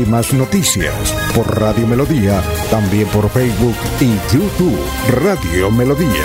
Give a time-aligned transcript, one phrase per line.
[0.00, 0.94] Últimas noticias
[1.34, 6.24] por Radio Melodía, también por Facebook y YouTube Radio Melodía.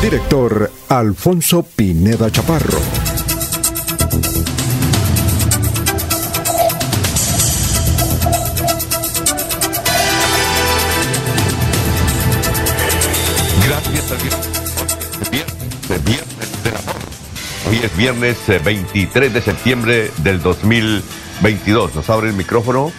[0.00, 2.78] Director Alfonso Pineda Chaparro.
[13.66, 14.10] Gracias,
[15.30, 16.96] viernes, viernes del amor.
[17.68, 20.40] Hoy es viernes eh, 23 de septiembre del
[21.40, 21.94] 2022.
[21.94, 22.90] Nos abre el micrófono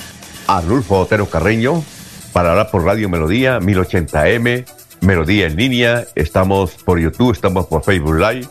[0.47, 1.83] Arnulfo Otero Carreño
[2.31, 4.65] para hablar por Radio Melodía 1080M,
[5.01, 6.05] Melodía en línea.
[6.15, 8.47] Estamos por YouTube, estamos por Facebook Live.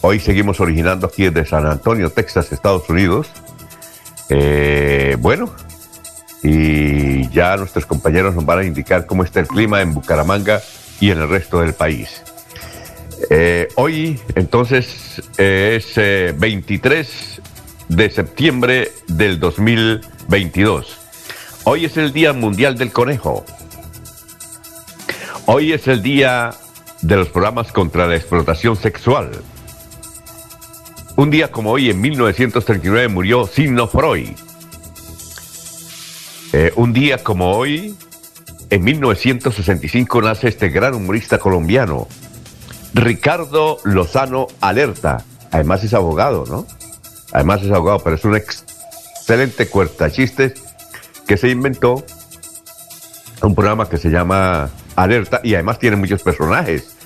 [0.00, 3.28] Hoy seguimos originando aquí desde San Antonio, Texas, Estados Unidos.
[4.28, 5.54] Eh, bueno,
[6.42, 10.60] y ya nuestros compañeros nos van a indicar cómo está el clima en Bucaramanga
[11.00, 12.22] y en el resto del país.
[13.30, 17.40] Eh, hoy, entonces, eh, es eh, 23
[17.92, 20.98] de septiembre del 2022.
[21.64, 23.44] Hoy es el Día Mundial del Conejo.
[25.44, 26.52] Hoy es el Día
[27.02, 29.30] de los programas contra la explotación sexual.
[31.16, 34.30] Un día como hoy, en 1939, murió Signo Freud.
[36.54, 37.94] Eh, un día como hoy,
[38.70, 42.08] en 1965, nace este gran humorista colombiano,
[42.94, 45.24] Ricardo Lozano Alerta.
[45.50, 46.66] Además es abogado, ¿no?
[47.32, 50.54] Además es abogado, pero es un excelente cuertachistes
[51.26, 52.04] que se inventó
[53.42, 56.96] un programa que se llama Alerta y además tiene muchos personajes.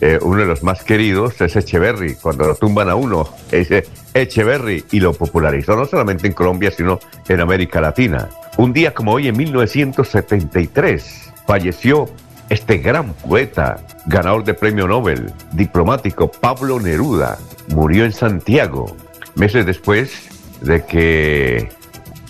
[0.00, 2.16] Eh, uno de los más queridos es Echeverry.
[2.16, 3.68] Cuando lo tumban a uno, es
[4.14, 6.98] Echeverry y lo popularizó no solamente en Colombia, sino
[7.28, 8.28] en América Latina.
[8.56, 12.08] Un día como hoy, en 1973, falleció
[12.48, 17.38] este gran poeta, ganador de premio Nobel, diplomático Pablo Neruda.
[17.68, 18.96] Murió en Santiago,
[19.34, 20.28] meses después
[20.60, 21.70] de que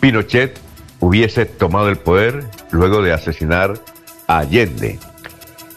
[0.00, 0.58] Pinochet
[1.00, 3.74] hubiese tomado el poder luego de asesinar
[4.26, 4.98] a Allende.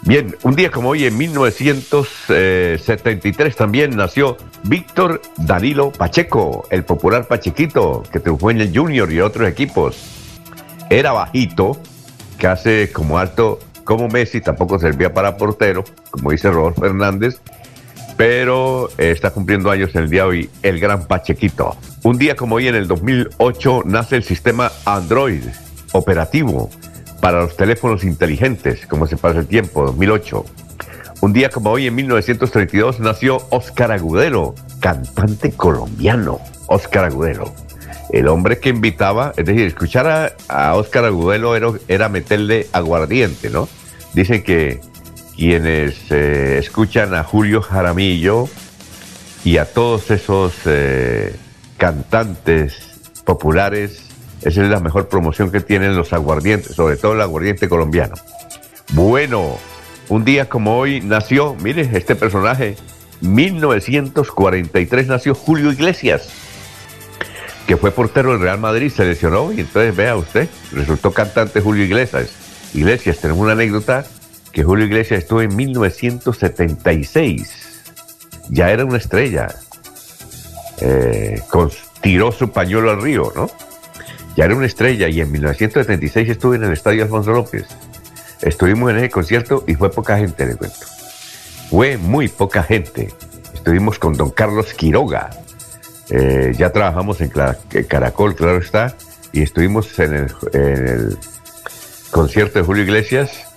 [0.04, 8.04] Bien, un día como hoy, en 1973 también nació Víctor Danilo Pacheco, el popular Pachequito,
[8.12, 9.98] que triunfó en el Junior y otros equipos.
[10.92, 11.82] Era bajito,
[12.38, 17.42] casi como alto como Messi, tampoco servía para portero, como dice Rodolfo Fernández,
[18.18, 21.76] pero eh, está cumpliendo años el día de hoy el gran Pachequito.
[22.04, 25.44] Un día como hoy, en el 2008, nace el sistema Android
[25.92, 26.70] operativo
[27.20, 30.46] para los teléfonos inteligentes, como se pasa el tiempo, 2008.
[31.22, 36.40] Un día como hoy, en 1932, nació Oscar Agudelo, cantante colombiano.
[36.68, 37.54] Oscar Agudelo.
[38.12, 43.50] El hombre que invitaba, es decir, escuchar a, a Oscar Agudelo era, era, meterle aguardiente,
[43.50, 43.68] ¿no?
[44.14, 44.80] Dicen que
[45.36, 48.48] quienes eh, escuchan a Julio Jaramillo
[49.44, 51.36] y a todos esos eh,
[51.78, 54.02] cantantes populares,
[54.42, 58.16] esa es la mejor promoción que tienen los aguardientes, sobre todo el aguardiente colombiano.
[58.94, 59.58] Bueno,
[60.10, 62.76] un día como hoy nació, mire, este personaje,
[63.22, 66.30] 1943 nació Julio Iglesias,
[67.68, 71.84] que fue portero del Real Madrid, se lesionó y entonces vea usted, resultó cantante Julio
[71.84, 72.30] Iglesias.
[72.74, 74.06] Iglesias, tenemos una anécdota
[74.56, 77.84] que Julio Iglesias estuvo en 1976,
[78.48, 79.54] ya era una estrella,
[80.80, 81.42] eh,
[82.00, 83.50] tiró su pañuelo al río, ¿no?
[84.38, 87.66] Ya era una estrella y en 1976 estuve en el Estadio Alfonso López.
[88.42, 90.86] Estuvimos en ese concierto y fue poca gente, le cuento.
[91.70, 93.14] Fue muy poca gente.
[93.54, 95.32] Estuvimos con don Carlos Quiroga.
[96.10, 97.30] Eh, ya trabajamos en
[97.90, 98.96] Caracol, claro está,
[99.34, 101.18] y estuvimos en el,
[102.10, 103.52] concierto de Julio Iglesias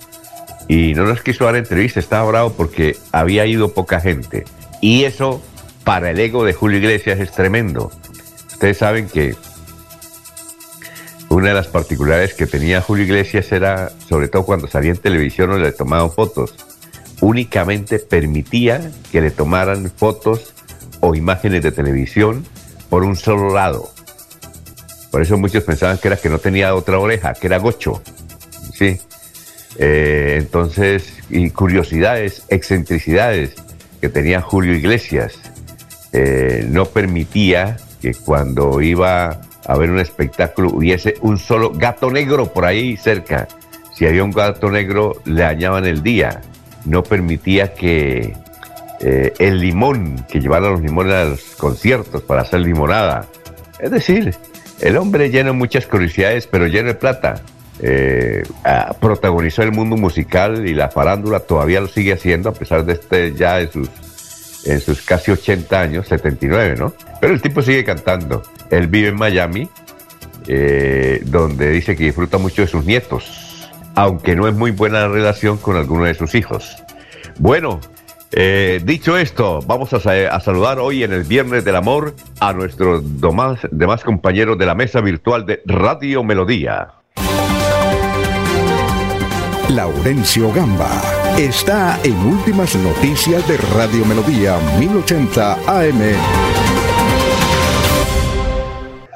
[0.69, 4.45] y no nos quiso dar entrevista, estaba bravo porque había ido poca gente.
[4.81, 5.41] Y eso
[5.83, 7.91] para el ego de Julio Iglesias es tremendo.
[8.53, 9.35] Ustedes saben que
[11.29, 15.49] una de las particularidades que tenía Julio Iglesias era, sobre todo cuando salía en televisión
[15.49, 16.53] o le tomaban fotos,
[17.19, 20.53] únicamente permitía que le tomaran fotos
[20.99, 22.45] o imágenes de televisión
[22.89, 23.91] por un solo lado.
[25.09, 28.03] Por eso muchos pensaban que era que no tenía otra oreja, que era gocho.
[28.71, 28.99] ¿sí?
[29.77, 33.53] Eh, entonces, y curiosidades, excentricidades
[34.01, 35.39] que tenía Julio Iglesias,
[36.11, 42.51] eh, no permitía que cuando iba a ver un espectáculo hubiese un solo gato negro
[42.51, 43.47] por ahí cerca.
[43.93, 46.41] si había un gato negro, le dañaban el día.
[46.85, 48.33] No permitía que
[49.01, 53.27] eh, el limón, que llevara los limones a los conciertos para hacer limonada.
[53.79, 54.33] Es decir,
[54.79, 57.41] el hombre lleno de muchas curiosidades, pero lleno de plata.
[57.81, 58.43] Eh,
[58.99, 63.33] protagonizó el mundo musical y la farándula todavía lo sigue haciendo a pesar de este
[63.33, 63.89] ya en sus,
[64.65, 66.93] en sus casi 80 años, 79, ¿no?
[67.21, 68.43] Pero el tipo sigue cantando.
[68.69, 69.69] Él vive en Miami,
[70.47, 75.57] eh, donde dice que disfruta mucho de sus nietos, aunque no es muy buena relación
[75.57, 76.83] con alguno de sus hijos.
[77.37, 77.79] Bueno,
[78.31, 83.03] eh, dicho esto, vamos a, saludar hoy en el Viernes del Amor a nuestros
[83.71, 86.98] demás compañeros de la mesa virtual de Radio Melodía.
[89.79, 91.01] Laurencio Gamba
[91.37, 96.01] está en Últimas Noticias de Radio Melodía 1080 AM.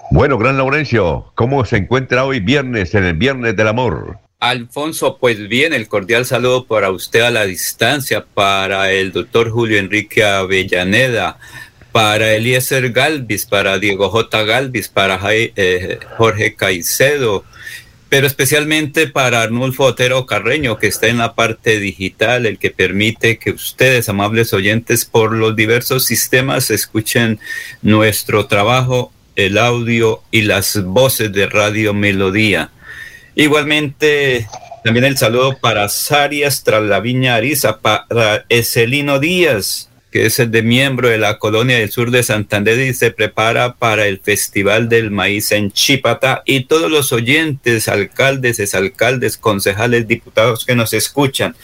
[0.10, 4.19] Bueno, Gran Laurencio, ¿cómo se encuentra hoy viernes en el Viernes del Amor?
[4.39, 9.77] Alfonso, pues bien, el cordial saludo para usted a la distancia, para el doctor Julio
[9.80, 11.39] Enrique Avellaneda,
[11.92, 14.44] para Eliezer Galvis, para Diego J.
[14.45, 17.44] Galvis, para eh, Jorge Caicedo,
[18.13, 23.39] pero especialmente para Arnulfo Otero Carreño, que está en la parte digital, el que permite
[23.39, 27.39] que ustedes, amables oyentes, por los diversos sistemas, escuchen
[27.81, 32.69] nuestro trabajo, el audio y las voces de Radio Melodía.
[33.33, 34.48] Igualmente,
[34.83, 36.63] también el saludo para Sarias
[37.01, 42.12] Viña Ariza, para Eselino Díaz, que es el de miembro de la colonia del sur
[42.12, 47.12] de Santander y se prepara para el Festival del Maíz en Chipata y todos los
[47.12, 51.56] oyentes, alcaldes, exalcaldes, concejales, diputados que nos escuchan.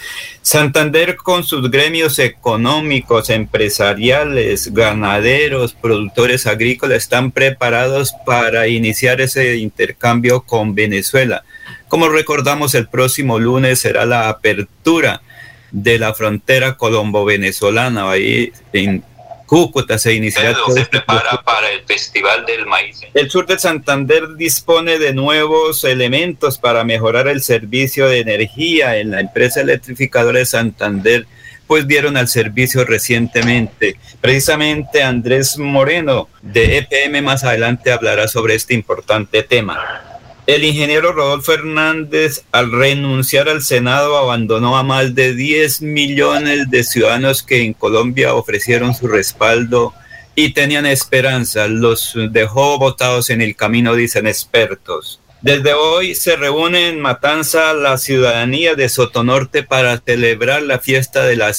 [0.41, 10.41] Santander con sus gremios económicos, empresariales, ganaderos, productores agrícolas están preparados para iniciar ese intercambio
[10.41, 11.43] con Venezuela.
[11.87, 15.21] Como recordamos, el próximo lunes será la apertura
[15.71, 18.11] de la frontera colombo-venezolana.
[18.11, 19.03] Ahí en
[19.45, 20.53] Cúcuta se inicia.
[20.53, 23.01] se este prepara para el Festival del Maíz.
[23.15, 29.09] El sur de Santander dispone de nuevos elementos para mejorar el servicio de energía en
[29.09, 31.25] la empresa electrificadora de Santander
[31.65, 33.95] pues dieron al servicio recientemente.
[34.21, 40.08] Precisamente Andrés Moreno de EPM más adelante hablará sobre este importante tema.
[40.49, 46.83] El ingeniero Rodolfo Hernández, al renunciar al Senado, abandonó a más de 10 millones de
[46.83, 49.93] ciudadanos que en Colombia ofrecieron su respaldo
[50.33, 51.67] y tenían esperanza.
[51.67, 55.21] Los dejó votados en el camino, dicen expertos.
[55.43, 61.35] Desde hoy se reúne en Matanza la ciudadanía de Sotonorte para celebrar la fiesta de
[61.35, 61.53] la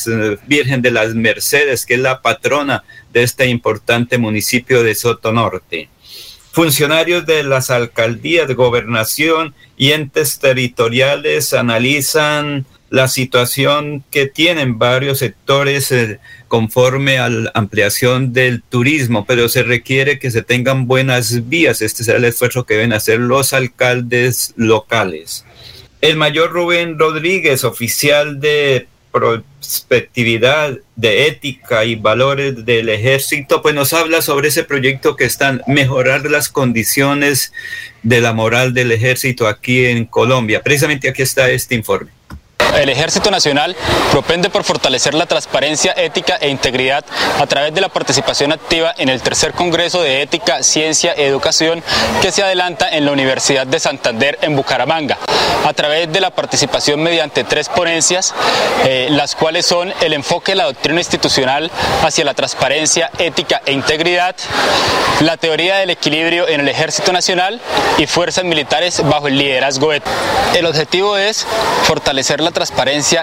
[0.49, 2.83] Virgen de las Mercedes, que es la patrona
[3.13, 5.89] de este importante municipio de Sotonorte.
[6.53, 15.21] Funcionarios de las alcaldías de gobernación y entes territoriales analizan la situación que tienen varios
[15.21, 16.19] sectores eh,
[16.49, 21.83] conforme a la ampliación del turismo, pero se requiere que se tengan buenas vías.
[21.83, 25.45] Este será el esfuerzo que deben hacer los alcaldes locales.
[26.01, 33.93] El mayor Rubén Rodríguez, oficial de prospectividad, de ética y valores del ejército, pues nos
[33.93, 37.53] habla sobre ese proyecto que están mejorar las condiciones
[38.03, 40.63] de la moral del ejército aquí en Colombia.
[40.63, 42.11] Precisamente aquí está este informe.
[42.77, 43.77] El Ejército Nacional
[44.11, 47.05] propende por fortalecer la transparencia, ética e integridad
[47.39, 51.83] a través de la participación activa en el tercer Congreso de Ética, Ciencia y Educación
[52.23, 55.19] que se adelanta en la Universidad de Santander en Bucaramanga,
[55.67, 58.35] a través de la participación mediante tres ponencias,
[58.85, 61.71] eh, las cuales son el enfoque de la doctrina institucional
[62.03, 64.37] hacia la transparencia, ética e integridad,
[65.21, 67.61] la teoría del equilibrio en el Ejército Nacional
[67.99, 70.11] y fuerzas militares bajo el liderazgo ético.
[70.55, 71.47] El objetivo es
[71.85, 72.51] fortalecer la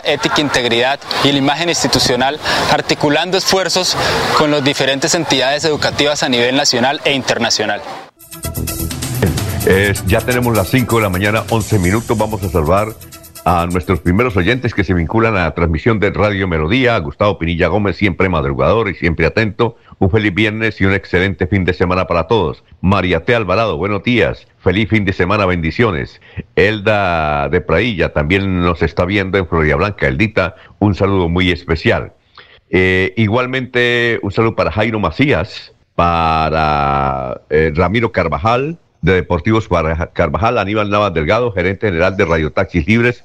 [0.03, 2.39] ética, integridad y la imagen institucional,
[2.72, 3.96] articulando esfuerzos
[4.38, 7.82] con las diferentes entidades educativas a nivel nacional e internacional.
[10.08, 12.17] ya tenemos las 5 de la mañana, 11 minutos.
[12.17, 12.94] Vamos a salvar
[13.50, 17.70] a nuestros primeros oyentes que se vinculan a la transmisión de Radio Melodía, Gustavo Pinilla
[17.70, 19.77] Gómez, siempre madrugador y siempre atento.
[20.00, 22.66] Un feliz viernes y un excelente fin de semana para todos.
[22.82, 23.34] María T.
[23.34, 24.46] Alvarado, buenos días.
[24.60, 26.20] Feliz fin de semana, bendiciones.
[26.58, 30.10] Elda de Prailla también nos está viendo en Florida Blanca.
[30.10, 32.12] Eldita, un saludo muy especial.
[32.70, 39.70] Eh, igualmente, un saludo para Jairo Macías, para eh, Ramiro Carvajal, de Deportivos
[40.12, 43.24] Carvajal, Aníbal Navas Delgado, gerente general de Radio Taxis Libres,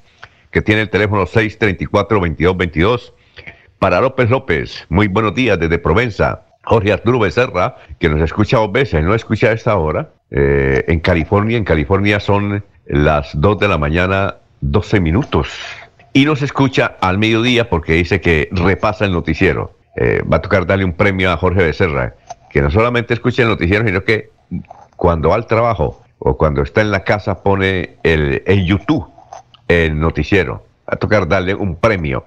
[0.53, 3.11] que tiene el teléfono 634-2222.
[3.79, 6.43] Para López López, muy buenos días desde Provenza.
[6.63, 11.01] Jorge Arturo Becerra, que nos escucha dos veces, no escucha a esta hora, eh, en
[11.01, 11.57] California.
[11.57, 15.49] En California son las 2 de la mañana 12 minutos.
[16.13, 19.75] Y nos escucha al mediodía porque dice que repasa el noticiero.
[19.95, 22.15] Eh, va a tocar darle un premio a Jorge Becerra,
[22.51, 24.29] que no solamente escucha el noticiero, sino que
[24.95, 29.12] cuando va al trabajo o cuando está en la casa pone el, en YouTube
[29.73, 30.65] el noticiero.
[30.85, 32.25] A tocar darle un premio.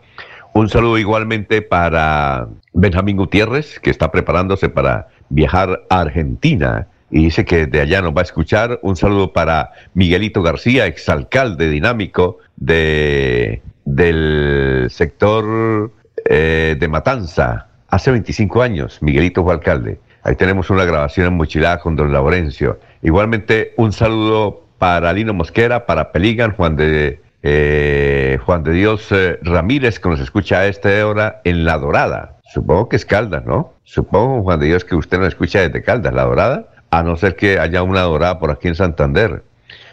[0.52, 7.44] Un saludo igualmente para Benjamín Gutiérrez, que está preparándose para viajar a Argentina y dice
[7.44, 8.78] que de allá nos va a escuchar.
[8.82, 15.92] Un saludo para Miguelito García, exalcalde dinámico de, del sector
[16.24, 17.68] eh, de Matanza.
[17.88, 20.00] Hace 25 años, Miguelito fue alcalde.
[20.22, 22.80] Ahí tenemos una grabación en Mochilá con don Laurencio.
[23.02, 29.38] Igualmente, un saludo para Lino Mosquera, para Peligan, Juan de, eh, Juan de Dios eh,
[29.42, 32.38] Ramírez, que nos escucha a esta hora en La Dorada.
[32.52, 33.74] Supongo que es Caldas, ¿no?
[33.84, 37.36] Supongo, Juan de Dios, que usted nos escucha desde Caldas, La Dorada a no ser
[37.36, 39.42] que haya una dorada por aquí en Santander.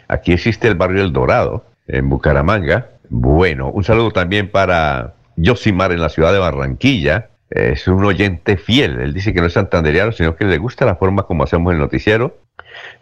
[0.08, 2.88] Aquí existe el barrio El Dorado, en Bucaramanga.
[3.08, 7.30] Bueno, un saludo también para Josimar en la ciudad de Barranquilla.
[7.50, 9.00] Es un oyente fiel.
[9.00, 11.78] Él dice que no es santanderiano, sino que le gusta la forma como hacemos el
[11.78, 12.38] noticiero.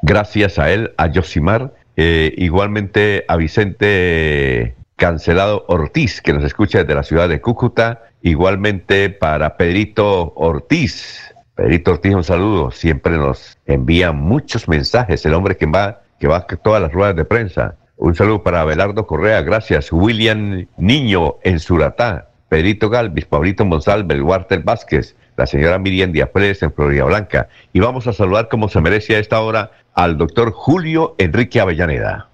[0.03, 1.73] Gracias a él, a Josimar.
[1.97, 8.05] Eh, igualmente a Vicente Cancelado Ortiz, que nos escucha desde la ciudad de Cúcuta.
[8.23, 12.71] Igualmente para Pedrito Ortiz, Pedrito Ortiz, un saludo.
[12.71, 15.25] Siempre nos envía muchos mensajes.
[15.27, 17.77] El hombre que va, que va a todas las ruedas de prensa.
[17.97, 19.93] Un saludo para Abelardo Correa, gracias.
[19.93, 22.29] William Niño en Suratá.
[22.49, 27.49] Pedrito Galvis, Pablito Monsalve, Walter Vázquez, la señora Miriam Díaz Pérez en Florida Blanca.
[27.73, 32.29] Y vamos a saludar como se merece a esta hora al doctor Julio Enrique Avellaneda.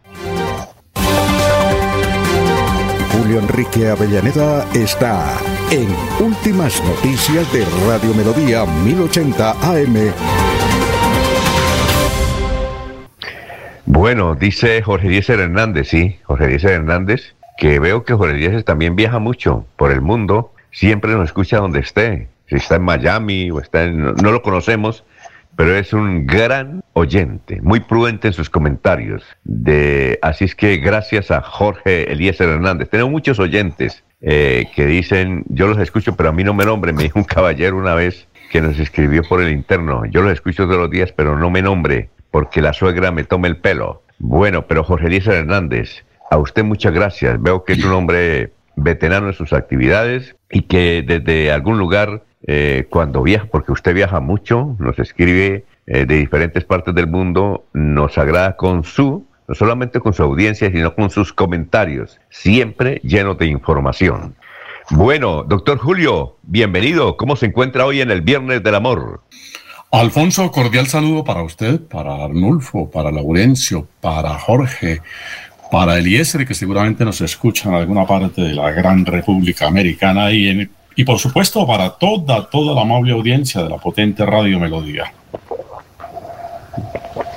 [3.12, 5.38] Julio Enrique Avellaneda está
[5.70, 5.88] en
[6.24, 10.12] Últimas Noticias de Radio Melodía 1080 AM.
[13.86, 18.94] Bueno, dice Jorge Díaz Hernández, sí, Jorge Díaz Hernández, que veo que Jorge Díaz también
[18.94, 23.60] viaja mucho por el mundo, siempre nos escucha donde esté, si está en Miami o
[23.60, 25.04] está en, no lo conocemos,
[25.58, 29.24] pero es un gran oyente, muy prudente en sus comentarios.
[29.42, 32.88] De, así es que gracias a Jorge Eliezer Hernández.
[32.90, 36.92] Tenemos muchos oyentes eh, que dicen, yo los escucho, pero a mí no me nombre.
[36.92, 40.66] Me dijo un caballero una vez que nos escribió por el interno, yo los escucho
[40.66, 44.04] todos los días, pero no me nombre, porque la suegra me tome el pelo.
[44.20, 47.42] Bueno, pero Jorge Eliezer Hernández, a usted muchas gracias.
[47.42, 52.86] Veo que es un hombre veterano en sus actividades y que desde algún lugar eh,
[52.88, 58.16] cuando viaja, porque usted viaja mucho, nos escribe eh, de diferentes partes del mundo, nos
[58.16, 63.48] agrada con su, no solamente con su audiencia, sino con sus comentarios, siempre llenos de
[63.48, 64.34] información.
[64.88, 67.18] Bueno, doctor Julio, bienvenido.
[67.18, 69.20] ¿Cómo se encuentra hoy en el Viernes del Amor?
[69.92, 75.02] Alfonso, cordial saludo para usted, para Arnulfo, para Laurencio, para Jorge,
[75.70, 80.48] para Eliezer, que seguramente nos escucha en alguna parte de la gran República Americana y
[80.48, 85.12] en y por supuesto para toda, toda la amable audiencia de la potente Radio Melodía.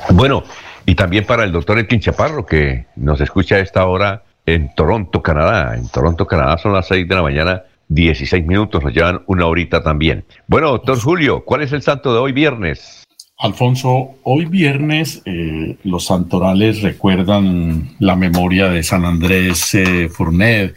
[0.10, 0.44] Bueno,
[0.88, 5.22] y también para el doctor Elkin Chaparro, que nos escucha a esta hora en Toronto,
[5.22, 5.78] Canadá.
[5.78, 9.84] En Toronto, Canadá son las 6 de la mañana, 16 minutos, nos llevan una horita
[9.84, 10.26] también.
[10.48, 13.04] Bueno, doctor Julio, ¿cuál es el santo de hoy viernes?
[13.38, 20.76] Alfonso, hoy viernes eh, los santorales recuerdan la memoria de San Andrés eh, Fournet,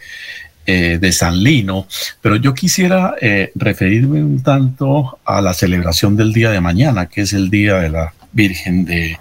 [0.65, 1.87] eh, de San Lino,
[2.21, 7.21] pero yo quisiera eh, referirme un tanto a la celebración del día de mañana, que
[7.21, 9.17] es el día de la Virgen de,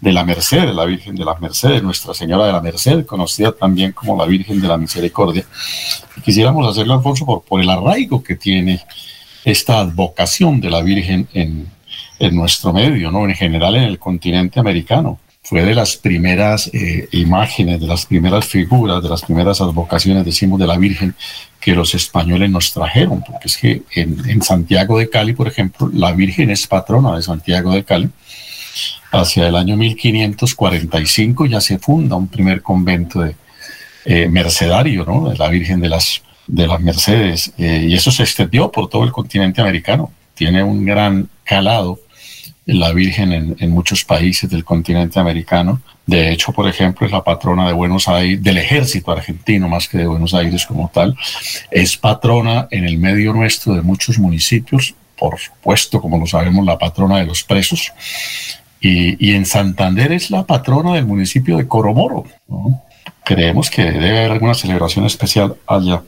[0.00, 4.16] la Merced, la Virgen de las Mercedes, Nuestra Señora de la Merced, conocida también como
[4.16, 5.44] la Virgen de la Misericordia.
[6.24, 8.80] quisiéramos hacerlo, Alfonso, por, por el arraigo que tiene
[9.44, 11.68] esta advocación de la Virgen en,
[12.18, 13.24] en nuestro medio, ¿no?
[13.24, 18.46] en general en el continente americano fue de las primeras eh, imágenes, de las primeras
[18.46, 21.16] figuras, de las primeras advocaciones, decimos, de la Virgen
[21.60, 26.12] que los españoles nos trajeron, porque es que en, Santiago de Cali, por ejemplo, la
[26.12, 28.08] Virgen es patrona de Santiago de Cali.
[29.10, 33.34] Hacia el año 1545 ya se funda un primer convento de
[34.04, 35.28] eh, mercedario, ¿no?
[35.28, 39.04] De la Virgen de las, de las Mercedes, eh, y eso se extendió por todo
[39.04, 40.12] el continente americano.
[40.34, 42.00] Tiene un gran calado
[42.66, 45.80] la Virgen en, muchos países del continente americano.
[46.06, 49.98] De hecho, por ejemplo, es la patrona de Buenos Aires, del ejército argentino más que
[49.98, 51.16] de Buenos Aires como tal.
[51.70, 56.78] Es patrona en el medio nuestro de muchos municipios, por supuesto, como lo sabemos, la
[56.78, 57.92] patrona de los presos.
[58.80, 62.24] Y, y en Santander es la patrona del municipio de Coromoro.
[62.48, 62.82] ¿no?
[63.24, 66.02] Creemos que debe haber alguna celebración especial allá.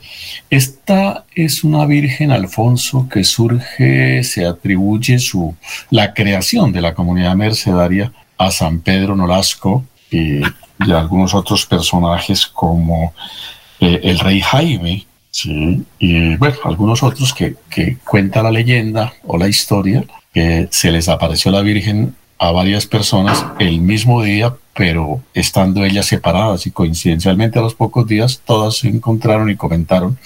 [0.50, 5.54] Esta es una Virgen Alfonso que surge, se atribuye su,
[5.90, 10.44] la creación de la comunidad mercedaria a San Pedro Nolasco, de
[10.92, 13.14] algunos otros personajes como
[13.80, 15.83] eh, el rey Jaime, ¿sí?
[15.99, 21.09] y bueno, algunos otros que, que cuenta la leyenda o la historia que se les
[21.09, 27.58] apareció la Virgen a varias personas el mismo día, pero estando ellas separadas y coincidencialmente
[27.58, 30.18] a los pocos días todas se encontraron y comentaron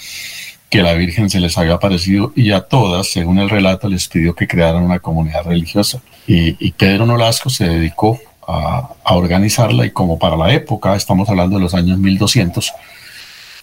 [0.71, 4.35] que la Virgen se les había aparecido y a todas, según el relato, les pidió
[4.35, 6.01] que crearan una comunidad religiosa.
[6.27, 11.63] Y, Pedro Nolasco se dedicó a, organizarla y como para la época, estamos hablando de
[11.63, 12.73] los años 1200,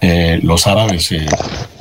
[0.01, 1.25] eh, los árabes eh,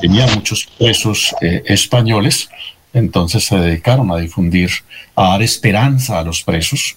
[0.00, 2.48] tenían muchos presos eh, españoles,
[2.94, 4.70] entonces se dedicaron a difundir,
[5.14, 6.96] a dar esperanza a los presos,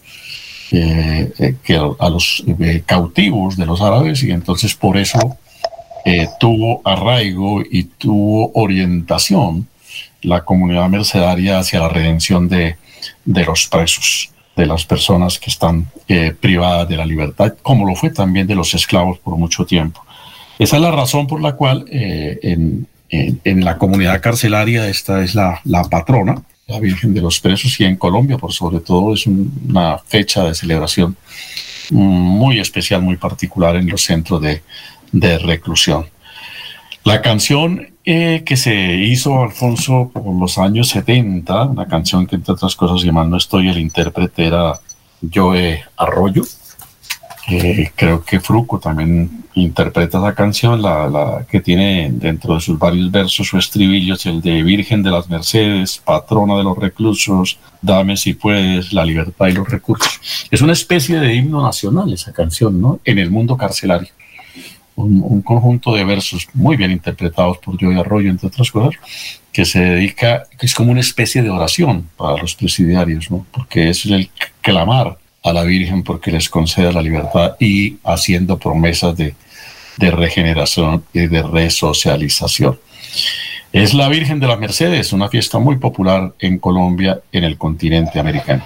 [0.69, 2.43] que a los
[2.85, 5.37] cautivos de los árabes y entonces por eso
[6.09, 9.67] eh, tuvo arraigo y tuvo orientación
[10.21, 12.77] la comunidad mercedaria hacia la redención de,
[13.25, 18.09] los presos, de las personas que están eh, privadas de la libertad, como lo fue
[18.09, 20.01] también de los esclavos por mucho tiempo.
[20.57, 22.57] Esa es la razón por la cual eh,
[23.09, 27.95] en, la comunidad carcelaria esta es la, patrona, la Virgen de los Presos, y en
[27.95, 31.15] Colombia, por sobre todo, es una fecha de celebración
[31.91, 34.61] muy especial, muy particular en los centros de,
[35.11, 36.05] de reclusión.
[37.03, 42.53] La canción eh, que se hizo, Alfonso, por los años 70, una canción que entre
[42.53, 44.73] otras cosas, si mal no estoy, el intérprete era
[45.33, 46.43] Joe Arroyo.
[47.95, 53.53] Creo que Fruco también interpreta esa canción, la, que tiene dentro de sus varios versos
[53.53, 58.91] o estribillos el de Virgen de las Mercedes, patrona de los reclusos, dame si puedes
[58.91, 60.47] la libertad y los recursos.
[60.51, 62.99] Es una especie de himno nacional esa canción, ¿no?
[63.05, 64.09] En el mundo carcelario
[64.97, 68.99] un, conjunto de versos muy bien interpretados por Joey Arroyo, entre otras cosas,
[69.51, 73.45] que se dedica, que es como una especie de oración para los presidiarios, ¿no?
[73.51, 74.29] porque es el
[74.61, 75.17] clamar
[75.49, 79.35] a la Virgen porque les conceda la libertad y haciendo promesas de,
[79.97, 82.79] de regeneración y de resocialización.
[83.73, 88.19] Es la Virgen de las Mercedes, una fiesta muy popular en Colombia, en el continente
[88.19, 88.63] americano.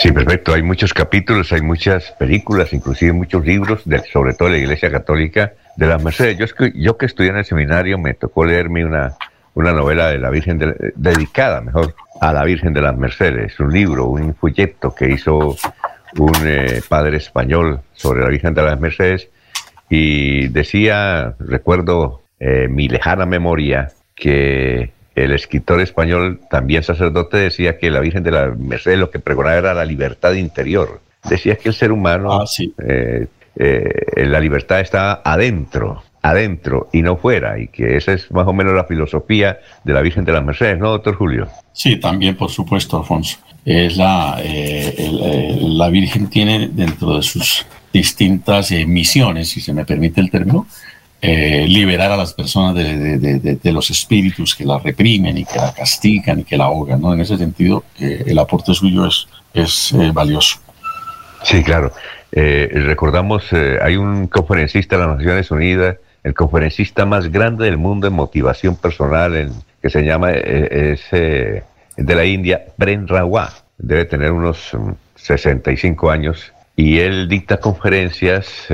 [0.00, 0.54] Sí, perfecto.
[0.54, 4.90] Hay muchos capítulos, hay muchas películas, inclusive muchos libros, de, sobre todo de la Iglesia
[4.90, 6.38] Católica de las Mercedes.
[6.38, 9.16] Yo, yo que estudié en el seminario me tocó leerme una,
[9.54, 14.06] una novela de la Virgen, dedicada mejor a la Virgen de las Mercedes, un libro,
[14.06, 15.56] un folleto que hizo
[16.16, 19.28] un eh, padre español sobre la Virgen de las Mercedes
[19.90, 27.90] y decía, recuerdo eh, mi lejana memoria, que el escritor español, también sacerdote, decía que
[27.90, 31.00] la Virgen de la Mercedes lo que pregonaba era la libertad interior.
[31.28, 32.44] Decía que el ser humano, ah,
[32.78, 33.26] eh,
[34.16, 38.74] la libertad está adentro, adentro y no fuera, y que esa es más o menos
[38.74, 41.48] la filosofía de la Virgen de las Mercedes, ¿no, doctor Julio?
[41.72, 43.38] Sí, también, por supuesto, Alfonso.
[43.64, 50.20] Es la, eh, la Virgen tiene dentro de sus distintas misiones, si se me permite
[50.20, 50.66] el término,
[51.20, 56.40] eh, liberar a las personas de, los espíritus que la reprimen y que la castigan
[56.40, 57.00] y que la ahogan.
[57.00, 57.12] ¿no?
[57.12, 60.58] En ese sentido, eh, el aporte suyo es, es eh, valioso.
[61.42, 61.92] Sí, claro.
[62.32, 63.52] recordamos,
[63.82, 68.76] hay un conferencista de las Naciones Unidas, el conferencista más grande del mundo en motivación
[68.76, 71.62] personal, en, que se llama, es de
[71.96, 73.52] la India, Bren Rawa.
[73.78, 74.76] Debe tener unos
[75.16, 76.52] 65 mm, años.
[76.76, 78.68] Y él dicta conferencias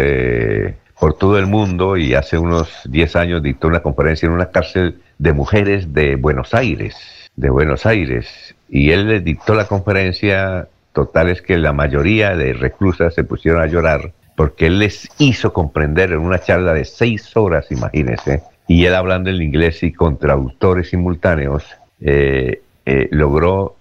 [0.98, 5.00] por todo el mundo y hace unos 10 años dictó una conferencia en una cárcel
[5.18, 6.96] de mujeres de Buenos Aires,
[7.36, 12.52] de Buenos Aires, y él les dictó la conferencia, total es que la mayoría de
[12.52, 17.36] reclusas se pusieron a llorar porque él les hizo comprender en una charla de seis
[17.36, 21.64] horas, imagínense, y él hablando en inglés y con traductores simultáneos,
[22.00, 23.76] eh, eh, logró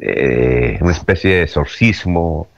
[0.00, 2.48] eh, una especie de exorcismo,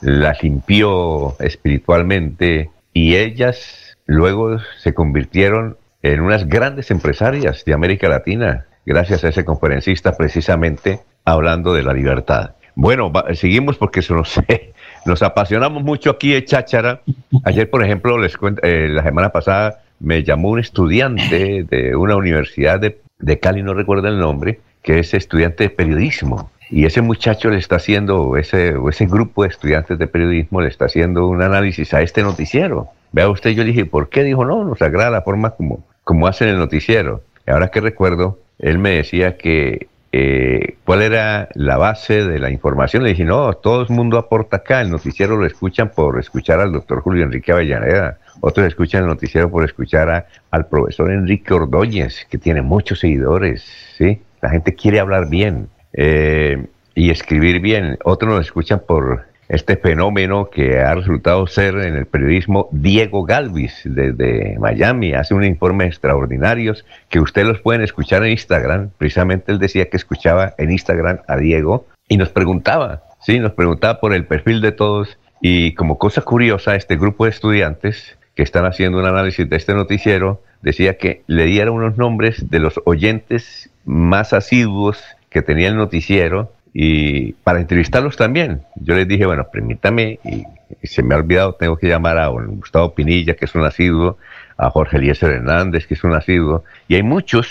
[0.00, 8.66] la limpió espiritualmente, y ellas luego se convirtieron en unas grandes empresarias de América Latina,
[8.84, 12.54] gracias a ese conferencista precisamente hablando de la libertad.
[12.74, 14.40] Bueno, seguimos porque nos,
[15.06, 17.00] nos apasionamos mucho aquí en Cháchara.
[17.44, 22.80] Ayer, por ejemplo, les eh, la semana pasada me llamó un estudiante de una universidad
[22.80, 26.50] de, de Cali, no recuerdo el nombre, que es estudiante de periodismo.
[26.70, 30.86] Y ese muchacho le está haciendo, ese, ese grupo de estudiantes de periodismo le está
[30.86, 32.88] haciendo un análisis a este noticiero.
[33.12, 34.24] Vea usted, yo le dije, ¿por qué?
[34.24, 37.22] Dijo, no, nos agrada la forma como, como hacen el noticiero.
[37.46, 42.50] Y ahora que recuerdo, él me decía que eh, cuál era la base de la
[42.50, 43.02] información.
[43.02, 46.72] Le dije, no, todo el mundo aporta acá, el noticiero lo escuchan por escuchar al
[46.72, 52.38] doctor Julio Enrique Avellaneda, otros escuchan el noticiero por escuchar al profesor Enrique Ordóñez, que
[52.38, 53.64] tiene muchos seguidores,
[53.98, 54.20] ¿sí?
[54.40, 55.68] La gente quiere hablar bien.
[55.94, 57.98] Eh, y escribir bien.
[58.04, 63.82] Otros nos escuchan por este fenómeno que ha resultado ser en el periodismo Diego Galvis
[63.84, 65.12] desde Miami.
[65.12, 68.90] Hace un informe extraordinarios que ustedes los pueden escuchar en Instagram.
[68.96, 74.00] Precisamente él decía que escuchaba en Instagram a Diego y nos preguntaba, sí, nos preguntaba
[74.00, 78.64] por el perfil de todos y como cosa curiosa, este grupo de estudiantes que están
[78.64, 83.70] haciendo un análisis de este noticiero decía que le dieron unos nombres de los oyentes
[83.84, 88.62] más asiduos que tenía el noticiero y para entrevistarlos también.
[88.74, 90.44] Yo les dije, bueno, permítame, y,
[90.82, 94.18] se me ha olvidado, tengo que llamar a Gustavo Pinilla, que es un asiduo,
[94.56, 97.48] a Jorge Eliezer Hernández, que es un asiduo, y hay muchos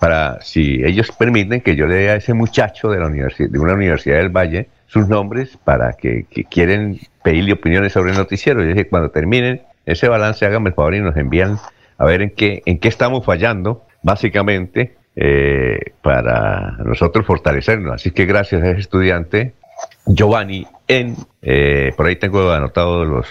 [0.00, 3.58] para, si ellos permiten, que yo le dé a ese muchacho de, la universidad, de
[3.58, 8.62] una universidad del Valle sus nombres para que, quieren pedirle opiniones sobre el noticiero.
[8.62, 11.58] Yo dije, cuando terminen ese balance, háganme el favor y nos envían
[11.96, 17.92] a ver en qué, en qué estamos fallando, básicamente, eh, para nosotros fortalecernos.
[17.92, 19.52] Así que gracias a ese estudiante,
[20.06, 23.26] Giovanni, en, eh, por ahí tengo anotados los,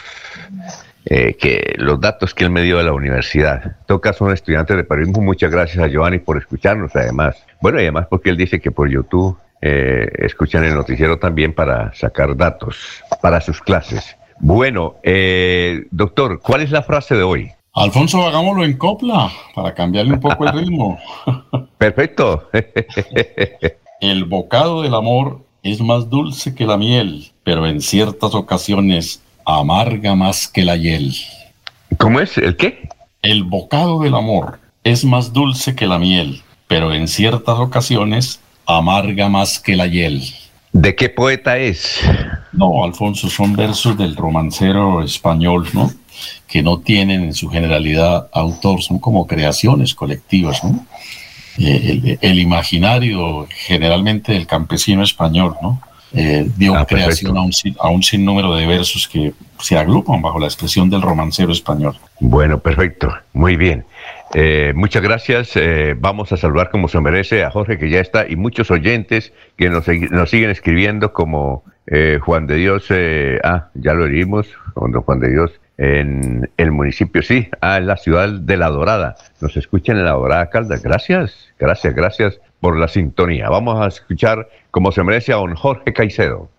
[1.06, 3.64] eh, que los datos que él me dio de la universidad.
[3.66, 7.42] En todo caso, un estudiante de periodismo, muchas gracias a Giovanni por escucharnos, además.
[7.62, 12.36] Bueno, y además porque él dice que por YouTube escuchan el noticiero también para sacar
[12.36, 14.18] datos para sus clases.
[14.40, 14.98] Bueno,
[15.90, 17.52] doctor, ¿cuál es la frase de hoy?
[17.78, 20.98] Alfonso, hagámoslo en copla para cambiarle un poco el ritmo.
[21.78, 22.50] Perfecto.
[24.02, 30.16] el bocado del amor es más dulce que la miel, pero en ciertas ocasiones amarga
[30.16, 31.14] más que la hiel.
[32.00, 32.40] ¿Cómo es?
[32.40, 32.90] ¿El qué?
[33.22, 39.30] El bocado del amor es más dulce que la miel, pero en ciertas ocasiones amarga
[39.30, 40.24] más que la hiel.
[40.78, 42.00] ¿De qué poeta es?
[42.54, 45.92] No, Alfonso, son versos del romancero español, ¿no?
[46.48, 50.86] que no tienen en su generalidad autor, son como creaciones colectivas, ¿no?
[51.58, 55.82] Eh, el, imaginario generalmente del campesino español, ¿no?
[56.14, 60.40] Eh, dio ah, creación a un, a un sinnúmero de versos que se agrupan bajo
[60.40, 61.98] la expresión del romancero español.
[62.20, 63.84] Bueno, perfecto, muy bien.
[64.34, 65.54] Eh, muchas gracias.
[65.98, 69.70] vamos a saludar como se merece a Jorge que ya está y muchos oyentes que
[69.70, 71.64] nos, nos siguen escribiendo como
[72.22, 72.88] Juan de Dios.
[73.44, 78.58] ah, ya lo oímos, Juan de Dios en el municipio, sí, a la ciudad de
[78.58, 79.16] La Dorada.
[79.42, 80.82] Nos escuchan en La Dorada Caldas.
[80.82, 83.50] Gracias, gracias, gracias por la sintonía.
[83.50, 86.50] Vamos a escuchar como se merece a don Jorge Caicedo.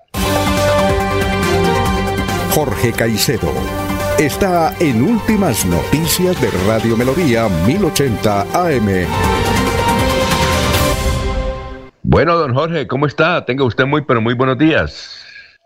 [2.51, 3.53] Jorge Caicedo
[4.19, 9.07] está en Últimas Noticias de Radio Melodía 1080 AM.
[12.03, 13.45] Bueno, don Jorge, ¿cómo está?
[13.45, 15.21] Tenga usted muy, pero muy buenos días.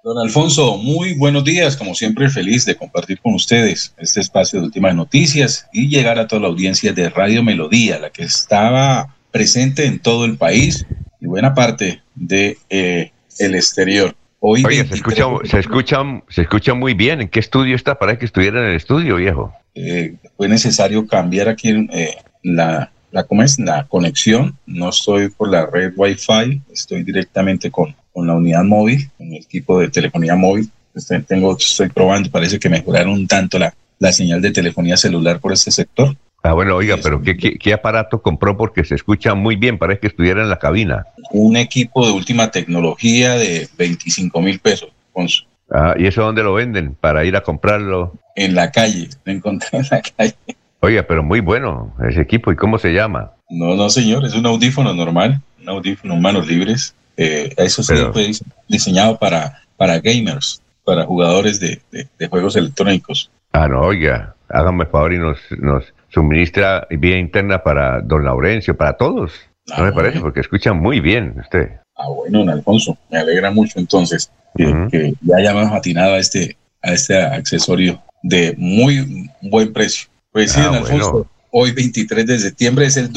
[0.04, 4.66] Don Alfonso, muy buenos días, como siempre feliz de compartir con ustedes este espacio de
[4.66, 9.86] últimas noticias y llegar a toda la audiencia de Radio Melodía, la que estaba presente
[9.86, 10.84] en todo el país
[11.20, 14.14] y buena parte de eh, el exterior.
[14.44, 17.20] Hoy se escucha, se, escucha, se escucha muy bien.
[17.20, 17.98] ¿En qué estudio está?
[17.98, 19.54] Para que estuviera en el estudio, viejo.
[19.74, 23.58] Eh, fue necesario cambiar aquí eh, la, la, ¿cómo es?
[23.58, 24.58] la conexión.
[24.66, 29.42] No estoy por la red Wi-Fi, estoy directamente con con la unidad móvil, con el
[29.42, 30.70] equipo de telefonía móvil.
[30.94, 35.40] Este, tengo, estoy probando, parece que mejoraron un tanto la, la señal de telefonía celular
[35.40, 36.14] por este sector.
[36.44, 38.56] Ah, bueno, oiga, pero ¿qué, ¿qué, aparato compró?
[38.56, 41.06] Porque se escucha muy bien, parece que estuviera en la cabina.
[41.30, 44.90] Un equipo de última tecnología de 25 mil pesos.
[45.70, 46.94] Ah, ¿y eso dónde lo venden?
[46.94, 48.14] Para ir a comprarlo.
[48.34, 50.34] En la calle, lo encontré en la calle.
[50.80, 52.50] Oiga, pero muy bueno ese equipo.
[52.50, 53.32] ¿Y cómo se llama?
[53.48, 56.94] No, no, señor, es un audífono normal, un audífono manos libres.
[57.16, 58.32] Eh, eso sí fue
[58.68, 61.80] diseñado para, para gamers, para jugadores de,
[62.28, 63.30] juegos electrónicos.
[63.52, 68.96] Ah, no, oiga, hágame favor y nos, nos suministra vía interna para don Laurencio, para
[68.96, 69.32] todos.
[69.66, 71.70] no me ah, parece, porque escucha muy bien usted.
[71.96, 76.92] Ah, bueno, don Alfonso, me alegra mucho entonces que, ya hayamos atinado a este, a
[76.92, 80.08] este accesorio de muy buen precio.
[80.30, 83.10] Pues sí, ah, don Alfonso, hoy 23 de septiembre es el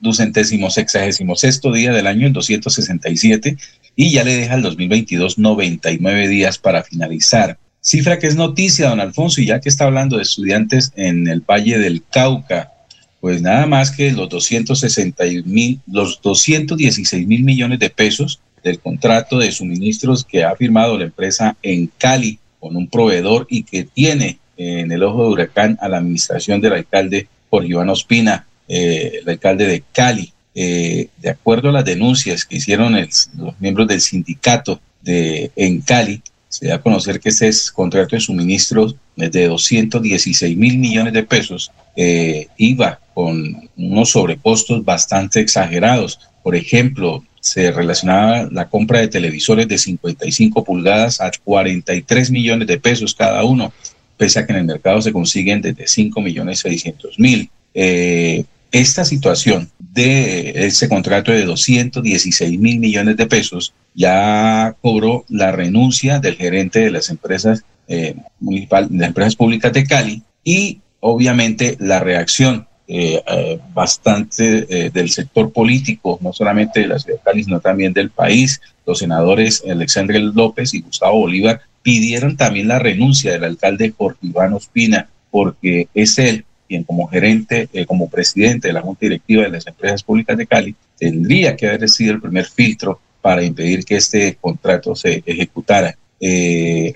[0.00, 3.56] ducentésimo sexagésimo sexto día del año, en 267,
[3.96, 7.58] y ya le deja el 2022 99 días para finalizar.
[7.82, 11.40] Cifra que es noticia, don Alfonso, y ya que está hablando de estudiantes en el
[11.40, 12.72] Valle del Cauca,
[13.20, 19.38] pues nada más que los 260 mil, los 216 mil millones de pesos del contrato
[19.38, 24.38] de suministros que ha firmado la empresa en Cali con un proveedor y que tiene
[24.56, 29.28] en el ojo de huracán a la administración del alcalde por Iván Ospina, eh, el
[29.28, 30.32] alcalde de Cali.
[30.54, 36.22] Eh, de acuerdo a las denuncias que hicieron los miembros del sindicato de, en Cali,
[36.50, 41.70] se da a conocer que este contrato de suministros de 216 mil millones de pesos
[41.96, 46.18] eh, iba con unos sobrecostos bastante exagerados.
[46.42, 52.80] Por ejemplo, se relacionaba la compra de televisores de 55 pulgadas a 43 millones de
[52.80, 53.72] pesos cada uno,
[54.16, 57.48] pese a que en el mercado se consiguen desde 5 millones 600 mil.
[57.74, 65.50] Eh, esta situación de ese contrato de 216 mil millones de pesos ya cobró la
[65.50, 70.80] renuncia del gerente de las empresas eh, municipal, de las empresas públicas de Cali y
[71.00, 77.18] obviamente la reacción eh, eh, bastante eh, del sector político, no solamente de la ciudad
[77.18, 78.60] de Cali, sino también del país.
[78.84, 84.54] Los senadores Alexandre López y Gustavo Bolívar pidieron también la renuncia del alcalde Jorge Iván
[84.54, 89.66] Ospina, porque es él quien como gerente, como presidente de la Junta Directiva de las
[89.66, 94.38] Empresas Públicas de Cali, tendría que haber sido el primer filtro para impedir que este
[94.40, 95.96] contrato se ejecutara.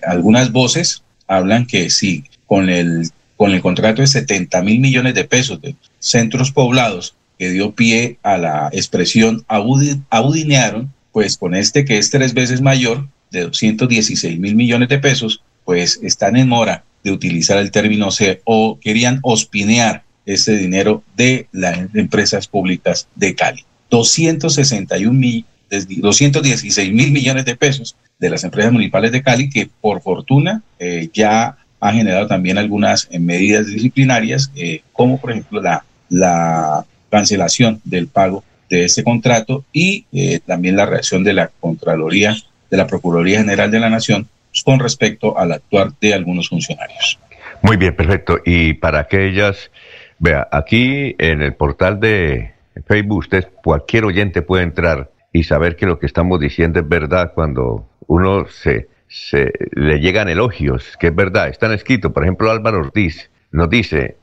[0.06, 5.24] algunas voces hablan que sí, con el con el contrato de 70 mil millones de
[5.24, 11.98] pesos de centros poblados que dio pie a la expresión audinearon, pues con este que
[11.98, 17.12] es tres veces mayor, de 216 mil millones de pesos, pues están en mora de
[17.12, 23.64] utilizar el término C o querían ospinear ese dinero de las empresas públicas de Cali.
[23.90, 30.00] 261 mil, 216 mil millones de pesos de las empresas municipales de Cali que por
[30.00, 35.84] fortuna eh, ya ha generado también algunas eh, medidas disciplinarias, eh, como por ejemplo la,
[36.08, 42.36] la cancelación del pago de este contrato y eh, también la reacción de la Contraloría,
[42.70, 44.28] de la Procuraduría General de la Nación
[44.62, 47.18] con respecto al actuar de algunos funcionarios.
[47.62, 48.38] Muy bien, perfecto.
[48.44, 49.70] Y para aquellas,
[50.18, 52.52] vea, aquí en el portal de
[52.86, 57.32] Facebook, usted, cualquier oyente puede entrar y saber que lo que estamos diciendo es verdad
[57.34, 62.12] cuando uno se se, le llegan elogios, que es verdad, están escritos.
[62.12, 64.16] Por ejemplo, Álvaro Ortiz nos dice,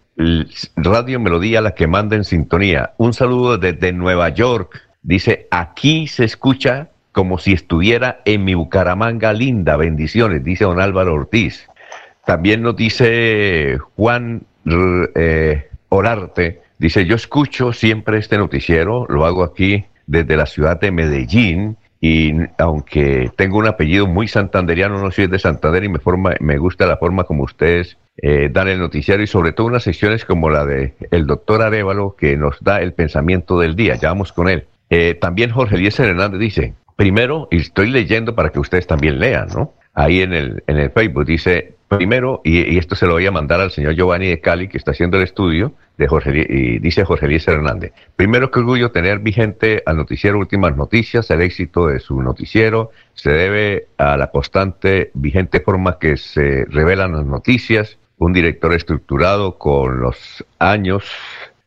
[0.76, 2.94] Radio Melodía, la que manda en sintonía.
[2.98, 4.82] Un saludo desde Nueva York.
[5.02, 9.78] Dice, aquí se escucha como si estuviera en mi Bucaramanga linda.
[9.78, 11.68] Bendiciones, dice don Álvaro Ortiz.
[12.26, 14.44] También nos dice Juan
[15.16, 20.92] eh, Orarte, dice, yo escucho siempre este noticiero, lo hago aquí desde la ciudad de
[20.92, 26.34] Medellín y aunque tengo un apellido muy santanderiano, no soy de Santander y me, forma,
[26.40, 30.26] me gusta la forma como ustedes eh, dan el noticiario y sobre todo unas secciones
[30.26, 33.96] como la de el doctor Arevalo que nos da el pensamiento del día.
[33.96, 34.66] Ya vamos con él.
[34.90, 39.48] Eh, también Jorge Eliezer Hernández dice, primero, y estoy leyendo para que ustedes también lean,
[39.54, 39.74] ¿no?
[39.94, 43.60] Ahí en el, en el Facebook dice, Primero, y, esto se lo voy a mandar
[43.60, 47.28] al señor Giovanni de Cali, que está haciendo el estudio, de Jorge, y dice Jorge
[47.28, 47.92] Luis Hernández.
[48.16, 51.30] Primero, qué orgullo tener vigente al noticiero Últimas Noticias.
[51.32, 57.12] El éxito de su noticiero se debe a la constante, vigente forma que se revelan
[57.12, 61.04] las noticias, un director estructurado con los años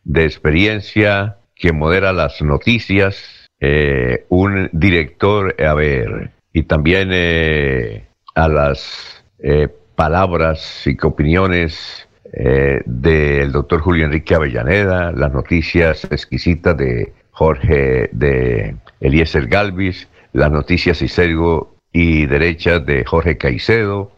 [0.05, 3.23] de experiencia que modera las noticias,
[3.67, 12.83] eh, un director, a ver, y también eh, a las eh, palabras y opiniones eh,
[12.85, 20.99] del doctor Julio Enrique Avellaneda, las noticias exquisitas de Jorge de Eliezer Galvis, las noticias
[20.99, 24.13] serio y derechas de Jorge Caicedo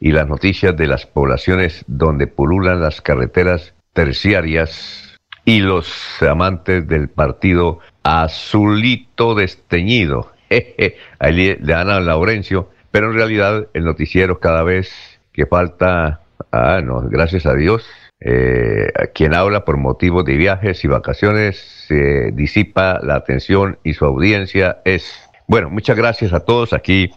[0.00, 7.08] y las noticias de las poblaciones donde pululan las carreteras terciarias y los amantes del
[7.08, 10.32] partido azulito desteñido.
[11.18, 16.80] Ahí le dan a Laurencio, pero en realidad el noticiero cada vez que falta, ah,
[16.82, 17.86] no, gracias a Dios,
[18.20, 24.06] eh, quien habla por motivos de viajes y vacaciones se disipa la atención y su
[24.06, 25.14] audiencia es.
[25.46, 26.72] Bueno, muchas gracias a todos.
[26.72, 27.10] Aquí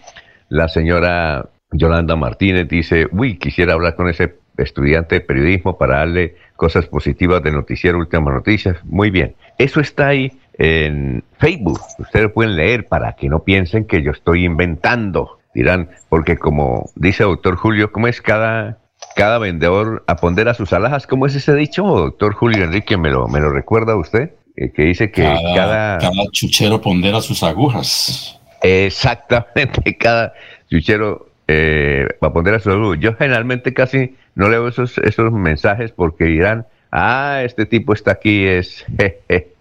[0.49, 6.35] la señora Yolanda Martínez dice, uy, quisiera hablar con ese estudiante de periodismo para darle
[6.57, 8.77] cosas positivas de Noticiero Últimas Noticias.
[8.83, 11.79] Muy bien, eso está ahí en Facebook.
[11.97, 17.23] Ustedes pueden leer para que no piensen que yo estoy inventando dirán, porque como dice
[17.23, 18.79] doctor Julio, ¿cómo es cada,
[19.15, 21.07] cada vendedor a pondera sus alhajas?
[21.07, 22.97] ¿Cómo es ese dicho, doctor Julio Enrique?
[22.97, 24.31] ¿Me lo, me lo recuerda usted?
[24.55, 28.39] Eh, que dice que cada, cada, chuchero pondera sus agujas.
[28.61, 30.33] Exactamente, cada
[30.69, 32.99] chuchero eh, va a poner sus agujas.
[32.99, 38.45] Yo generalmente casi no leo esos, esos mensajes porque dirán, ah, este tipo está aquí,
[38.45, 38.85] es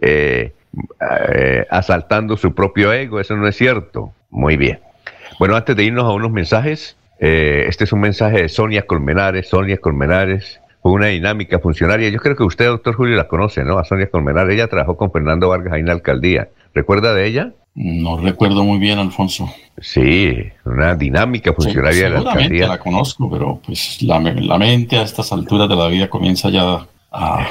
[0.00, 0.52] eh,
[1.70, 4.12] asaltando su propio ego, eso no es cierto.
[4.30, 4.80] Muy bien.
[5.38, 9.48] Bueno, antes de irnos a unos mensajes, eh, este es un mensaje de Sonia Colmenares.
[9.48, 12.08] Sonia Colmenares fue una dinámica funcionaria.
[12.08, 13.78] Yo creo que usted, doctor Julio, la conoce, ¿no?
[13.78, 14.54] A Sonia Colmenares.
[14.54, 16.48] Ella trabajó con Fernando Vargas ahí en la alcaldía.
[16.74, 17.52] ¿Recuerda de ella?
[17.74, 19.48] No recuerdo muy bien, Alfonso.
[19.80, 20.34] Sí,
[20.64, 22.66] una dinámica funcionaria de la alcaldía.
[22.66, 24.18] la conozco, pero pues la,
[24.58, 27.46] mente a estas alturas de la vida comienza ya a,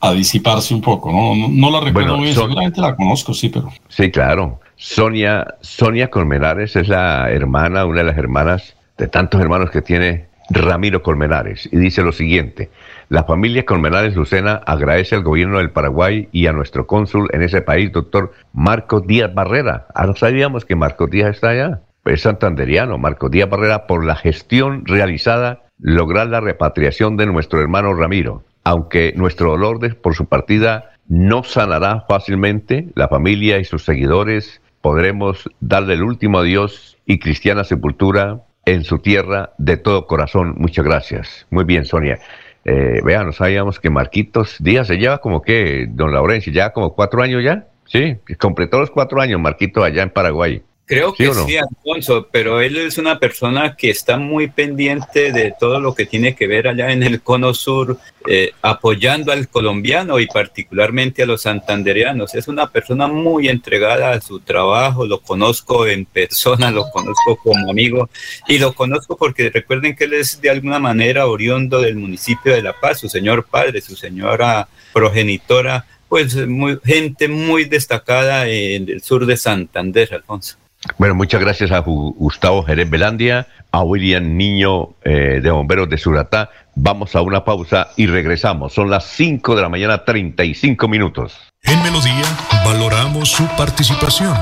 [0.00, 1.48] a disiparse un poco, ¿no?
[1.48, 3.68] No, la recuerdo bien, seguramente la conozco, sí, pero...
[3.88, 4.60] Sí, claro.
[4.76, 10.28] Sonia, Sonia Colmenares es la hermana, una de las hermanas de tantos hermanos que tiene
[10.50, 11.68] Ramiro Colmenares.
[11.72, 12.70] Y dice lo siguiente,
[13.08, 17.60] la familia Colmenares Lucena agradece al gobierno del Paraguay y a nuestro cónsul en ese
[17.60, 19.86] país, doctor Marcos Díaz Barrera.
[19.94, 21.80] Ah, no sabíamos que Marcos Díaz está allá.
[22.04, 27.94] Es santanderiano, Marcos Díaz Barrera, por la gestión realizada, lograr la repatriación de nuestro hermano
[27.94, 28.44] Ramiro.
[28.68, 35.48] Aunque nuestro dolor por su partida no sanará fácilmente, la familia y sus seguidores podremos
[35.58, 40.54] darle el último adiós y cristiana sepultura en su tierra de todo corazón.
[40.58, 41.46] Muchas gracias.
[41.48, 42.18] Muy bien, Sonia.
[42.66, 46.94] Eh, vean, no sabíamos que Marquitos Díaz se lleva como que, don Laurencio, ya como
[46.94, 47.68] cuatro años ya.
[47.86, 50.62] Sí, completó los cuatro años Marquito allá en Paraguay.
[50.88, 55.80] Creo que sí, Alfonso, pero él es una persona que está muy pendiente de todo
[55.80, 60.26] lo que tiene que ver allá en el Cono Sur, eh, apoyando al colombiano y
[60.26, 62.34] particularmente a los santanderianos.
[62.34, 67.70] Es una persona muy entregada a su trabajo, lo conozco en persona, lo conozco como
[67.70, 68.08] amigo
[68.48, 72.62] y lo conozco porque recuerden que él es de alguna manera oriundo del municipio de
[72.62, 79.02] La Paz, su señor padre, su señora progenitora pues muy, gente muy destacada en el
[79.02, 80.56] sur de Santander, Alfonso.
[80.96, 86.50] Bueno, muchas gracias a Gustavo Jerez Belandia, a William Niño eh, de Bomberos de Suratá.
[86.74, 88.72] Vamos a una pausa y regresamos.
[88.72, 91.36] Son las 5 de la mañana, 35 minutos.
[91.64, 92.24] En Melodía
[92.64, 94.34] valoramos su participación.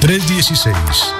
[0.00, 1.19] 316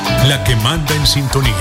[0.27, 1.55] la que manda en sintonía.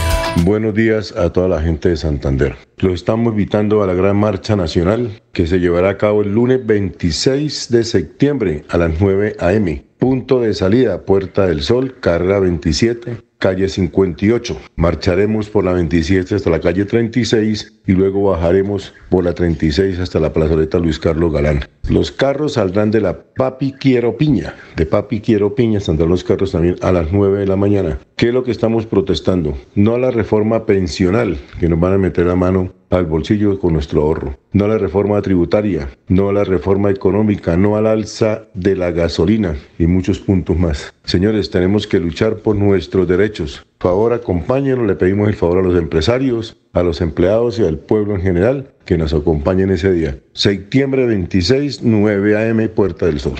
[0.44, 2.57] Buenos días a toda la gente de Santander.
[2.77, 6.64] Los estamos invitando a la gran marcha nacional que se llevará a cabo el lunes
[6.66, 9.85] 26 de septiembre a las 9 a.m.
[9.99, 14.57] Punto de salida, Puerta del Sol, carrera 27, calle 58.
[14.76, 20.20] Marcharemos por la 27 hasta la calle 36 y luego bajaremos por la 36 hasta
[20.20, 21.64] la plazoleta Luis Carlos Galán.
[21.88, 26.53] Los carros saldrán de la Papi Quiero Piña, de Papi Quiero Piña saldrán los carros
[26.53, 27.98] también a las 9 de la mañana.
[28.16, 29.57] ¿Qué es lo que estamos protestando?
[29.74, 33.72] No a la reforma pensional, que nos van a meter la mano al bolsillo con
[33.72, 34.37] nuestro ahorro.
[34.53, 38.90] No a la reforma tributaria, no a la reforma económica, no al alza de la
[38.90, 40.92] gasolina y muchos puntos más.
[41.05, 43.64] Señores, tenemos que luchar por nuestros derechos.
[43.79, 47.79] Por favor, acompáñenos, le pedimos el favor a los empresarios, a los empleados y al
[47.79, 50.18] pueblo en general que nos acompañen ese día.
[50.33, 53.38] Septiembre 26, 9 a.m., Puerta del Sol.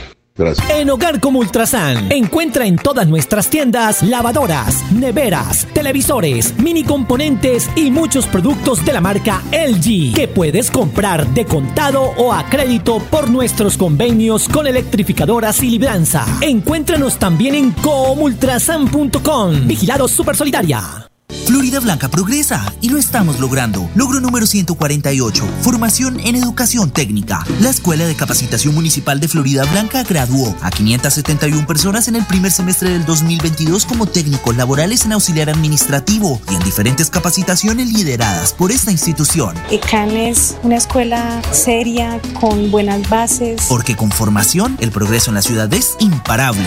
[0.71, 7.91] En Hogar como Ultrasan, encuentra en todas nuestras tiendas lavadoras, neveras, televisores, mini componentes y
[7.91, 13.29] muchos productos de la marca LG que puedes comprar de contado o a crédito por
[13.29, 16.25] nuestros convenios con electrificadoras y libranza.
[16.41, 19.67] Encuéntranos también en comultrasan.com.
[19.67, 21.10] Vigilado Super Solidaria.
[21.47, 23.89] Florida Blanca progresa y lo estamos logrando.
[23.95, 25.49] Logro número 148.
[25.63, 27.45] Formación en educación técnica.
[27.61, 32.53] La Escuela de Capacitación Municipal de Florida Blanca graduó a 571 personas en el primer
[32.53, 38.73] semestre del 2022 como técnicos laborales en auxiliar administrativo y en diferentes capacitaciones lideradas por
[38.73, 39.55] esta institución.
[39.71, 43.67] ECAN es una escuela seria, con buenas bases.
[43.69, 46.67] Porque con formación, el progreso en la ciudad es imparable.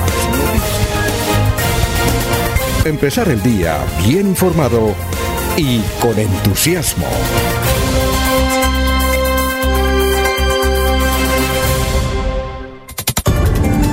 [2.83, 3.77] Empezar el día
[4.07, 4.95] bien informado
[5.55, 7.05] y con entusiasmo.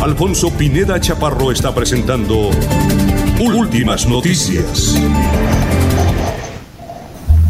[0.01, 2.49] Alfonso Pineda Chaparro está presentando
[3.39, 4.99] Últimas Noticias.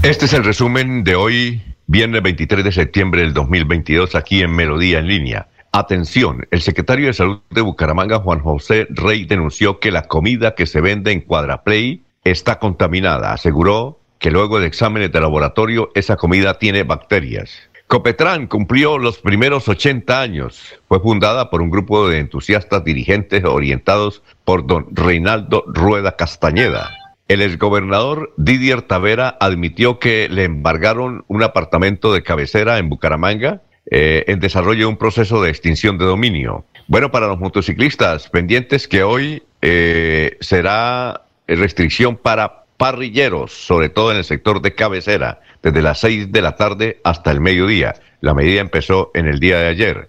[0.02, 4.98] Este es el resumen de hoy, viernes 23 de septiembre del 2022, aquí en Melodía
[4.98, 5.46] en línea.
[5.72, 10.66] Atención, el secretario de Salud de Bucaramanga, Juan José Rey, denunció que la comida que
[10.66, 13.32] se vende en Cuadraplay está contaminada.
[13.32, 17.50] Aseguró que luego de exámenes de laboratorio esa comida tiene bacterias.
[17.86, 20.74] Copetran cumplió los primeros 80 años.
[20.88, 26.90] Fue fundada por un grupo de entusiastas dirigentes orientados por don Reinaldo Rueda Castañeda.
[27.28, 34.24] El exgobernador Didier Tavera admitió que le embargaron un apartamento de cabecera en Bucaramanga eh,
[34.26, 36.64] en desarrollo de un proceso de extinción de dominio.
[36.86, 44.18] Bueno, para los motociclistas pendientes que hoy eh, será restricción para parrilleros, sobre todo en
[44.18, 47.94] el sector de cabecera, desde las 6 de la tarde hasta el mediodía.
[48.20, 50.08] La medida empezó en el día de ayer.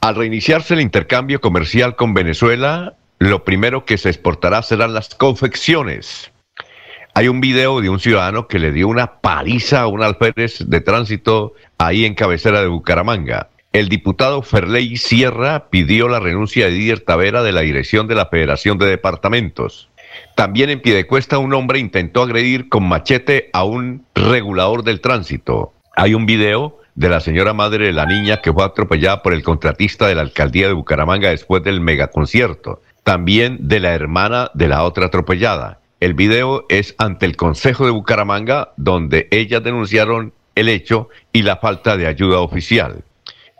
[0.00, 6.32] Al reiniciarse el intercambio comercial con Venezuela, lo primero que se exportará serán las confecciones.
[7.12, 10.80] Hay un video de un ciudadano que le dio una paliza a un alférez de
[10.80, 13.48] tránsito ahí en cabecera de Bucaramanga.
[13.72, 18.26] El diputado Ferley Sierra pidió la renuncia de Didier Tavera de la dirección de la
[18.26, 19.88] Federación de Departamentos.
[20.36, 25.72] También en Piedecuesta un hombre intentó agredir con machete a un regulador del tránsito.
[25.96, 29.42] Hay un video de la señora madre de la niña que fue atropellada por el
[29.42, 32.82] contratista de la alcaldía de Bucaramanga después del megaconcierto.
[33.02, 35.79] También de la hermana de la otra atropellada.
[36.00, 41.58] El video es ante el Consejo de Bucaramanga, donde ellas denunciaron el hecho y la
[41.58, 43.04] falta de ayuda oficial.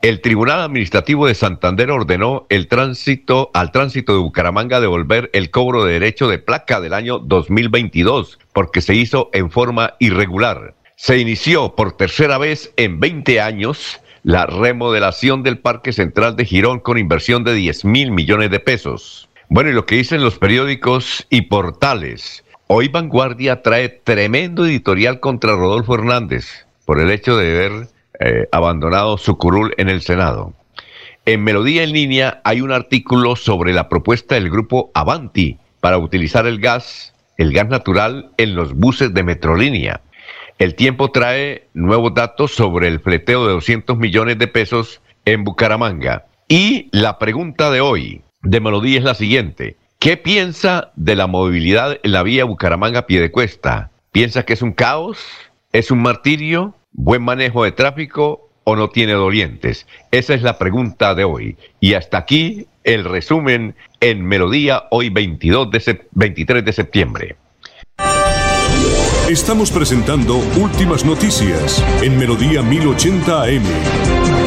[0.01, 5.85] El Tribunal Administrativo de Santander ordenó el tránsito al tránsito de Bucaramanga devolver el cobro
[5.85, 10.75] de derecho de placa del año 2022 porque se hizo en forma irregular.
[10.97, 16.81] Se inició por tercera vez en 20 años la remodelación del Parque Central de Girón
[16.81, 19.30] con inversión de 10 mil millones de pesos.
[19.53, 22.45] Bueno, y lo que dicen los periódicos y portales.
[22.69, 27.89] Hoy Vanguardia trae tremendo editorial contra Rodolfo Hernández por el hecho de ver
[28.21, 30.55] eh, abandonado su curul en el Senado.
[31.27, 36.47] En Melodía en línea hay un artículo sobre la propuesta del grupo Avanti para utilizar
[36.47, 40.01] el gas, el gas natural en los buses de Metrolínea.
[40.61, 46.27] El tiempo trae nuevos datos sobre el fleteo de 200 millones de pesos en Bucaramanga.
[46.47, 49.77] Y la pregunta de hoy de Melodía es la siguiente.
[49.99, 53.91] ¿Qué piensa de la movilidad en la vía Bucaramanga-Piedecuesta?
[54.13, 55.19] ¿Piensa que es un caos?
[55.73, 56.75] ¿Es un martirio?
[56.93, 59.87] buen manejo de tráfico o no tiene dolientes?
[60.11, 61.57] Esa es la pregunta de hoy.
[61.81, 67.37] Y hasta aquí el resumen en Melodía hoy 22 de 23 de septiembre.
[69.29, 74.40] Estamos presentando Últimas Noticias en Melodía 1080 AM.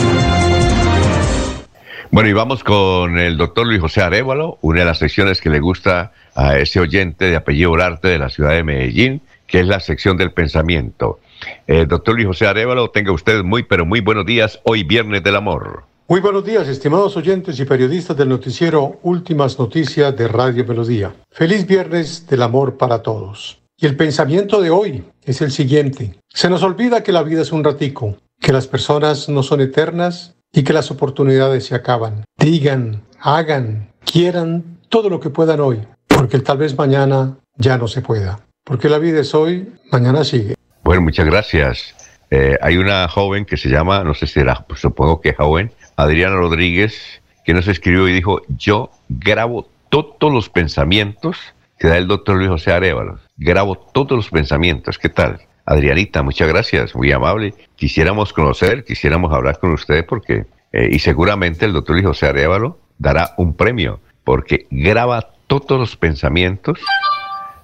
[2.14, 5.60] Bueno, y vamos con el doctor Luis José Arevalo, una de las secciones que le
[5.60, 9.80] gusta a ese oyente de apellido Urarte de la ciudad de Medellín, que es la
[9.80, 11.20] sección del pensamiento.
[11.66, 15.38] Eh, doctor Luis José Arevalo, tenga usted muy, pero muy buenos días, hoy Viernes del
[15.38, 15.86] Amor.
[16.08, 21.16] Muy buenos días, estimados oyentes y periodistas del noticiero Últimas Noticias de Radio Melodía.
[21.32, 23.60] Feliz Viernes del Amor para todos.
[23.76, 26.14] Y el pensamiento de hoy es el siguiente.
[26.30, 30.36] Se nos olvida que la vida es un ratico, que las personas no son eternas
[30.54, 32.24] y que las oportunidades se acaban.
[32.38, 38.02] Digan, hagan, quieran todo lo que puedan hoy, porque tal vez mañana ya no se
[38.02, 38.40] pueda.
[38.64, 40.56] Porque la vida es hoy, mañana sigue.
[40.84, 41.96] Bueno, muchas gracias.
[42.30, 45.72] Eh, hay una joven que se llama, no sé si era, pues supongo que joven,
[45.98, 51.38] Adriana Rodríguez, que nos escribió y dijo, yo grabo todos los pensamientos
[51.78, 53.20] que da el doctor Luis José Arevalo.
[53.38, 54.98] Grabo todos los pensamientos.
[54.98, 55.42] ¿Qué tal?
[55.66, 57.54] Adrianita, muchas gracias, muy amable.
[57.76, 63.34] Quisiéramos conocer, quisiéramos hablar con usted porque, eh, y seguramente el doctor José Arevalo dará
[63.38, 66.80] un premio porque graba todos los pensamientos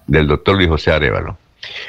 [0.07, 1.37] del doctor Luis José Arevalo.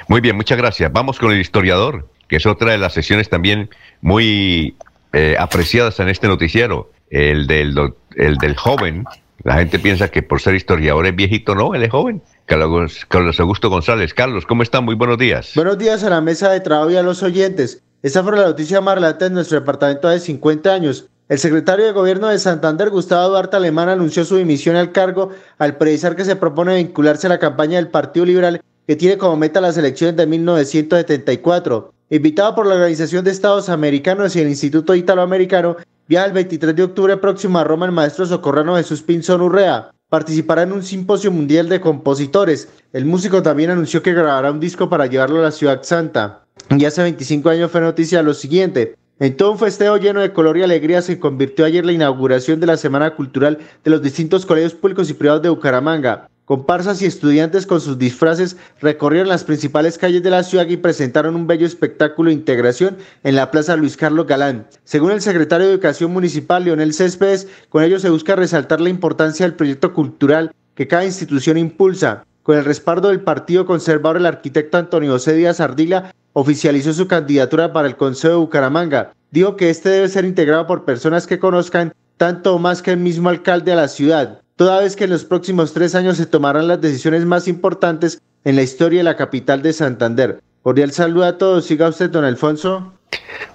[0.09, 0.93] Muy bien, muchas gracias.
[0.93, 4.77] Vamos con el historiador, que es otra de las sesiones también muy
[5.13, 9.05] eh, apreciadas en este noticiero, el del, el del joven.
[9.43, 12.23] La gente piensa que por ser historiador es viejito, no, él es joven.
[12.51, 14.13] Carlos, Augusto González.
[14.13, 14.85] Carlos, ¿cómo están?
[14.85, 15.53] Muy buenos días.
[15.55, 17.81] Buenos días a la mesa de trabajo y a los oyentes.
[18.03, 21.07] Esta fue la noticia más relata en nuestro departamento de 50 años.
[21.29, 25.77] El secretario de Gobierno de Santander, Gustavo Duarte Alemán, anunció su dimisión al cargo al
[25.77, 29.61] precisar que se propone vincularse a la campaña del Partido Liberal que tiene como meta
[29.61, 31.95] las elecciones de 1974.
[32.13, 35.77] Invitado por la Organización de Estados Americanos y el Instituto Italoamericano,
[36.09, 39.93] viaja el 23 de octubre próximo a Roma el maestro socorrano Jesús Pinzón Urrea.
[40.09, 42.69] Participará en un simposio mundial de compositores.
[42.93, 46.43] El músico también anunció que grabará un disco para llevarlo a la Ciudad Santa.
[46.77, 48.97] Y hace 25 años fue noticia lo siguiente.
[49.21, 52.67] En todo un festejo lleno de color y alegría se convirtió ayer la inauguración de
[52.67, 56.29] la Semana Cultural de los distintos colegios públicos y privados de Bucaramanga.
[56.51, 61.37] Comparsas y estudiantes con sus disfraces recorrieron las principales calles de la ciudad y presentaron
[61.37, 64.67] un bello espectáculo de integración en la Plaza Luis Carlos Galán.
[64.83, 69.47] Según el secretario de Educación Municipal, Leonel Céspedes, con ello se busca resaltar la importancia
[69.47, 72.25] del proyecto cultural que cada institución impulsa.
[72.43, 77.73] Con el respaldo del Partido Conservador, el arquitecto Antonio José Díaz Ardila oficializó su candidatura
[77.73, 79.13] para el Consejo de Bucaramanga.
[79.31, 82.97] dijo que este debe ser integrado por personas que conozcan tanto o más que el
[82.97, 86.69] mismo alcalde a la ciudad, toda vez que en los próximos tres años se tomarán
[86.69, 90.43] las decisiones más importantes en la historia de la capital de Santander.
[90.63, 91.65] Cordial saludo a todos.
[91.65, 92.93] Siga usted, don Alfonso.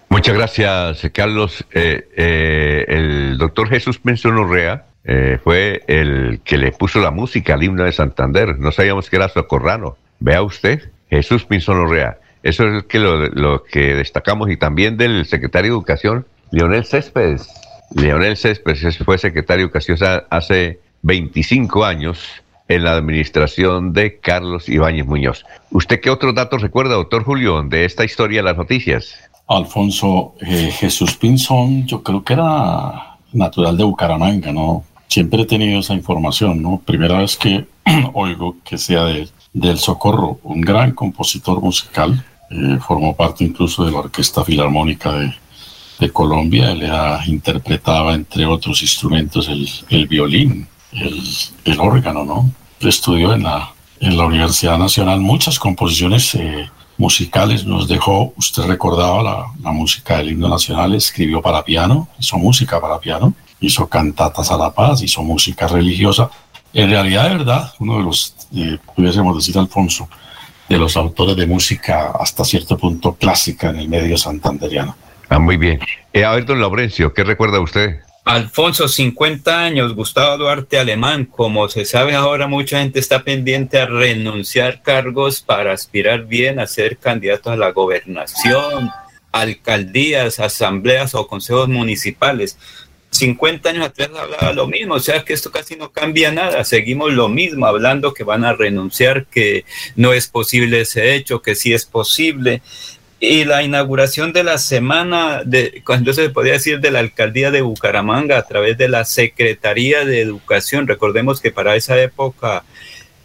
[0.10, 1.64] Muchas gracias, Carlos.
[1.76, 7.54] Eh, eh, el doctor Jesús Benson Urrea eh, fue el que le puso la música
[7.54, 8.58] al himno de Santander.
[8.58, 9.98] No sabíamos que era socorrano.
[10.20, 12.18] Vea usted, Jesús Pinzón Urrea.
[12.42, 12.84] Eso es
[13.36, 17.48] lo, que destacamos y también del secretario de Educación, Leonel Céspedes.
[17.96, 20.00] Leonel Céspedes fue secretario de Educación
[20.32, 22.20] hace 25 años
[22.68, 25.46] en la administración de Carlos Ibáñez Muñoz.
[25.70, 29.14] ¿Usted qué otros datos recuerda, doctor Julio, de esta historia de las noticias?
[29.48, 34.84] Alfonso eh, Jesús Pinzón, yo creo que era natural de Bucaramanga, ¿no?
[35.08, 36.82] Siempre he tenido esa información, ¿no?
[36.84, 37.66] Primera vez que
[38.14, 43.92] oigo que sea de, del Socorro, un gran compositor musical, eh, formó parte incluso de
[43.92, 45.32] la Orquesta Filarmónica de,
[46.00, 46.84] de Colombia, él
[47.28, 52.52] interpretaba entre otros instrumentos el, el violín, el, órgano, ¿no?
[52.80, 59.22] Estudió en la, en la Universidad Nacional muchas composiciones eh, musicales nos dejó, usted recordaba
[59.22, 64.52] la, la, música del himno nacional, escribió para piano, hizo música para piano, hizo cantatas
[64.52, 66.30] a la paz, hizo música religiosa.
[66.74, 70.10] En realidad, de verdad, uno de los, eh, pudiésemos decir, Alfonso,
[70.68, 74.96] de los autores de música hasta cierto punto clásica en el medio santanderiano.
[75.30, 75.80] Ah, muy bien.
[76.14, 78.02] Eh, a don Laurencio, ¿qué recuerda usted?
[78.26, 81.26] Alfonso, 50 años, Gustavo Duarte Alemán.
[81.26, 86.66] Como se sabe ahora, mucha gente está pendiente a renunciar cargos para aspirar bien a
[86.66, 88.90] ser candidatos a la gobernación,
[89.32, 92.58] alcaldías, asambleas o consejos municipales.
[93.12, 97.14] 50 años atrás hablaba lo mismo, o sea que esto casi no cambia nada, seguimos
[97.14, 99.66] lo mismo, hablando que van a renunciar, que
[99.96, 102.64] no es posible ese hecho, que sí es posible
[103.28, 107.62] y la inauguración de la semana, de, cuando se podría decir de la alcaldía de
[107.62, 110.88] Bucaramanga a través de la Secretaría de Educación.
[110.88, 112.64] Recordemos que para esa época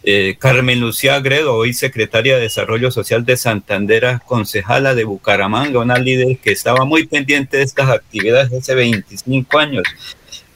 [0.03, 5.97] eh, Carmen Lucía Agredo, hoy secretaria de Desarrollo Social de Santander, concejala de Bucaramanga, una
[5.97, 9.83] líder que estaba muy pendiente de estas actividades hace 25 años.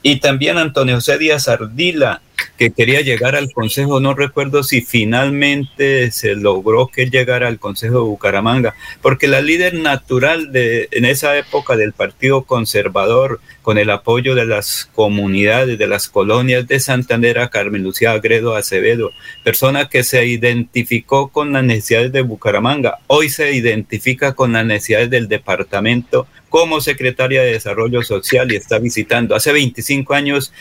[0.02, 2.22] Y también Antonio José Díaz Ardila,
[2.58, 7.96] que quería llegar al Consejo, no recuerdo si finalmente se logró que llegara al Consejo
[7.96, 13.90] de Bucaramanga, porque la líder natural de, en esa época del Partido Conservador, con el
[13.90, 19.12] apoyo de las comunidades, de las colonias de Santander, Carmen Lucía Agredo Acevedo,
[19.44, 25.10] persona que se identificó con las necesidades de Bucaramanga, hoy se identifica con las necesidades
[25.10, 29.36] del departamento como secretaria de Desarrollo Social y está visitando.
[29.36, 30.54] Hace 25 años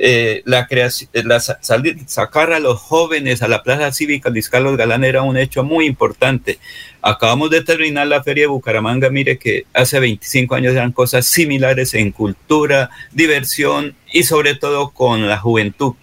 [0.00, 4.48] eh, la creación, eh, la, salir, sacar a los jóvenes a la Plaza Cívica Luis
[4.48, 6.60] Carlos Galán era un hecho muy importante.
[7.02, 11.94] Acabamos de terminar la Feria de Bucaramanga, mire que hace 25 años eran cosas similares
[11.94, 15.94] en cultura, diversión y sobre todo con la juventud.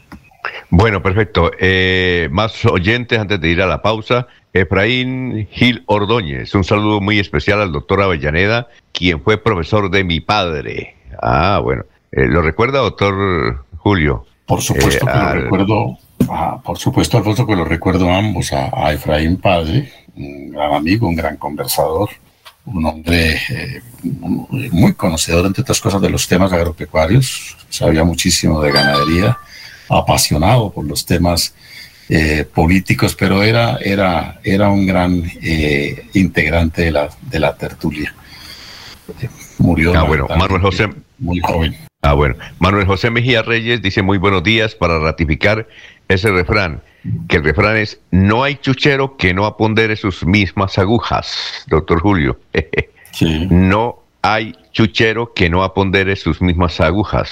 [0.70, 1.52] Bueno, perfecto.
[1.58, 4.28] Eh, más oyentes antes de ir a la pausa.
[4.52, 10.20] Efraín Gil Ordóñez, un saludo muy especial al doctor Avellaneda, quien fue profesor de mi
[10.20, 10.96] padre.
[11.22, 11.84] Ah, bueno.
[12.12, 14.25] ¿Lo recuerda, doctor Julio.
[14.47, 15.97] Por supuesto eh, que lo recuerdo,
[16.63, 21.15] por supuesto, Alfonso, que lo recuerdo a ambos, a, Efraín Padre, un gran amigo, un
[21.15, 22.09] gran conversador,
[22.65, 28.71] un hombre eh, muy conocedor, entre otras cosas, de los temas agropecuarios, sabía muchísimo de
[28.71, 29.38] ganadería,
[29.88, 31.53] apasionado por los temas
[32.09, 35.31] eh, políticos, pero era, era, era un gran
[36.15, 38.15] integrante de la, de la tertulia.
[39.59, 40.89] Murió ah, bueno, Manuel José.
[41.19, 41.77] muy joven.
[42.06, 42.36] Ah, bueno.
[42.60, 45.68] Manuel José Mejía Reyes dice muy buenos días para ratificar
[46.08, 46.84] ese refrán,
[47.28, 52.39] que el refrán es, no hay chuchero que no apondere sus mismas agujas, doctor Julio.
[53.49, 57.32] No hay chuchero que no apondere sus mismas agujas.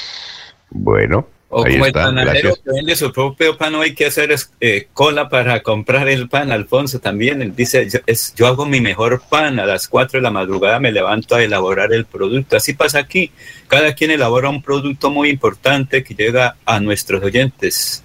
[0.70, 4.88] Bueno, o como el panadero que vende su propio pan, no hay que hacer eh,
[4.94, 6.52] cola para comprar el pan.
[6.52, 10.24] Alfonso también, él dice, yo, es, yo hago mi mejor pan, a las 4 de
[10.24, 12.58] la madrugada me levanto a elaborar el producto.
[12.58, 13.32] Así pasa aquí,
[13.68, 18.04] cada quien elabora un producto muy importante que llega a nuestros oyentes.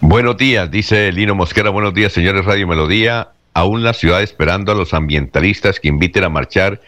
[0.00, 3.28] Buenos días, dice Lino Mosquera, buenos días señores Radio Melodía.
[3.54, 6.80] Aún la ciudad esperando a los ambientalistas que inviten a marchar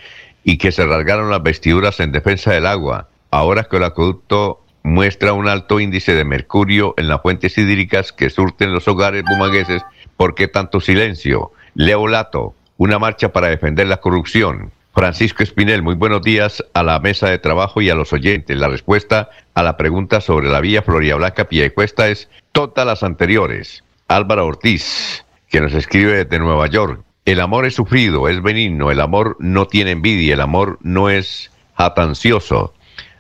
[0.43, 3.09] y que se rasgaron las vestiduras en defensa del agua.
[3.31, 8.31] Ahora que el acueducto muestra un alto índice de mercurio en las fuentes hídricas que
[8.31, 9.83] surten los hogares bumangueses.
[10.17, 11.51] ¿Por qué tanto silencio?
[11.75, 14.71] Leo Lato, una marcha para defender la corrupción.
[14.95, 18.57] Francisco Espinel, muy buenos días a la mesa de trabajo y a los oyentes.
[18.57, 23.83] La respuesta a la pregunta sobre la vía Floria Blanca Piedecuesta es todas las anteriores.
[24.07, 27.03] Álvaro Ortiz, que nos escribe desde Nueva York.
[27.25, 31.51] El amor es sufrido, es benigno, el amor no tiene envidia, el amor no es
[31.75, 32.73] jatancioso,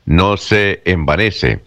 [0.06, 1.60] no se envanece,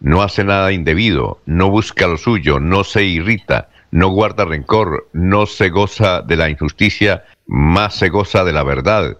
[0.00, 5.46] no hace nada indebido, no busca lo suyo, no se irrita, no guarda rencor, no
[5.46, 9.16] se goza de la injusticia, más se goza de la verdad.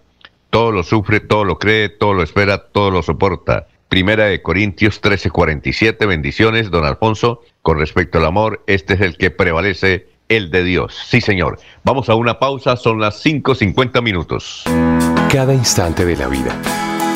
[0.50, 3.66] Todo lo sufre, todo lo cree, todo lo espera, todo lo soporta.
[3.88, 7.42] Primera de Corintios 13:47, bendiciones, don Alfonso.
[7.62, 10.94] Con respecto al amor, este es el que prevalece, el de Dios.
[11.06, 11.58] Sí, señor.
[11.84, 14.64] Vamos a una pausa, son las 5:50 minutos.
[15.30, 16.83] Cada instante de la vida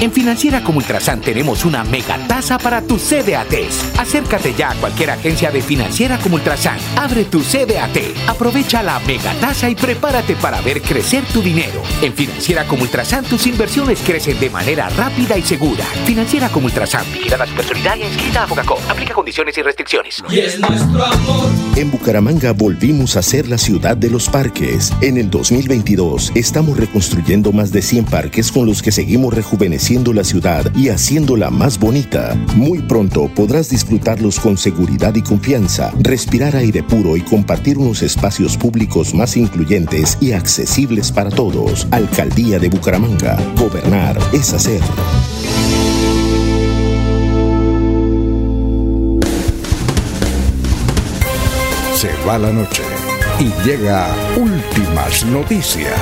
[0.00, 3.98] En Financiera como Ultrasan tenemos una mega tasa para tus CDATs.
[3.98, 6.78] Acércate ya a cualquier agencia de Financiera como Ultrasan.
[6.96, 11.80] Abre tu CDAT, aprovecha la mega tasa y prepárate para ver crecer tu dinero.
[12.02, 15.84] En Financiera como Ultrasan tus inversiones crecen de manera rápida y segura.
[16.04, 18.78] Financiera como Ultrasan, vigilada supersolidaria inscrita a Focacó.
[18.88, 20.22] Aplica condiciones y restricciones.
[20.28, 21.50] Y es nuestro amor.
[21.76, 24.92] En Bucaramanga volvimos a ser la ciudad de los parques.
[25.00, 30.24] En el 2022 estamos reconstruyendo más de 100 parques con los que seguimos rejuveneciendo la
[30.24, 32.34] ciudad y haciéndola más bonita.
[32.56, 38.56] Muy pronto podrás disfrutarlos con seguridad y confianza, respirar aire puro y compartir unos espacios
[38.56, 41.86] públicos más incluyentes y accesibles para todos.
[41.92, 43.38] Alcaldía de Bucaramanga.
[43.56, 44.80] Gobernar es hacer.
[51.94, 52.82] Se va la noche
[53.38, 55.94] y llega últimas noticias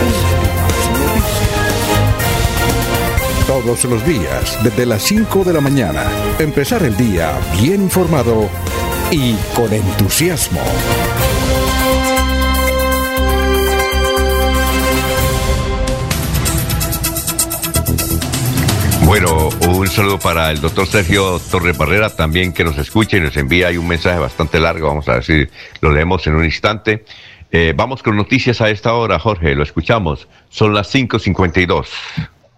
[3.47, 6.05] todos los días, desde las 5 de la mañana.
[6.39, 8.49] Empezar el día bien informado
[9.11, 10.61] y con entusiasmo.
[19.05, 23.37] Bueno, un saludo para el doctor Sergio Torres Barrera, también que nos escucha y nos
[23.37, 25.47] envía un mensaje bastante largo, vamos a ver si
[25.81, 27.05] lo leemos en un instante.
[27.51, 31.87] Eh, vamos con noticias a esta hora, Jorge, lo escuchamos, son las 5.52.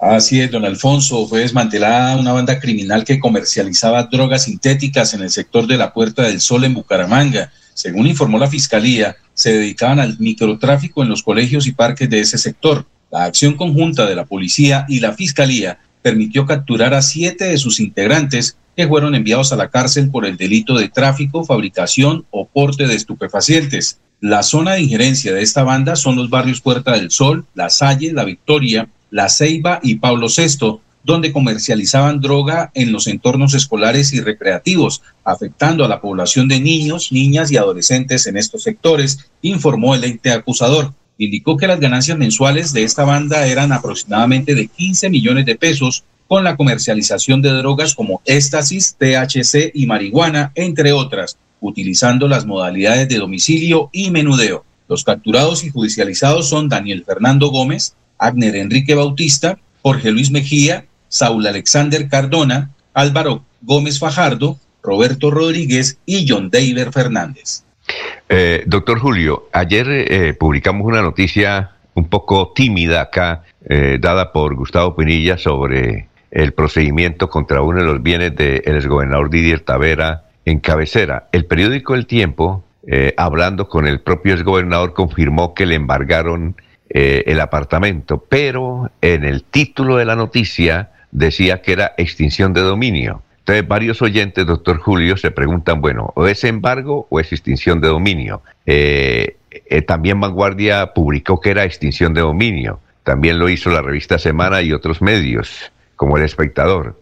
[0.06, 1.26] Así es, don Alfonso.
[1.26, 6.24] Fue desmantelada una banda criminal que comercializaba drogas sintéticas en el sector de la Puerta
[6.24, 7.50] del Sol en Bucaramanga.
[7.72, 12.36] Según informó la Fiscalía, se dedicaban al microtráfico en los colegios y parques de ese
[12.36, 12.84] sector.
[13.10, 17.80] La acción conjunta de la policía y la Fiscalía permitió capturar a siete de sus
[17.80, 22.86] integrantes que fueron enviados a la cárcel por el delito de tráfico, fabricación o porte
[22.86, 24.00] de estupefacientes.
[24.20, 28.12] La zona de injerencia de esta banda son los barrios Puerta del Sol, La Salle,
[28.12, 34.20] La Victoria, la Ceiba y Pablo VI, donde comercializaban droga en los entornos escolares y
[34.20, 40.02] recreativos, afectando a la población de niños, niñas y adolescentes en estos sectores, informó el
[40.02, 40.94] ente acusador.
[41.16, 46.02] Indicó que las ganancias mensuales de esta banda eran aproximadamente de 15 millones de pesos
[46.26, 53.08] con la comercialización de drogas como éxtasis, THC y marihuana, entre otras, utilizando las modalidades
[53.08, 54.64] de domicilio y menudeo.
[54.88, 61.46] Los capturados y judicializados son Daniel Fernando Gómez, Agner Enrique Bautista, Jorge Luis Mejía, Saúl
[61.46, 67.64] Alexander Cardona, Álvaro Gómez Fajardo, Roberto Rodríguez y John David Fernández.
[68.28, 74.54] Eh, doctor Julio, ayer eh, publicamos una noticia un poco tímida acá, eh, dada por
[74.54, 80.58] Gustavo Pinilla sobre el procedimiento contra uno de los bienes del exgobernador Didier Tavera en
[80.58, 81.28] cabecera.
[81.32, 82.64] El periódico El Tiempo,
[83.16, 86.56] hablando con el propio exgobernador, confirmó que le embargaron
[86.96, 92.60] eh, el apartamento, pero en el título de la noticia decía que era extinción de
[92.60, 93.20] dominio.
[93.40, 97.88] Entonces varios oyentes, doctor Julio, se preguntan, bueno, ¿o es embargo o es extinción de
[97.88, 98.42] dominio?
[98.64, 102.78] Eh, eh, también Vanguardia publicó que era extinción de dominio.
[103.02, 106.96] También lo hizo la revista Semana y otros medios, como El Espectador.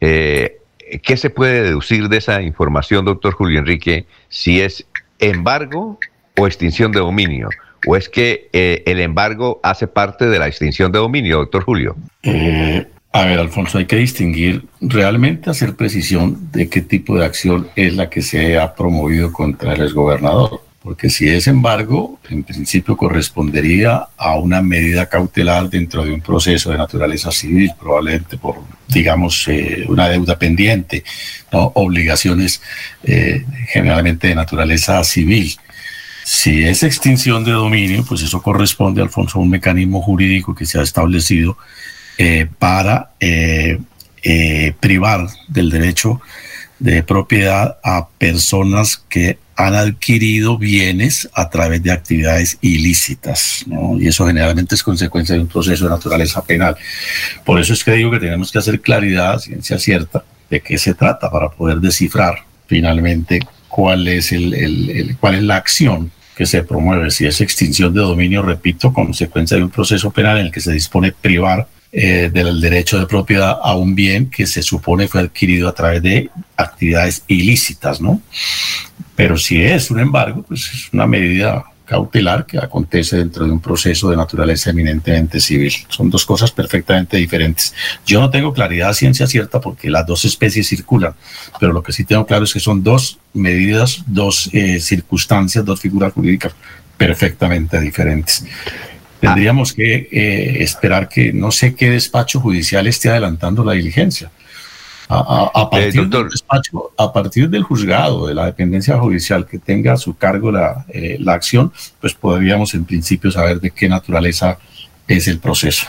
[0.00, 4.86] ¿Qué se puede deducir de esa información, doctor Julio Enrique, si es
[5.18, 5.98] embargo
[6.38, 7.50] o extinción de dominio?
[7.86, 11.96] ¿O es que eh, el embargo hace parte de la extinción de dominio, doctor Julio?
[12.22, 17.68] Eh, a ver, Alfonso, hay que distinguir realmente, hacer precisión de qué tipo de acción
[17.76, 20.62] es la que se ha promovido contra el exgobernador.
[20.82, 26.70] Porque si es embargo, en principio correspondería a una medida cautelar dentro de un proceso
[26.70, 28.56] de naturaleza civil, probablemente por,
[28.86, 31.02] digamos, eh, una deuda pendiente,
[31.52, 31.72] ¿no?
[31.74, 32.62] obligaciones
[33.68, 35.56] generalmente de naturaleza civil.
[36.28, 40.76] Si es extinción de dominio, pues eso corresponde, Alfonso, a un mecanismo jurídico que se
[40.76, 41.56] ha establecido
[42.18, 43.78] eh, para eh,
[44.24, 46.20] eh, privar del derecho
[46.80, 53.96] de propiedad a personas que han adquirido bienes a través de actividades ilícitas, ¿no?
[53.96, 56.76] Y eso generalmente es consecuencia de un proceso de naturaleza penal.
[57.44, 60.92] Por eso es que digo que tenemos que hacer claridad, ciencia cierta, de qué se
[60.92, 67.10] trata para poder descifrar finalmente cuál es, el, cuál es la acción que se promueve,
[67.10, 70.70] si es extinción de dominio, repito, consecuencia de un proceso penal en el que se
[70.70, 75.66] dispone privar eh, del derecho de propiedad a un bien que se supone fue adquirido
[75.66, 78.20] a través de actividades ilícitas, ¿no?
[79.14, 83.60] Pero si es un embargo, pues es una medida cautelar que acontece dentro de un
[83.60, 85.72] proceso de naturaleza eminentemente civil.
[85.88, 87.72] Son dos cosas perfectamente diferentes.
[88.04, 91.14] Yo no tengo claridad ciencia cierta porque las dos especies circulan,
[91.58, 95.80] pero lo que sí tengo claro es que son dos medidas, dos eh, circunstancias, dos
[95.80, 96.52] figuras jurídicas
[96.96, 98.44] perfectamente diferentes.
[99.20, 104.30] Tendríamos que eh, esperar que no sé qué despacho judicial esté adelantando la diligencia.
[105.08, 109.92] A, partir eh, del despacho, a partir del juzgado, de la dependencia judicial que tenga
[109.92, 114.58] a su cargo la, eh, la acción, pues podríamos en principio saber de qué naturaleza
[115.06, 115.86] es el proceso.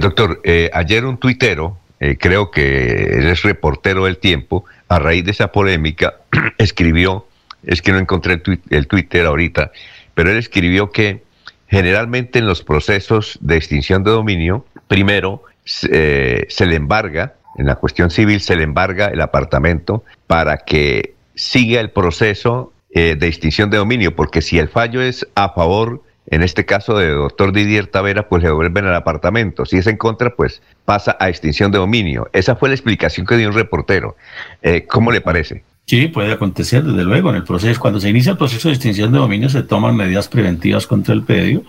[0.00, 1.78] doctor, ayer un tuitero,
[2.18, 6.16] creo que es reportero del tiempo, a raíz de esa polémica,
[6.58, 7.26] escribió,
[7.62, 9.72] es que no encontré el, el Twitter ahorita,
[10.14, 11.22] pero él escribió que
[11.68, 15.44] Generalmente en los procesos de extinción de dominio, primero
[15.90, 21.14] eh, se le embarga, en la cuestión civil se le embarga el apartamento para que
[21.34, 26.02] siga el proceso eh, de extinción de dominio, porque si el fallo es a favor,
[26.30, 29.64] en este caso de doctor Didier Tavera, pues le devuelven al apartamento.
[29.64, 32.28] Si es en contra, pues pasa a extinción de dominio.
[32.32, 34.16] Esa fue la explicación que dio un reportero.
[34.62, 35.64] Eh, ¿Cómo le parece?
[35.86, 37.30] Sí, puede acontecer, desde luego.
[37.30, 40.28] En el proceso, cuando se inicia el proceso de extinción de dominio, se toman medidas
[40.28, 41.64] preventivas contra el predio,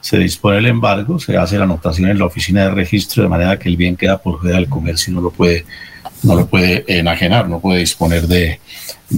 [0.00, 3.58] se dispone el embargo, se hace la anotación en la oficina de registro de manera
[3.58, 5.64] que el bien queda por fuera del comercio y no lo puede,
[6.22, 8.58] no lo puede enajenar, no puede disponer de,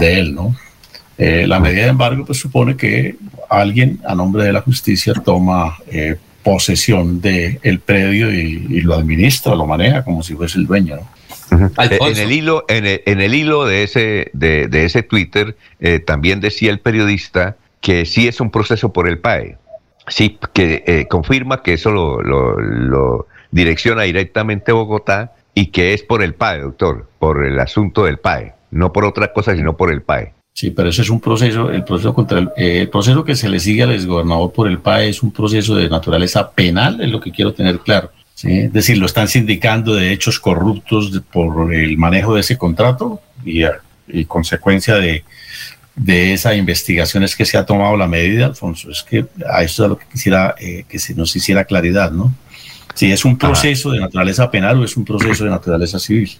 [0.00, 0.54] él, ¿no?
[1.18, 3.16] Eh, la medida de embargo pues supone que
[3.48, 8.94] alguien a nombre de la justicia toma eh, posesión del el predio y, y, lo
[8.94, 11.22] administra, lo maneja como si fuese el dueño, ¿no?
[11.52, 16.70] Eh, en el hilo, en el, hilo de ese, de, ese Twitter, eh, también decía
[16.70, 19.56] el periodista que sí es un proceso por el PAE.
[20.08, 26.34] Sí, que eh, confirma que eso lo, direcciona directamente Bogotá y que es por el
[26.34, 30.32] PAE, doctor, por el asunto del PAE, no por otra cosa, sino por el PAE.
[30.54, 33.60] Sí, pero eso es un proceso, el proceso contra el, el proceso que se le
[33.60, 37.30] sigue al exgobernador por el PAE es un proceso de naturaleza penal, es lo que
[37.30, 38.10] quiero tener claro.
[38.44, 44.24] Es decir, lo están sindicando de hechos corruptos por el manejo de ese contrato y
[44.24, 45.24] consecuencia de,
[45.94, 48.90] de esa investigación es que se ha tomado la medida, Alfonso.
[48.90, 52.32] Es que a eso es lo que quisiera eh, que se nos hiciera claridad, ¿no?
[52.94, 56.30] Si es un proceso de naturaleza penal o es un proceso de naturaleza civil.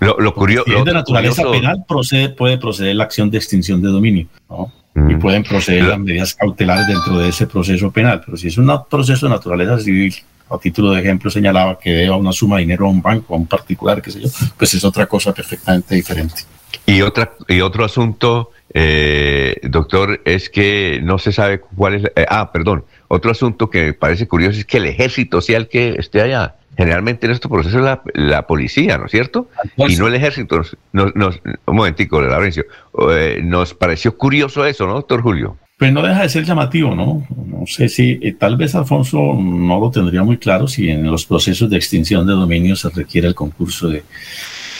[0.00, 0.64] Lo, curioso.
[0.66, 4.72] Si es de naturaleza penal, procede, puede proceder la acción de extinción de dominio, ¿no?
[5.08, 8.20] Y pueden proceder las medidas cautelares dentro de ese proceso penal.
[8.24, 10.12] Pero si es un proceso de naturaleza civil,
[10.50, 13.36] a título de ejemplo señalaba que deba una suma de dinero a un banco, a
[13.36, 16.42] un particular, qué sé yo, pues es otra cosa perfectamente diferente.
[16.86, 22.04] Y, otra, y otro asunto, eh, doctor, es que no se sabe cuál es...
[22.16, 25.68] Eh, ah, perdón, otro asunto que me parece curioso es que el ejército sea el
[25.68, 26.56] que esté allá.
[26.76, 29.48] Generalmente en estos procesos es la, policía, ¿no es cierto?
[29.76, 30.62] Y no el ejército.
[30.92, 32.66] Nos, un momentico, Laurencio.
[33.10, 35.56] Eh, nos pareció curioso eso, ¿no, doctor Julio?
[35.76, 37.26] Pues no deja de ser llamativo, ¿no?
[37.34, 41.26] No sé si, eh, tal vez Alfonso no lo tendría muy claro si en los
[41.26, 44.04] procesos de extinción de dominio se requiere el concurso de,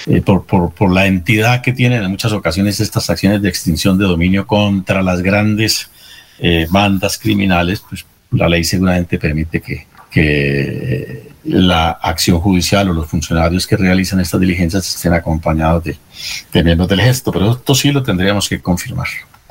[0.08, 3.98] eh, por, por, por, la entidad que tienen en muchas ocasiones estas acciones de extinción
[3.98, 5.90] de dominio contra las grandes
[6.38, 13.06] eh, bandas criminales, pues la ley seguramente permite que, que la acción judicial o los
[13.06, 15.96] funcionarios que realizan estas diligencias estén acompañados de,
[16.52, 19.08] de miembros del ejército, pero esto sí lo tendríamos que confirmar.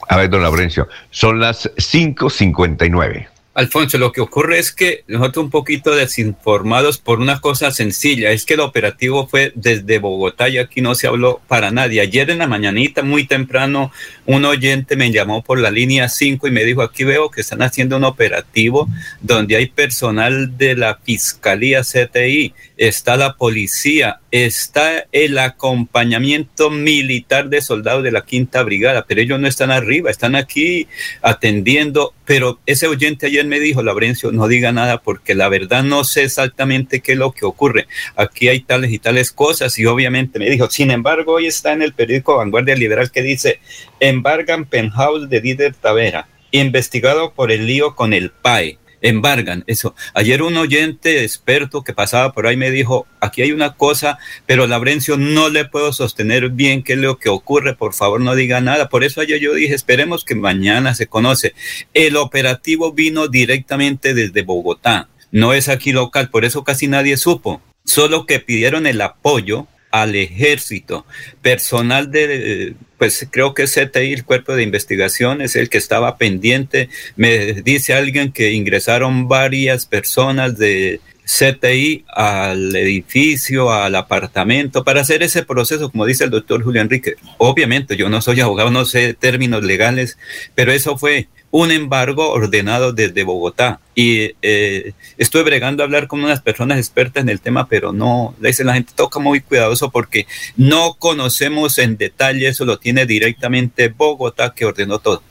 [0.10, 3.28] A ver, don Laurencio, son las 5.59.
[3.58, 8.45] Alfonso, lo que ocurre es que nosotros un poquito desinformados por una cosa sencilla, es
[8.45, 12.01] que el operativo fue desde Bogotá y aquí no se habló para nadie.
[12.01, 13.91] Ayer en la mañanita, muy temprano,
[14.28, 17.64] un oyente me llamó por la línea 5 y me dijo, aquí veo que están
[17.64, 18.88] haciendo un operativo
[19.22, 27.62] donde hay personal de la Fiscalía CTI, está la policía, está el acompañamiento militar de
[27.62, 30.88] soldados de la Quinta Brigada, pero ellos no están arriba, están aquí
[31.24, 32.14] atendiendo.
[32.28, 36.25] Pero ese oyente ayer me dijo, Laurencio, no diga nada porque la verdad no sé
[36.25, 37.88] exactamente qué es lo que ocurre.
[38.17, 41.82] Aquí hay tales y tales cosas y obviamente me dijo, sin embargo, hoy está en
[41.82, 43.61] el periódico Vanguardia Liberal que dice,
[44.01, 49.95] embargan penthouse de Díder Tavera, investigado por el lío con el PAE embargan eso.
[50.14, 54.68] Ayer un oyente experto que pasaba por ahí me dijo, aquí hay una cosa, pero
[54.68, 58.62] Laurencio no le puedo sostener bien qué es lo que ocurre, por favor no diga
[58.62, 58.89] nada.
[58.89, 61.54] Por eso ayer yo dije, esperemos que mañana se conoce.
[61.93, 67.62] El operativo vino directamente desde Bogotá, no es aquí local, por eso casi nadie supo,
[67.84, 71.06] solo que pidieron el apoyo al ejército.
[71.42, 76.90] Personal de, pues creo que CTI, el cuerpo de investigación, es el que estaba pendiente.
[77.16, 85.24] Me dice alguien que ingresaron varias personas de CTI al edificio, al apartamento, para hacer
[85.24, 87.16] ese proceso, como dice el doctor Julio Enrique.
[87.38, 90.18] Obviamente, yo no soy abogado, no sé términos legales,
[90.56, 93.80] pero eso fue un embargo ordenado desde Bogotá.
[93.95, 98.36] Y eh, estuve bregando a hablar con unas personas expertas en el tema, pero no,
[98.39, 103.06] le dice la gente, toca muy cuidadoso porque no conocemos en detalle, eso lo tiene
[103.06, 105.22] directamente Bogotá que ordenó todo.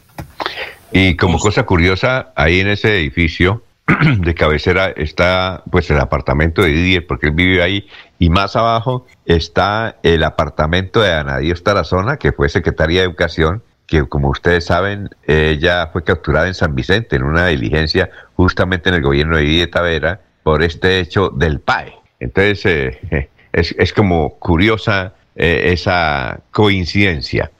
[0.92, 3.62] Y como cosa curiosa, ahí en ese edificio
[4.18, 7.86] de cabecera está pues el apartamento de Didier, porque él vive ahí,
[8.18, 13.62] y más abajo está el apartamento de Ana Dios Tarazona, que fue secretaria de Educación,
[13.86, 18.96] que como ustedes saben, ella fue capturada en San Vicente en una diligencia justamente en
[18.96, 21.92] el gobierno de Didier Tavera por este hecho del PAE.
[22.20, 27.50] Entonces, eh, es, como curiosa eh, esa coincidencia.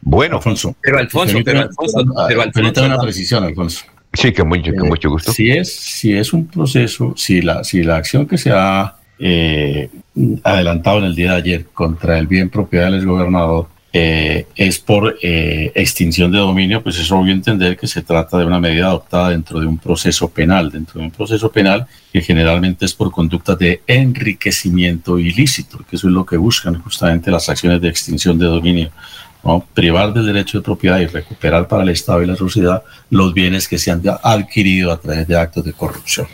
[0.00, 0.76] Bueno, Alfonso.
[0.80, 3.84] Pero Alfonso, pero Alfonso, pero Alfonso, una precisión, Alfonso.
[4.12, 5.32] Sí, que mucho, con mucho gusto.
[5.32, 9.90] Si es, si es un proceso, si la, si la acción que se ha eh,
[10.42, 15.16] adelantado en el día de ayer contra el bien propiedad del gobernador eh, es por
[15.22, 19.30] eh, extinción de dominio, pues es obvio entender que se trata de una medida adoptada
[19.30, 23.58] dentro de un proceso penal, dentro de un proceso penal que generalmente es por conductas
[23.58, 28.46] de enriquecimiento ilícito, que eso es lo que buscan justamente las acciones de extinción de
[28.46, 28.90] dominio.
[29.44, 29.64] ¿no?
[29.74, 33.68] privar del derecho de propiedad y recuperar para el Estado y la sociedad los bienes
[33.68, 36.26] que se han adquirido a través de actos de corrupción.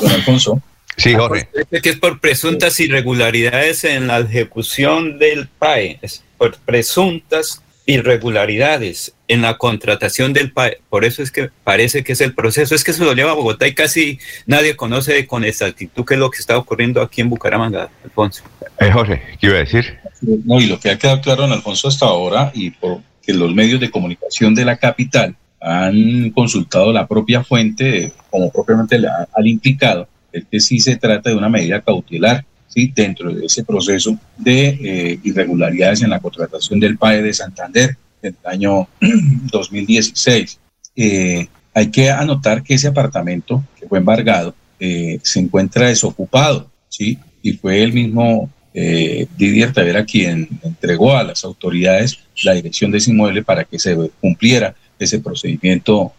[0.00, 0.62] Don Alfonso.
[0.96, 1.48] Sí, Jorge.
[1.70, 6.00] Que es por presuntas irregularidades en la ejecución del PAE
[6.36, 10.80] por presuntas irregularidades en la contratación del PAE.
[10.90, 12.74] Por eso es que parece que es el proceso.
[12.74, 16.20] Es que se lo lleva a Bogotá y casi nadie conoce con exactitud qué es
[16.20, 18.42] lo que está ocurriendo aquí en Bucaramanga, Alfonso.
[18.80, 19.98] Eh, Jorge, ¿qué iba a decir?
[20.20, 23.52] No, y lo que ha quedado claro, en Alfonso, hasta ahora, y por que los
[23.54, 29.00] medios de comunicación de la capital han consultado la propia fuente, como propiamente
[29.34, 32.44] al implicado, es que sí se trata de una medida cautelar
[32.84, 38.36] dentro de ese proceso de eh, irregularidades en la contratación del PAE de Santander en
[38.42, 40.58] el año 2016.
[40.94, 47.18] Eh, hay que anotar que ese apartamento que fue embargado eh, se encuentra desocupado, ¿sí?
[47.42, 53.10] Y fue el mismo Didier Tavera quien entregó a las autoridades la dirección de ese
[53.10, 56.12] inmueble para que se cumpliera ese procedimiento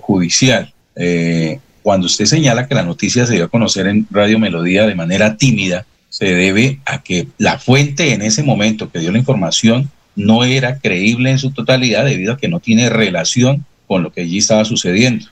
[0.00, 0.72] judicial.
[1.82, 5.36] cuando usted señala que la noticia se dio a conocer en Radio Melodía de manera
[5.36, 5.84] tímida,
[6.18, 10.80] se debe a que la fuente en ese momento que dio la información no era
[10.80, 14.64] creíble en su totalidad debido a que no tiene relación con lo que allí estaba
[14.64, 15.26] sucediendo.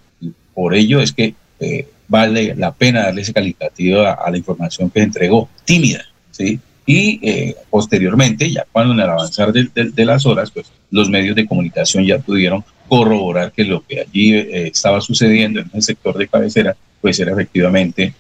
[0.55, 5.01] por ello es que eh, vale la pena darle ese calificativo a, la información que
[5.01, 6.61] entregó, tímida, ¿sí?
[6.87, 11.49] Y eh, posteriormente, ya cuando en el avanzar de, las horas, pues los medios de
[11.49, 16.29] comunicación ya pudieron corroborar que lo que allí eh, estaba sucediendo en el sector de
[16.29, 18.15] cabecera, pues era efectivamente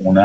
[0.00, 0.18] un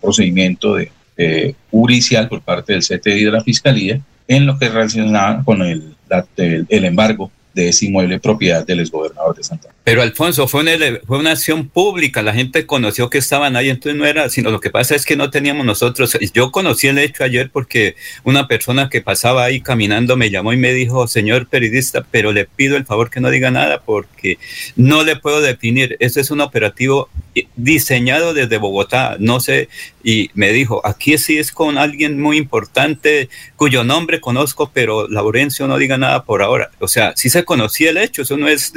[0.00, 5.42] procedimiento de, eh, judicial por parte del CTI de la Fiscalía en lo que relacionaba
[5.44, 5.94] con el,
[6.38, 10.72] el embargo de ese inmueble propiedad del exgobernador de Santa Pero Alfonso, fue una,
[11.06, 14.58] fue una acción pública, la gente conoció que estaban ahí, entonces no era, sino lo
[14.58, 18.88] que pasa es que no teníamos nosotros, yo conocí el hecho ayer porque una persona
[18.88, 22.86] que pasaba ahí caminando me llamó y me dijo, señor periodista, pero le pido el
[22.86, 24.38] favor que no diga nada porque
[24.74, 27.10] no le puedo definir, eso es un operativo
[27.56, 29.68] diseñado desde Bogotá, no sé,
[30.02, 35.66] y me dijo, aquí sí es con alguien muy importante cuyo nombre conozco, pero Laurencio
[35.66, 38.72] no diga nada por ahora, o sea, sí se conocía el hecho, eso no es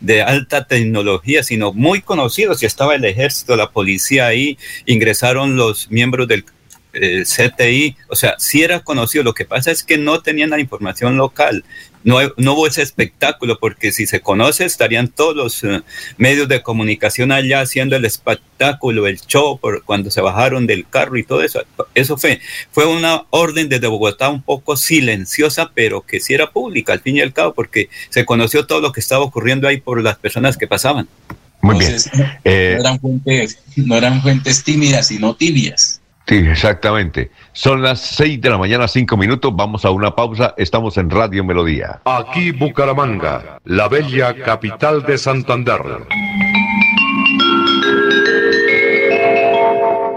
[0.00, 2.54] de, alta tecnología, sino muy conocido.
[2.54, 6.44] Si estaba el ejército, la policía ahí, ingresaron los miembros del
[6.94, 9.24] eh, CTI, o sea, sí era conocido.
[9.24, 11.64] Lo que pasa es que no tenían la información local.
[12.08, 15.82] No, no hubo ese espectáculo, porque si se conoce, estarían todos los eh,
[16.16, 21.18] medios de comunicación allá haciendo el espectáculo, el show, por, cuando se bajaron del carro
[21.18, 21.60] y todo eso.
[21.94, 22.40] Eso fue,
[22.70, 27.18] fue una orden desde Bogotá un poco silenciosa, pero que sí era pública al fin
[27.18, 30.56] y al cabo, porque se conoció todo lo que estaba ocurriendo ahí por las personas
[30.56, 31.06] que pasaban.
[31.60, 31.94] Muy bien.
[32.44, 35.97] Eh, no, eran fuentes, no eran fuentes tímidas, sino tibias.
[36.28, 37.30] Sí, exactamente.
[37.52, 39.50] Son las 6 de la mañana, 5 minutos.
[39.56, 40.52] Vamos a una pausa.
[40.58, 42.02] Estamos en Radio Melodía.
[42.04, 45.80] Aquí Bucaramanga, la bella capital de Santander.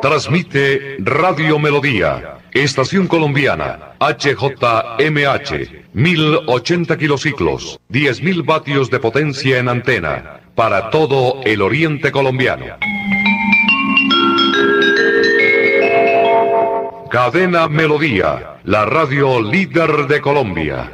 [0.01, 10.89] Transmite Radio Melodía, Estación Colombiana, HJMH, 1080 kilociclos, 10.000 vatios de potencia en antena, para
[10.89, 12.65] todo el oriente colombiano.
[17.11, 20.89] Cadena Melodía, la radio líder de Colombia.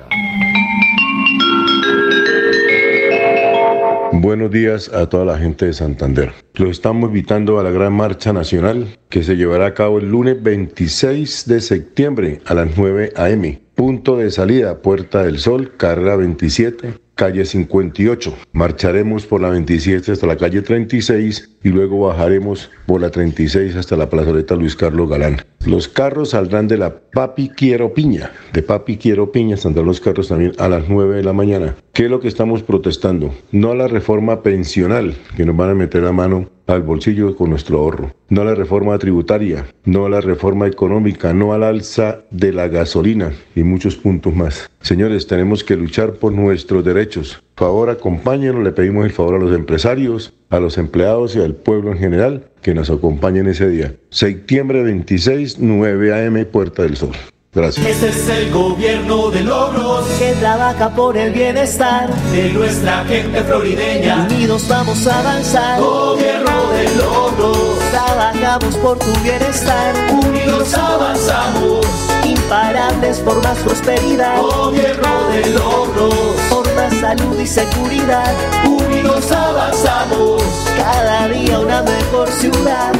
[4.13, 6.33] Buenos días a toda la gente de Santander.
[6.55, 10.41] Los estamos invitando a la gran marcha nacional que se llevará a cabo el lunes
[10.41, 13.61] 26 de septiembre a las 9 a.m.
[13.75, 18.33] Punto de salida, Puerta del Sol, carrera 27, calle 58.
[18.53, 23.97] Marcharemos por la 27 hasta la calle 36 y luego bajaremos por la 36 hasta
[23.97, 25.41] la plazoleta Luis Carlos Galán.
[25.65, 30.29] Los carros saldrán de la Papi Quiero Piña, de Papi Quiero Piña saldrán los carros
[30.29, 31.75] también a las 9 de la mañana.
[31.91, 33.33] ¿Qué es lo que estamos protestando?
[33.51, 37.49] No a la reforma pensional, que nos van a meter la mano al bolsillo con
[37.49, 38.13] nuestro ahorro.
[38.29, 42.69] No a la reforma tributaria, no a la reforma económica, no al alza de la
[42.69, 44.69] gasolina y muchos puntos más.
[44.79, 47.41] Señores, tenemos que luchar por nuestros derechos.
[47.57, 51.55] Por favor, acompáñenos, le pedimos el favor a los empresarios, a los empleados y al
[51.55, 53.95] pueblo en general que nos acompañen ese día.
[54.11, 57.13] Septiembre 26, 9 a.m., Puerta del Sol.
[57.51, 57.83] Gracias.
[57.83, 64.27] Este es el gobierno de logros que trabaja por el bienestar de nuestra gente florideña.
[64.29, 65.79] Unidos vamos a avanzar.
[65.81, 67.79] Gobierno de logros.
[67.89, 69.95] Trabajamos por tu bienestar.
[70.11, 71.87] Unidos avanzamos.
[72.23, 74.39] Imparables por más prosperidad.
[74.39, 76.56] Gobierno de logros.
[76.99, 78.33] Salud y seguridad.
[78.65, 80.43] Unidos avanzamos.
[80.77, 82.93] Cada día una mejor ciudad.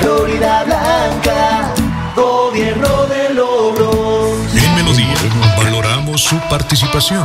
[0.00, 1.74] Florida Blanca.
[2.16, 4.54] Gobierno de logros.
[4.54, 5.14] En Melodía
[5.56, 7.24] valoramos su participación.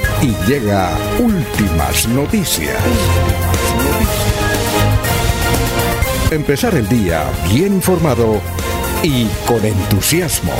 [0.21, 2.77] y llega últimas noticias.
[6.29, 8.39] Empezar el día bien informado
[9.01, 10.53] y con entusiasmo.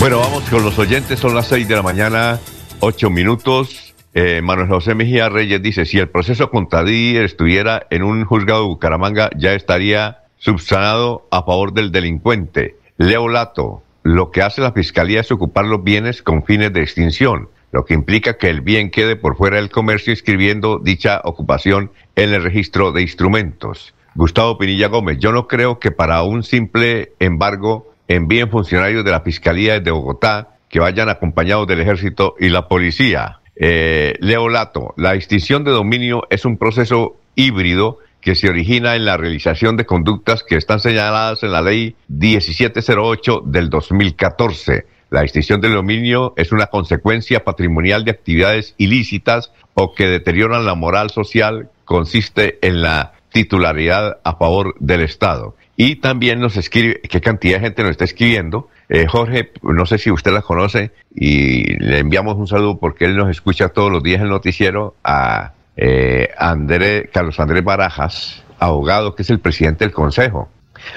[0.00, 2.38] Bueno, vamos con los oyentes, son las 6 de la mañana,
[2.80, 3.83] 8 minutos.
[4.16, 8.60] Eh, Manuel José Mejía Reyes dice, si el proceso contra Díaz estuviera en un juzgado
[8.60, 12.76] de Bucaramanga, ya estaría subsanado a favor del delincuente.
[12.96, 17.48] Leo Lato, lo que hace la Fiscalía es ocupar los bienes con fines de extinción,
[17.72, 22.32] lo que implica que el bien quede por fuera del comercio escribiendo dicha ocupación en
[22.32, 23.94] el registro de instrumentos.
[24.14, 29.22] Gustavo Pinilla Gómez, yo no creo que para un simple embargo envíen funcionarios de la
[29.22, 33.40] Fiscalía de Bogotá que vayan acompañados del ejército y la policía.
[33.56, 39.04] Eh, Leo Lato, la extinción de dominio es un proceso híbrido que se origina en
[39.04, 44.86] la realización de conductas que están señaladas en la ley 1708 del 2014.
[45.10, 50.74] La extinción del dominio es una consecuencia patrimonial de actividades ilícitas o que deterioran la
[50.74, 55.54] moral social, consiste en la titularidad a favor del Estado.
[55.76, 58.68] Y también nos escribe, qué cantidad de gente nos está escribiendo.
[58.88, 63.16] Eh, Jorge, no sé si usted la conoce y le enviamos un saludo porque él
[63.16, 69.22] nos escucha todos los días el noticiero a eh, André, Carlos Andrés Barajas, abogado que
[69.22, 70.48] es el presidente del Consejo.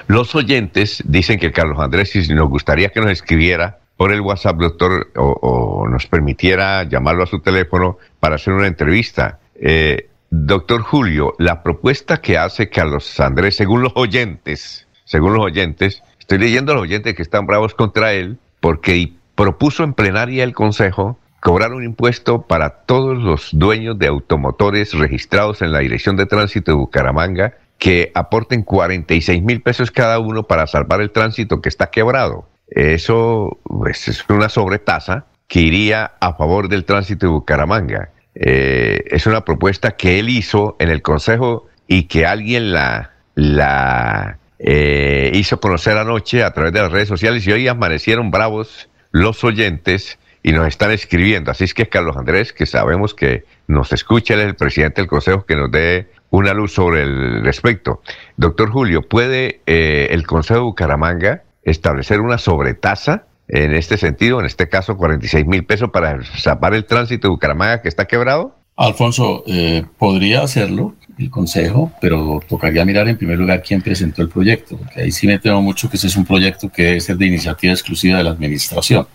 [0.08, 4.58] Los oyentes dicen que Carlos Andrés, si nos gustaría que nos escribiera por el WhatsApp,
[4.58, 9.40] doctor, o, nos permitiera llamarlo a su teléfono para hacer una entrevista.
[9.56, 16.04] Eh, Doctor Julio, la propuesta que hace Carlos Andrés, según los oyentes, según los oyentes,
[16.20, 20.54] estoy leyendo a los oyentes que están bravos contra él, porque propuso en plenaria el
[20.54, 26.26] Consejo cobrar un impuesto para todos los dueños de automotores registrados en la Dirección de
[26.26, 31.70] Tránsito de Bucaramanga que aporten 46 mil pesos cada uno para salvar el tránsito que
[31.70, 32.50] está quebrado.
[32.68, 38.10] Eso pues, es una sobretasa que iría a favor del tránsito de Bucaramanga.
[38.40, 44.38] Eh, es una propuesta que él hizo en el Consejo y que alguien la, la
[44.60, 49.44] eh, hizo conocer anoche a través de las redes sociales y hoy amanecieron bravos los
[49.44, 51.52] oyentes y nos están escribiendo.
[51.52, 55.10] Así es que Carlos Andrés, que sabemos que nos escucha, él es el presidente del
[55.10, 58.02] Consejo, que nos dé una luz sobre el respecto.
[58.36, 64.46] Doctor Julio, ¿puede eh, el Consejo de Bucaramanga establecer una sobretasa en este sentido, en
[64.46, 68.56] este caso 46 mil pesos para zapar el tránsito de Bucaramanga que está quebrado?
[68.76, 74.30] Alfonso, eh, podría hacerlo el Consejo, pero tocaría mirar en primer lugar quién presentó el
[74.30, 77.18] proyecto, porque ahí sí me temo mucho que ese es un proyecto que debe ser
[77.18, 79.08] de iniciativa exclusiva de la Administración,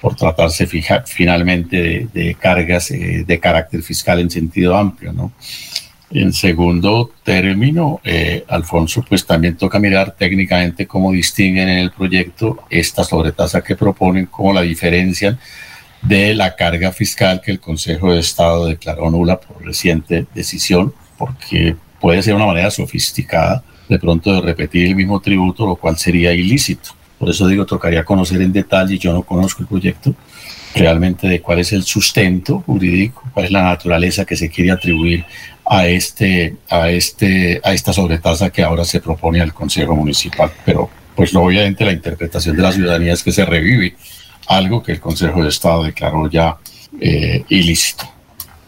[0.00, 0.66] por tratarse
[1.04, 5.32] finalmente de, cargas eh, de carácter fiscal en sentido amplio, ¿no?
[6.10, 12.64] En segundo término, eh, Alfonso, pues también toca mirar técnicamente cómo distinguen en el proyecto
[12.70, 15.38] esta sobretasa que proponen, cómo la diferencian
[16.00, 21.76] de la carga fiscal que el Consejo de Estado declaró nula por reciente decisión, porque
[22.00, 26.32] puede ser una manera sofisticada de pronto de repetir el mismo tributo, lo cual sería
[26.32, 26.90] ilícito.
[27.18, 30.14] Por eso digo, tocaría conocer en detalle, yo no conozco el proyecto,
[30.74, 35.24] realmente de cuál es el sustento jurídico, cuál es la naturaleza que se quiere atribuir
[35.66, 40.50] a este, a este, a esta sobretasa que ahora se propone al Consejo Municipal.
[40.64, 43.94] Pero, pues obviamente la interpretación de la ciudadanía es que se revive
[44.46, 46.56] algo que el Consejo de Estado declaró ya
[47.00, 48.04] eh, ilícito.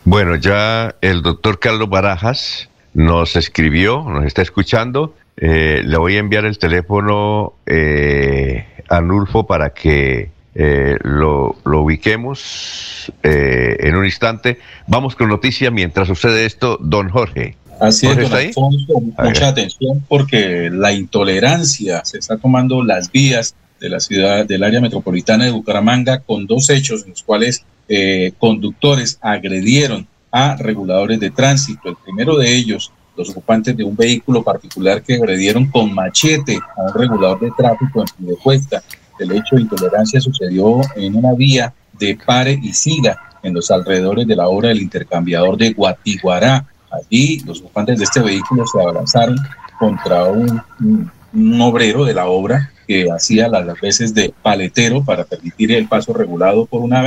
[0.05, 5.15] Bueno, ya el doctor Carlos Barajas nos escribió, nos está escuchando.
[5.37, 10.31] Eh, le voy a enviar el teléfono eh, a Nulfo para que
[10.63, 14.59] eh, lo, ubiquemos eh, en un instante.
[14.87, 17.57] Vamos con noticia mientras sucede esto, don Jorge.
[17.81, 23.89] Así es, don Alfonso, mucha atención porque la intolerancia se está tomando las vías de
[23.89, 29.19] la ciudad, del área metropolitana de Bucaramanga, con dos hechos en los cuales eh, conductores
[29.23, 31.89] agredieron a reguladores de tránsito.
[31.89, 36.83] El primero de ellos, los ocupantes de un vehículo particular que agredieron con machete a
[36.83, 38.83] un regulador de tráfico en cuesta
[39.21, 44.27] el hecho de intolerancia sucedió en una vía de pare y siga en los alrededores
[44.27, 46.67] de la obra del intercambiador de Guatiguará.
[46.91, 49.37] Allí los ocupantes de este vehículo se abrazaron
[49.79, 50.61] contra un,
[51.61, 56.67] obrero de la obra que hacía las veces de paletero para permitir el paso regulado
[56.67, 57.05] por una,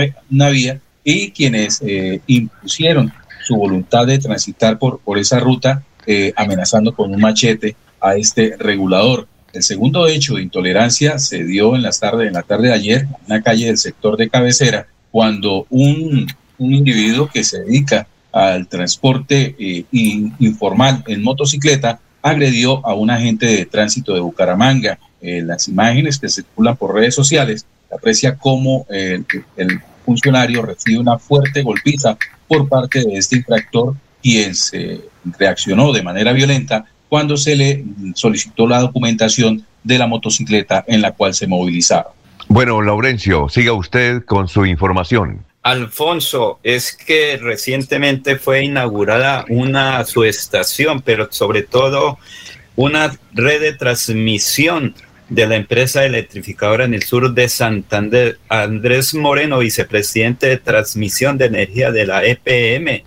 [0.49, 3.11] vía y quienes eh, impusieron
[3.43, 8.55] su voluntad de transitar por, por esa ruta eh, amenazando con un machete a este
[8.57, 9.27] regulador.
[9.53, 13.01] El segundo hecho de intolerancia se dio en, las tarde, en la tarde de ayer
[13.01, 16.27] en una calle del sector de cabecera, cuando un,
[16.57, 23.65] individuo que se dedica al transporte eh, informal en motocicleta agredió a un agente de
[23.65, 24.97] tránsito de Bucaramanga.
[25.21, 29.25] En las imágenes que circulan por redes sociales aprecia cómo el,
[29.57, 35.01] el funcionario recibe una fuerte golpiza por parte de este infractor, quien se
[35.37, 37.83] reaccionó de manera violenta cuando se le
[38.15, 42.11] solicitó la documentación de la motocicleta en la cual se movilizaba.
[42.47, 45.45] Bueno, Laurencio, siga usted con su información.
[45.61, 52.17] Alfonso, es que recientemente fue inaugurada una subestación, pero sobre todo
[52.75, 54.95] una red de transmisión
[55.29, 58.39] de la empresa electrificadora en el sur de Santander.
[58.49, 63.03] Andrés Moreno, vicepresidente de transmisión de energía de la EPM,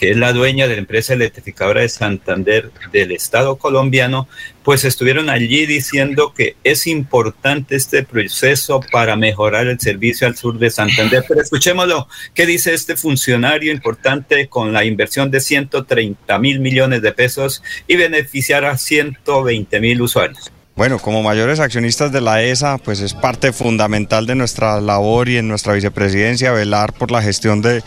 [0.00, 4.28] que es la dueña de la empresa electrificadora de Santander del Estado colombiano,
[4.62, 10.58] pues estuvieron allí diciendo que es importante este proceso para mejorar el servicio al sur
[10.58, 11.22] de Santander.
[11.28, 17.12] Pero escuchémoslo, ¿qué dice este funcionario importante con la inversión de 130 mil millones de
[17.12, 20.50] pesos y beneficiar a 120 mil usuarios?
[20.80, 25.36] Bueno, como mayores accionistas de la ESA, pues es parte fundamental de nuestra labor y
[25.36, 27.82] en nuestra vicepresidencia velar por la gestión de,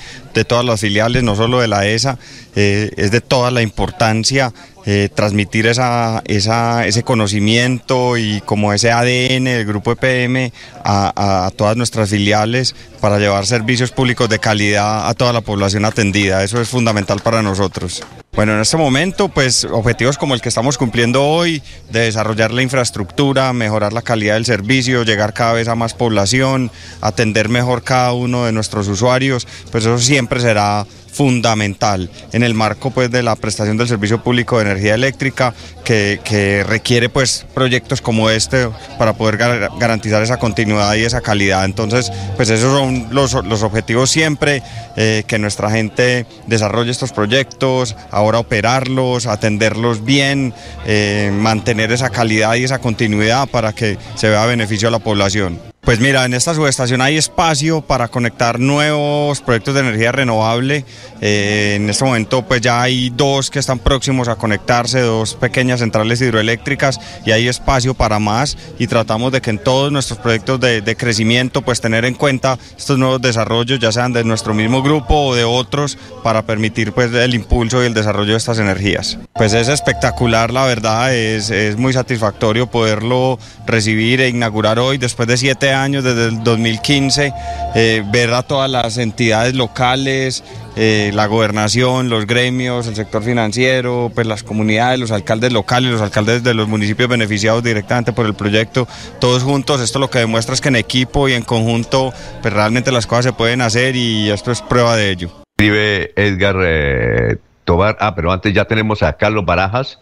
[0.45, 2.19] todas las filiales, no solo de la ESA,
[2.55, 4.53] eh, es de toda la importancia
[4.85, 10.51] eh, transmitir esa, ese conocimiento y como ese ADN del grupo EPM
[10.83, 15.85] a, a, todas nuestras filiales para llevar servicios públicos de calidad a toda la población
[15.85, 16.43] atendida.
[16.43, 18.03] Eso es fundamental para nosotros.
[18.35, 21.61] Bueno, en este momento, pues objetivos como el que estamos cumpliendo hoy,
[21.91, 26.71] de desarrollar la infraestructura, mejorar la calidad del servicio, llegar cada vez a más población,
[26.99, 32.91] atender mejor cada uno de nuestros usuarios, pues eso siempre será fundamental en el marco
[32.91, 35.53] pues de la prestación del servicio público de energía eléctrica
[35.83, 41.65] que, requiere pues proyectos como este para poder garantizar esa continuidad y esa calidad.
[41.65, 43.33] Entonces pues esos son los,
[43.63, 44.63] objetivos siempre,
[44.95, 50.53] eh, que nuestra gente desarrolle estos proyectos, ahora operarlos, atenderlos bien,
[50.85, 55.72] eh, mantener esa calidad y esa continuidad para que se vea beneficio a la población.
[55.83, 60.85] Pues mira, en esta subestación hay espacio para conectar nuevos proyectos de energía renovable.
[61.19, 65.81] Eh, en este momento pues ya hay dos que están próximos a conectarse, dos pequeñas
[65.81, 70.61] centrales hidroeléctricas y hay espacio para más y tratamos de que en todos nuestros proyectos
[70.61, 75.15] de, crecimiento pues tener en cuenta estos nuevos desarrollos, ya sean de nuestro mismo grupo
[75.15, 79.17] o de otros, para permitir pues el impulso y el desarrollo de estas energías.
[79.33, 85.27] Pues es espectacular, la verdad, es, es muy satisfactorio poderlo recibir e inaugurar hoy después
[85.27, 87.33] de siete años, desde el 2015,
[87.73, 90.43] eh, ver a todas las entidades locales,
[90.75, 96.01] eh, la gobernación, los gremios, el sector financiero, pues las comunidades, los alcaldes locales, los
[96.01, 98.87] alcaldes de los municipios beneficiados directamente por el proyecto,
[99.19, 99.81] todos juntos.
[99.81, 102.13] Esto lo que demuestra es que en equipo y en conjunto,
[102.43, 105.31] pues realmente las cosas se pueden hacer y esto es prueba de ello.
[105.57, 107.97] Escribe Edgar eh, Tobar.
[107.99, 109.99] Ah, pero antes ya tenemos a Carlos Barajas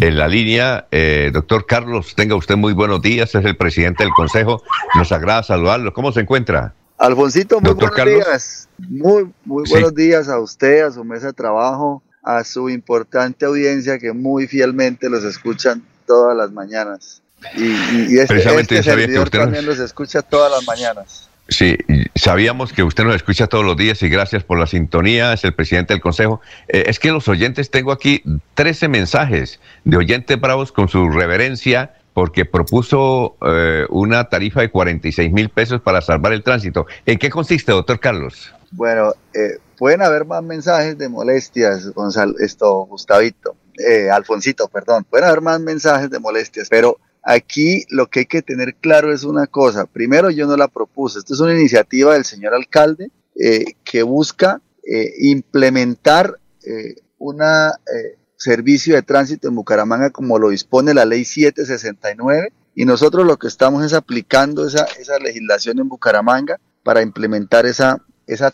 [0.00, 0.86] en la línea.
[0.90, 3.34] Eh, doctor Carlos, tenga usted muy buenos días.
[3.34, 4.62] Es el presidente del Consejo.
[4.94, 5.92] Nos agrada saludarlo.
[5.92, 6.74] ¿Cómo se encuentra?
[6.98, 8.68] Alfoncito, muy buenos días.
[8.78, 13.98] Muy, muy buenos días a usted, a su mesa de trabajo, a su importante audiencia
[13.98, 17.22] que muy fielmente los escuchan todas las mañanas.
[17.56, 21.28] Y, este, este servidor también los escucha todas las mañanas.
[21.48, 21.76] Sí,
[22.14, 25.54] sabíamos que usted nos escucha todos los días y gracias por la sintonía, es el
[25.54, 26.40] presidente del Consejo.
[26.68, 28.22] Eh, es que los oyentes, tengo aquí
[28.54, 35.32] 13 mensajes de oyentes bravos con su reverencia porque propuso eh, una tarifa de 46
[35.32, 36.86] mil pesos para salvar el tránsito.
[37.04, 38.54] ¿En qué consiste, doctor Carlos?
[38.70, 43.54] Bueno, eh, pueden haber más mensajes de molestias, Gonzalo, esto, Gustavito,
[44.12, 48.74] Alfonsito, perdón, pueden haber más mensajes de molestias, pero Aquí lo que hay que tener
[48.74, 49.86] claro es una cosa.
[49.86, 51.18] Primero, yo no la propuse.
[51.18, 57.38] Esto es una iniciativa del señor alcalde eh, que busca eh, implementar eh, un
[58.36, 63.46] servicio de tránsito en Bucaramanga como lo dispone la ley 769 y nosotros lo que
[63.46, 64.86] estamos es aplicando esa,
[65.18, 68.00] legislación en Bucaramanga para implementar esa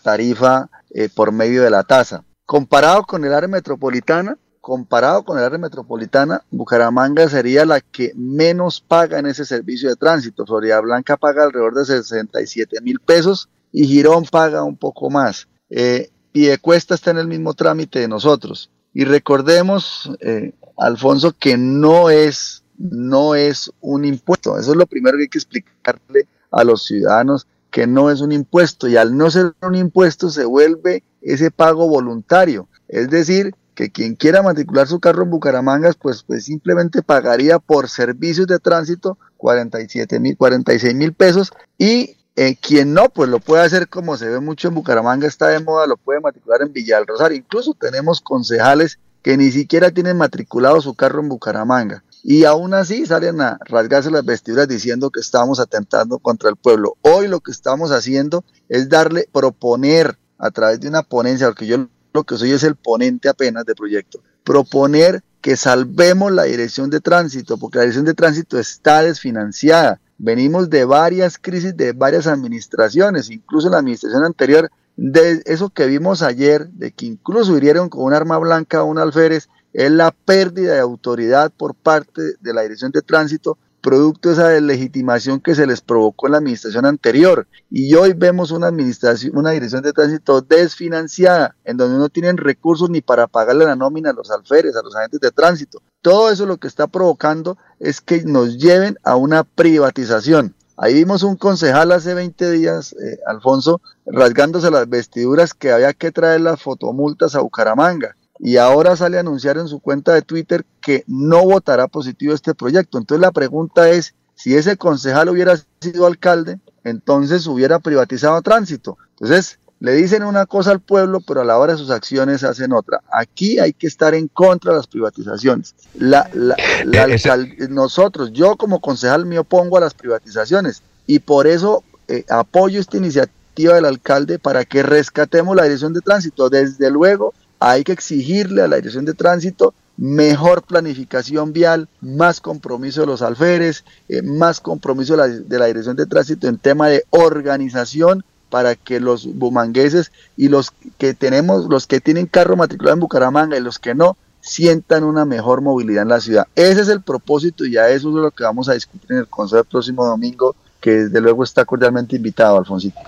[0.01, 0.69] tarifa
[1.13, 2.23] por medio de la tasa.
[2.45, 8.79] Comparado con el área metropolitana, comparado con el área metropolitana, Bucaramanga sería la que menos
[8.79, 10.45] paga en ese servicio de tránsito.
[10.45, 15.47] Blanca paga alrededor de 67 mil pesos y Girón paga un poco más.
[15.69, 18.69] Eh, Piedecuesta está en el mismo trámite de nosotros.
[18.93, 24.57] Y recordemos, eh, Alfonso, que no es, no es un impuesto.
[24.57, 28.31] Eso es lo primero que hay que explicarle a los ciudadanos, que no es un
[28.31, 28.87] impuesto.
[28.87, 32.67] Y al no ser un impuesto se vuelve ese pago voluntario.
[32.87, 37.89] Es decir, que quien quiera matricular su carro en Bucaramanga, pues, pues simplemente pagaría por
[37.89, 43.63] servicios de tránsito 47 mil, 46 mil pesos y eh, quien no, pues lo puede
[43.63, 47.03] hacer como se ve mucho en Bucaramanga, está de moda, lo puede matricular en Villa
[47.05, 47.37] Rosario.
[47.37, 52.03] Incluso tenemos concejales que ni siquiera tienen matriculado su carro en Bucaramanga.
[52.23, 56.95] Y aún así salen a rasgarse las vestiduras diciendo que estamos atentando contra el pueblo.
[57.01, 61.87] Hoy lo que estamos haciendo es darle, proponer a través de una ponencia, porque yo
[62.13, 66.99] lo que soy es el ponente apenas del proyecto, proponer que salvemos la dirección de
[66.99, 69.99] tránsito, porque la dirección de tránsito está desfinanciada.
[70.17, 76.21] Venimos de varias crisis de varias administraciones, incluso la administración anterior, de eso que vimos
[76.21, 80.73] ayer, de que incluso hirieron con un arma blanca a un alférez, es la pérdida
[80.73, 85.67] de autoridad por parte de la dirección de tránsito producto de esa deslegitimación que se
[85.67, 87.47] les provocó en la administración anterior.
[87.69, 92.89] Y hoy vemos una administración, una dirección de tránsito desfinanciada, en donde no tienen recursos
[92.89, 95.81] ni para pagarle la nómina a los alférez, a los agentes de tránsito.
[96.01, 100.55] Todo eso lo que está provocando es que nos lleven a una privatización.
[100.77, 106.11] Ahí vimos un concejal hace 20 días, eh, Alfonso, rasgándose las vestiduras que había que
[106.11, 110.65] traer las fotomultas a Bucaramanga y ahora sale a anunciar en su cuenta de Twitter
[110.81, 112.97] que no votará positivo este proyecto.
[112.97, 118.97] Entonces la pregunta es, si ese concejal hubiera sido alcalde, entonces hubiera privatizado tránsito.
[119.11, 122.73] Entonces le dicen una cosa al pueblo, pero a la hora de sus acciones hacen
[122.73, 123.01] otra.
[123.11, 125.75] Aquí hay que estar en contra de las privatizaciones.
[125.93, 132.25] La, eh, nosotros, yo como concejal me opongo a las privatizaciones y por eso eh,
[132.27, 136.49] apoyo esta iniciativa del alcalde para que rescatemos la dirección de tránsito.
[136.49, 143.01] Desde luego, hay que exigirle a la dirección de tránsito mejor planificación vial, más compromiso
[143.01, 148.25] de los alférez, eh, más compromiso de la, dirección de tránsito en tema de organización
[148.49, 153.57] para que los bumangueses y los que tenemos, los que tienen carro matriculado en Bucaramanga
[153.57, 156.47] y los que no, sientan una mejor movilidad en la ciudad.
[156.55, 159.27] Ese es el propósito y a eso es lo que vamos a discutir en el
[159.27, 162.99] Consejo el próximo domingo, que desde luego está cordialmente invitado, Alfonsito.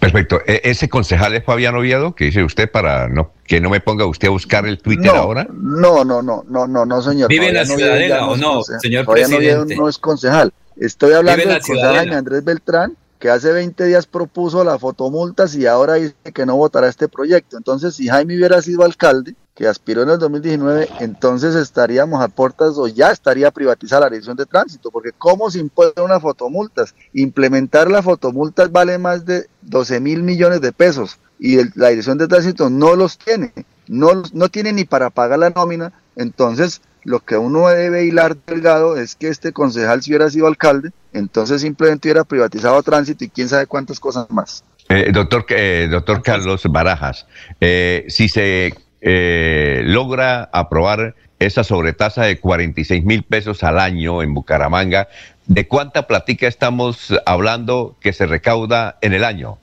[0.00, 0.40] Perfecto.
[0.46, 4.06] E, ¿Ese concejal es Fabián Oviedo que dice usted para no que no me ponga
[4.06, 5.46] usted a buscar el Twitter ahora?
[5.52, 7.28] No, no, no, no, no, no, señor.
[7.28, 9.56] ¿Vive en la ciudadela o no, señor Fabián presidente?
[9.56, 10.52] Oviedo no es concejal.
[10.76, 15.94] Estoy hablando del concejal Andrés Beltrán, que hace 20 días propuso las fotomultas y ahora
[15.94, 17.58] dice que no votará este proyecto.
[17.58, 22.78] Entonces, si Jaime hubiera sido alcalde, que aspiró en el 2019, entonces estaríamos a puertas
[22.78, 26.94] o ya estaría privatizada la dirección de tránsito, porque ¿cómo se impone unas fotomultas?
[27.12, 32.26] Implementar las fotomultas vale más de 12 mil millones de pesos y la dirección de
[32.26, 33.52] tránsito no los tiene,
[33.86, 38.96] no, no tiene ni para pagar la nómina, entonces lo que uno debe hilar delgado
[38.96, 43.50] es que este concejal si hubiera sido alcalde, entonces simplemente hubiera privatizado tránsito y quién
[43.50, 44.64] sabe cuántas cosas más.
[44.88, 47.26] Eh, doctor, eh, doctor Carlos Barajas,
[47.60, 48.72] eh, si se
[49.02, 55.08] logra aprobar esa sobretasa de 46 mil pesos al año en Bucaramanga,
[55.46, 59.58] ¿de cuánta platica estamos hablando que se recauda en el año?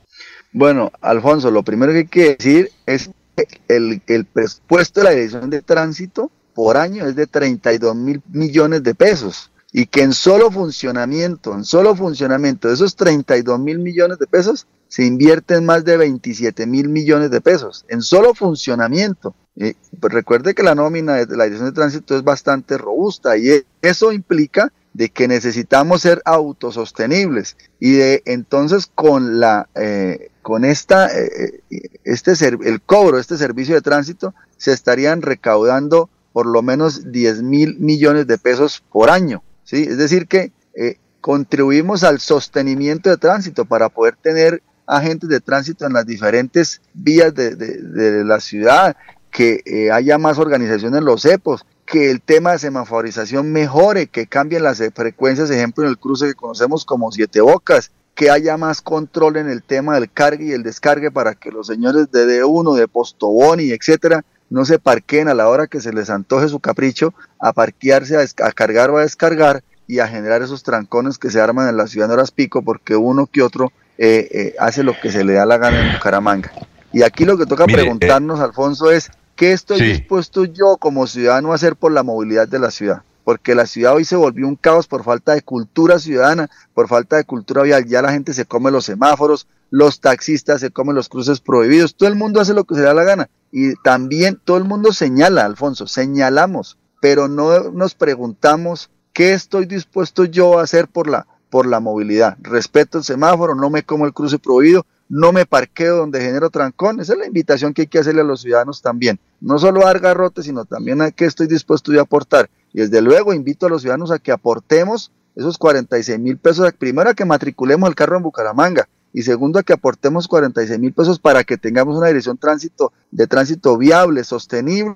[0.51, 5.11] Bueno, Alfonso, lo primero que hay que decir es que el, el presupuesto de la
[5.11, 10.13] Dirección de Tránsito por año es de 32 mil millones de pesos y que en
[10.13, 15.83] solo funcionamiento, en solo funcionamiento de esos 32 mil millones de pesos, se invierten más
[15.85, 19.35] de 27 mil millones de pesos, en solo funcionamiento.
[19.55, 23.49] Eh, pues recuerde que la nómina de la dirección de tránsito es bastante robusta y
[23.49, 30.63] e, eso implica de que necesitamos ser autosostenibles y de entonces con la eh, con
[30.63, 31.61] esta eh,
[32.03, 37.79] este el cobro este servicio de tránsito se estarían recaudando por lo menos 10 mil
[37.79, 39.41] millones de pesos por año.
[39.63, 39.87] ¿sí?
[39.89, 45.85] Es decir, que eh, contribuimos al sostenimiento de tránsito para poder tener agentes de tránsito
[45.85, 48.95] en las diferentes vías de, la ciudad,
[49.29, 54.27] que eh, haya más organización en los CEPOS, que el tema de semaforización mejore, que
[54.27, 58.81] cambien las frecuencias, ejemplo, en el cruce que conocemos como Siete Bocas, que haya más
[58.81, 62.75] control en el tema del cargue y el descargue para que los señores de D1,
[62.75, 67.13] de Postoboni, etcétera, no se parqueen a la hora que se les antoje su capricho
[67.39, 71.69] a parquearse, a, cargar o a descargar y a generar esos trancones que se arman
[71.69, 75.11] en la ciudad de horas pico porque uno que otro eh, eh, hace lo que
[75.11, 76.51] se le da la gana en Bucaramanga.
[76.93, 81.55] Y aquí lo que toca preguntarnos, Alfonso, es ¿qué estoy dispuesto yo como ciudadano a
[81.55, 83.01] hacer por la movilidad de la ciudad?
[83.23, 87.17] Porque la ciudad hoy se volvió un caos por falta de cultura ciudadana, por falta
[87.17, 87.85] de cultura vial.
[87.85, 92.07] Ya la gente se come los semáforos, los taxistas se comen los cruces prohibidos, todo
[92.07, 93.29] el mundo hace lo que se le da la gana.
[93.51, 100.25] Y también todo el mundo señala, Alfonso, señalamos, pero no nos preguntamos qué estoy dispuesto
[100.25, 102.37] yo a hacer por la, por la movilidad.
[102.41, 106.99] Respeto el semáforo, no me como el cruce prohibido, no me parqueo donde genero trancón.
[106.99, 109.19] Esa es la invitación que hay que hacerle a los ciudadanos también.
[109.39, 112.49] No solo a dar garrote, sino también a qué estoy dispuesto yo a aportar.
[112.73, 116.71] Y desde luego invito a los ciudadanos a que aportemos esos 46 mil pesos.
[116.73, 120.93] Primero a que matriculemos el carro en Bucaramanga y segundo a que aportemos 46 mil
[120.93, 124.95] pesos para que tengamos una dirección tránsito, de tránsito viable, sostenible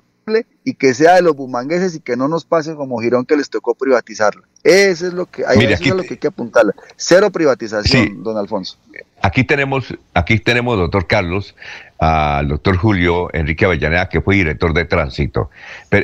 [0.64, 3.50] y que sea de los bumangueses y que no nos pase como Girón que les
[3.50, 4.42] tocó privatizarlo.
[4.62, 6.72] Eso es lo que, hay, eso es lo que hay que apuntarle.
[6.96, 8.76] Cero privatización, don Alfonso.
[9.20, 11.54] Aquí tenemos, aquí tenemos, doctor Carlos,
[11.98, 15.50] al doctor Julio Enrique Avellaneda, que fue director de tránsito.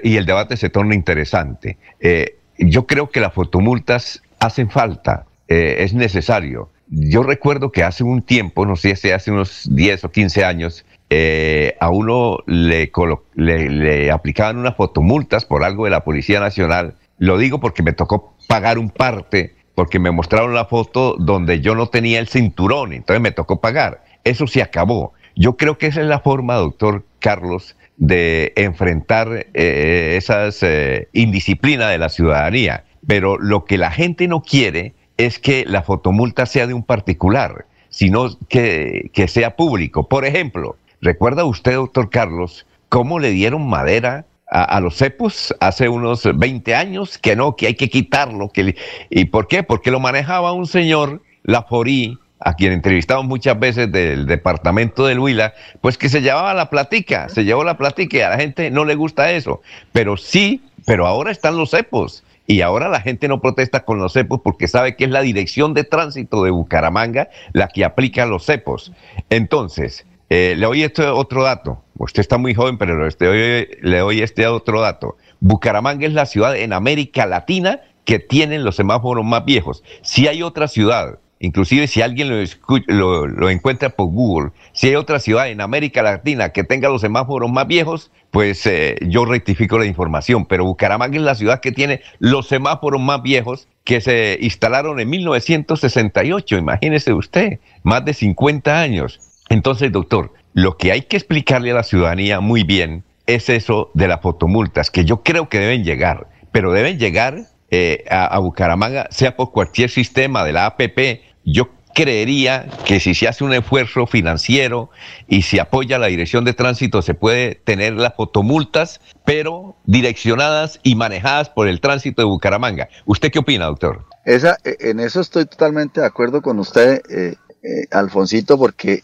[0.02, 1.78] y el debate se torna interesante.
[2.00, 8.02] Eh, yo creo que las fotomultas hacen falta, eh, es necesario yo recuerdo que hace
[8.02, 12.90] un tiempo, no sé si hace unos 10 o 15 años, eh, a uno le,
[13.34, 16.94] le, aplicaban unas fotomultas por algo de la Policía Nacional.
[17.18, 21.74] Lo digo porque me tocó pagar un parte, porque me mostraron la foto donde yo
[21.74, 24.02] no tenía el cinturón, entonces me tocó pagar.
[24.24, 25.12] Eso se acabó.
[25.34, 31.88] Yo creo que esa es la forma, doctor Carlos, de enfrentar eh, esas eh, indisciplina
[31.88, 32.84] de la ciudadanía.
[33.06, 37.66] Pero lo que la gente no quiere es que la fotomulta sea de un particular,
[37.88, 40.08] sino que, sea público.
[40.08, 46.28] Por ejemplo, ¿recuerda usted, doctor Carlos, cómo le dieron madera a, los cepos hace unos
[46.34, 47.18] 20 años?
[47.18, 48.48] Que no, que hay que quitarlo.
[48.48, 48.76] Que,
[49.10, 49.62] ¿Y por qué?
[49.62, 55.54] Porque lo manejaba un señor, Laforí, a quien entrevistamos muchas veces del departamento del Huila,
[55.80, 58.84] pues que se llevaba la platica, se llevó la platica y a la gente no
[58.84, 59.60] le gusta eso.
[59.92, 64.12] Pero sí, pero ahora están los cepos y ahora la gente no protesta con los
[64.12, 68.46] cepos porque sabe que es la dirección de tránsito de Bucaramanga la que aplica los
[68.46, 68.92] cepos.
[69.30, 71.82] Entonces, eh, le doy este otro dato.
[71.96, 75.16] Usted está muy joven, pero le doy este otro dato.
[75.40, 79.82] Bucaramanga es la ciudad en América Latina que tiene los semáforos más viejos.
[80.02, 82.48] Si hay otra ciudad Inclusive si alguien
[82.88, 87.00] lo, lo, encuentra por Google, si hay otra ciudad en América Latina que tenga los
[87.00, 90.46] semáforos más viejos, pues eh, yo rectifico la información.
[90.46, 95.10] Pero Bucaramanga es la ciudad que tiene los semáforos más viejos que se instalaron en
[95.10, 96.58] 1968.
[96.58, 99.20] Imagínese usted, más de 50 años.
[99.48, 104.08] Entonces, doctor, lo que hay que explicarle a la ciudadanía muy bien es eso de
[104.08, 109.36] las fotomultas, que yo creo que deben llegar, pero deben llegar eh, a, Bucaramanga, sea
[109.36, 114.90] por cualquier sistema de la APP, yo creería que si se hace un esfuerzo financiero
[115.26, 120.94] y se apoya la dirección de tránsito, se puede tener las fotomultas, pero direccionadas y
[120.94, 122.88] manejadas por el tránsito de Bucaramanga.
[123.04, 124.06] ¿Usted qué opina, doctor?
[124.24, 129.02] Esa, e, en eso estoy totalmente de acuerdo con usted, eh, eh, Alfonsito, porque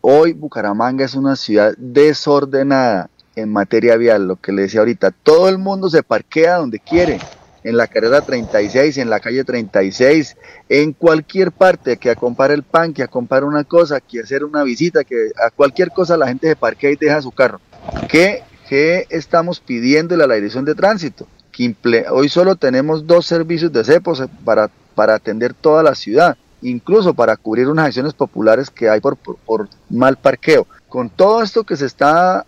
[0.00, 5.48] hoy Bucaramanga es una ciudad desordenada en materia vial, lo que le decía ahorita, todo
[5.48, 7.18] el mundo se parquea donde quiere,
[7.62, 10.36] en la carrera 36, en la calle 36,
[10.68, 14.44] en cualquier parte, que a comprar el pan, que a comprar una cosa, que hacer
[14.44, 17.60] una visita, que a cualquier cosa la gente se parquea y deja su carro.
[18.08, 21.26] ¿Qué, qué estamos pidiéndole a la dirección de tránsito?
[22.10, 27.36] Hoy solo tenemos dos servicios de CEPOS para, para atender toda la ciudad, incluso para
[27.36, 30.66] cubrir unas acciones populares que hay por, por mal parqueo.
[30.88, 32.44] Con todo esto que se está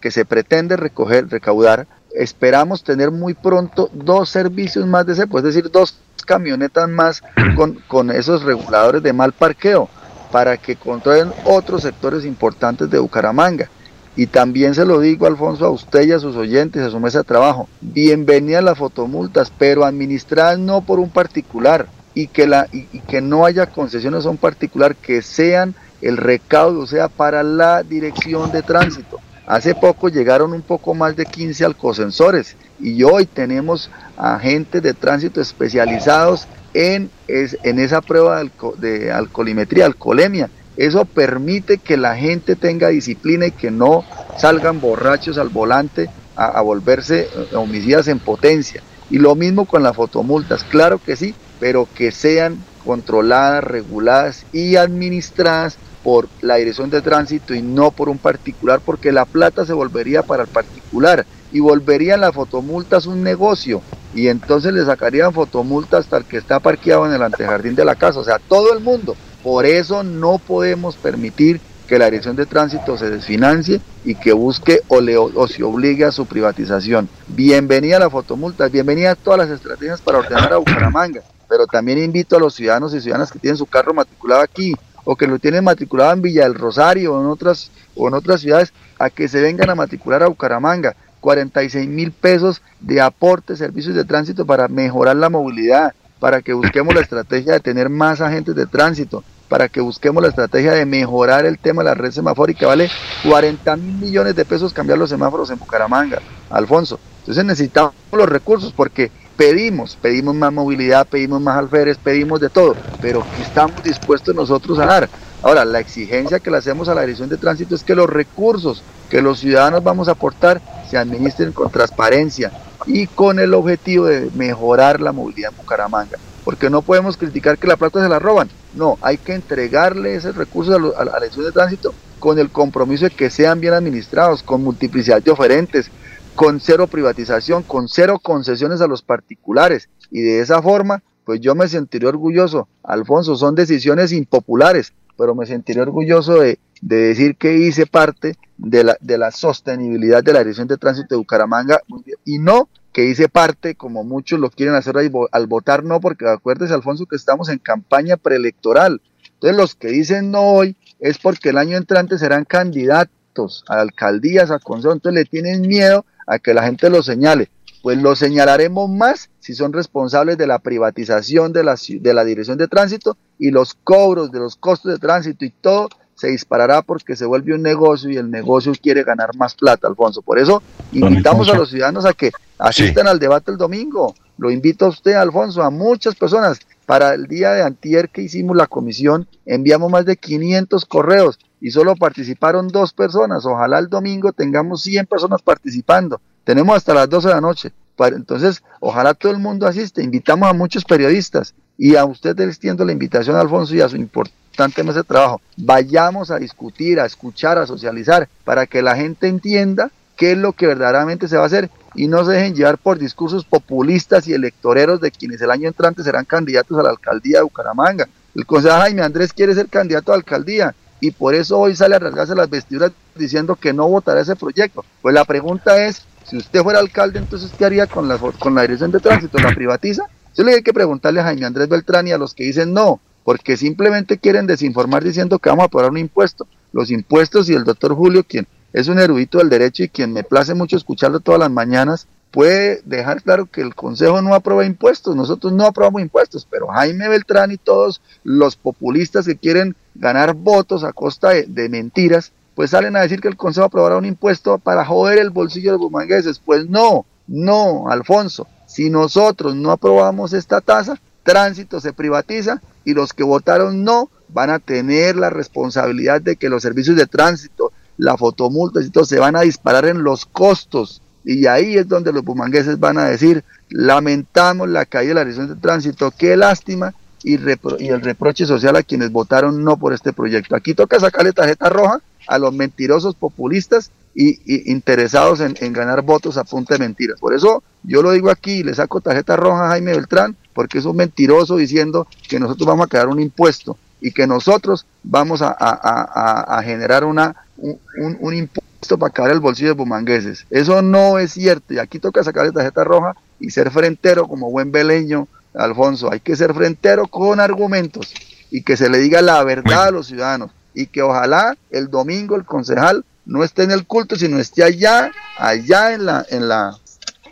[0.00, 5.42] que se pretende recoger recaudar esperamos tener muy pronto dos servicios más de ese es
[5.42, 7.22] decir dos camionetas más
[7.56, 9.88] con, con esos reguladores de mal parqueo
[10.30, 13.68] para que controlen otros sectores importantes de Bucaramanga.
[14.16, 17.18] Y también se lo digo Alfonso a usted y a sus oyentes a su mesa
[17.18, 23.00] de trabajo bienvenidas las fotomultas pero administradas no por un particular y que la y
[23.00, 28.52] que no haya concesiones a un particular que sean el recaudo sea para la dirección
[28.52, 29.20] de tránsito.
[29.46, 35.40] Hace poco llegaron un poco más de 15 alcosensores y hoy tenemos agentes de tránsito
[35.40, 38.42] especializados en, en esa prueba
[38.78, 40.50] de, alcoholimetría, alcoholemia.
[40.76, 44.04] Eso permite que la gente tenga disciplina y que no
[44.38, 48.82] salgan borrachos al volante a, a volverse eh, homicidas en potencia.
[49.10, 51.34] Y lo mismo con las fotomultas, claro que sí,
[51.64, 58.10] pero que sean controladas, reguladas y administradas por la dirección de tránsito y no por
[58.10, 63.22] un particular, porque la plata se volvería para el particular y volverían las fotomultas un
[63.22, 63.80] negocio
[64.14, 67.94] y entonces le sacarían fotomultas hasta el que está parqueado en el antejardín de la
[67.94, 69.16] casa, o sea, todo el mundo.
[69.42, 74.82] Por eso no podemos permitir que la dirección de tránsito se desfinancie y que busque
[74.88, 77.08] o, le, o se obligue a su privatización.
[77.28, 81.98] Bienvenida a la fotomultas, bienvenida a todas las estrategias para ordenar a Bucaramanga, pero también
[81.98, 85.38] invito a los ciudadanos y ciudadanas que tienen su carro matriculado aquí o que lo
[85.38, 89.28] tienen matriculado en Villa del Rosario o en otras, o en otras ciudades, a que
[89.28, 90.96] se vengan a matricular a Bucaramanga.
[91.20, 96.94] 46 mil pesos de aporte, servicios de tránsito para mejorar la movilidad, para que busquemos
[96.94, 101.46] la estrategia de tener más agentes de tránsito, para que busquemos la estrategia de mejorar
[101.46, 102.66] el tema de la red semafórica.
[102.66, 102.90] Vale
[103.26, 107.00] 40 mil millones de pesos cambiar los semáforos en Bucaramanga, Alfonso.
[107.20, 112.76] Entonces necesitamos los recursos porque pedimos, pedimos más movilidad, pedimos más alférez, pedimos de todo,
[113.00, 115.08] pero ¿qué estamos dispuestos nosotros a dar?
[115.42, 118.82] Ahora, la exigencia que le hacemos a la dirección de tránsito es que los recursos
[119.10, 122.50] que los ciudadanos vamos a aportar se administren con transparencia
[122.86, 126.18] y con el objetivo de mejorar la movilidad en Bucaramanga.
[126.44, 128.50] Porque no podemos criticar que la plata se la roban.
[128.74, 133.10] No, hay que entregarle esos recursos a, la dirección de tránsito con el compromiso de
[133.10, 135.90] que sean bien administrados, con multiplicidad de oferentes,
[136.34, 139.88] con cero privatización, con cero concesiones a los particulares.
[140.10, 142.68] Y de esa forma, pues yo me sentiré orgulloso.
[142.82, 148.96] Alfonso, son decisiones impopulares, pero me sentiré orgulloso de, decir que hice parte de la,
[149.00, 151.80] de la sostenibilidad de la dirección de tránsito de Bucaramanga
[152.24, 154.94] y no que hice parte, como muchos lo quieren hacer
[155.32, 159.02] al votar no, porque acuérdese, Alfonso, que estamos en campaña preelectoral.
[159.32, 164.52] Entonces, los que dicen no hoy es porque el año entrante serán candidatos a alcaldías,
[164.52, 167.50] a consejos, entonces le tienen miedo a que la gente lo señale.
[167.82, 172.56] Pues lo señalaremos más si son responsables de la privatización de la, de la dirección
[172.56, 177.16] de tránsito y los cobros de los costos de tránsito y todo se disparará porque
[177.16, 180.22] se vuelve un negocio y el negocio quiere ganar más plata, Alfonso.
[180.22, 184.14] Por eso invitamos a los ciudadanos a que asistan al debate el domingo.
[184.38, 186.58] Lo invito a usted, Alfonso, a muchas personas.
[186.86, 191.70] Para el día de antier que hicimos la comisión, enviamos más de 500 correos y
[191.70, 193.46] solo participaron dos personas.
[193.46, 196.20] Ojalá el domingo tengamos 100 personas participando.
[196.44, 197.72] Tenemos hasta las 12 de la noche.
[197.98, 200.02] Entonces, ojalá todo el mundo asiste.
[200.02, 204.84] Invitamos a muchos periodistas y a usted extiendo la invitación, Alfonso, y a su importante
[204.84, 205.40] mesa de trabajo.
[205.56, 210.52] Vayamos a discutir, a escuchar, a socializar, para que la gente entienda qué es lo
[210.52, 214.34] que verdaderamente se va a hacer y no se dejen llevar por discursos populistas y
[214.34, 218.06] electoreros de quienes el año entrante serán candidatos a la alcaldía de Bucaramanga.
[218.34, 220.74] El concejal Jaime Andrés quiere ser candidato a alcaldía
[221.06, 224.86] y por eso hoy sale a rasgarse las vestiduras diciendo que no votará ese proyecto.
[225.02, 228.62] Pues la pregunta es, si usted fuera alcalde, entonces ¿qué haría con la, con la
[228.62, 229.38] dirección de tránsito?
[229.38, 230.04] ¿La privatiza?
[230.34, 233.00] Yo le hay que preguntarle a Jaime Andrés Beltrán y a los que dicen no,
[233.22, 236.46] porque simplemente quieren desinformar diciendo que vamos a pagar un impuesto.
[236.72, 240.24] Los impuestos y el doctor Julio, quien es un erudito del derecho y quien me
[240.24, 245.14] place mucho escucharlo todas las mañanas, puede dejar claro que el Consejo no aprueba impuestos,
[245.14, 250.82] nosotros no aprobamos impuestos, pero Jaime Beltrán y todos los populistas que quieren ganar votos
[250.82, 254.84] a costa de, mentiras, pues salen a decir que el Consejo aprobará un impuesto para
[254.84, 256.40] joder el bolsillo de los bumangueses.
[256.40, 263.12] Pues no, no, Alfonso, si nosotros no aprobamos esta tasa, tránsito se privatiza y los
[263.12, 268.16] que votaron no van a tener la responsabilidad de que los servicios de tránsito, la
[268.16, 271.00] fotomulta y todo se van a disparar en los costos.
[271.24, 275.48] Y ahí es donde los bumangueses van a decir, lamentamos la caída de la dirección
[275.48, 280.12] de tránsito, qué lástima, y, y, el reproche social a quienes votaron no por este
[280.12, 280.54] proyecto.
[280.54, 286.36] Aquí toca sacarle tarjeta roja a los mentirosos populistas y, interesados en, en, ganar votos
[286.36, 287.18] a punta de mentiras.
[287.18, 290.84] Por eso yo lo digo aquí, le saco tarjeta roja a Jaime Beltrán, porque es
[290.84, 296.62] un mentiroso diciendo que nosotros vamos a crear un impuesto y que nosotros vamos a,
[296.62, 300.46] generar una, un, impuesto para caer el bolsillo de bumangueses.
[300.50, 304.70] Eso no es cierto y aquí toca sacarle tarjeta roja y ser frentero como buen
[304.72, 306.12] beleño, Alfonso.
[306.12, 308.12] Hay que ser frentero con argumentos
[308.50, 312.36] y que se le diga la verdad a los ciudadanos y que ojalá el domingo
[312.36, 316.76] el concejal no esté en el culto, sino esté allá, allá en la, en la,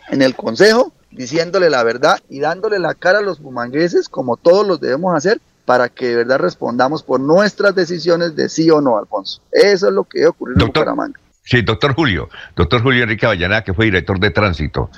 [0.09, 4.65] en el consejo, diciéndole la verdad y dándole la cara a los bumangueses como todos
[4.65, 8.97] los debemos hacer para que de verdad respondamos por nuestras decisiones de sí o no,
[8.97, 9.41] Alfonso.
[9.51, 11.19] Eso es lo que ocurrió en Bucaramanga.
[11.43, 14.89] Sí, doctor Julio, doctor Julio Enrique Avellana, que fue director de tránsito.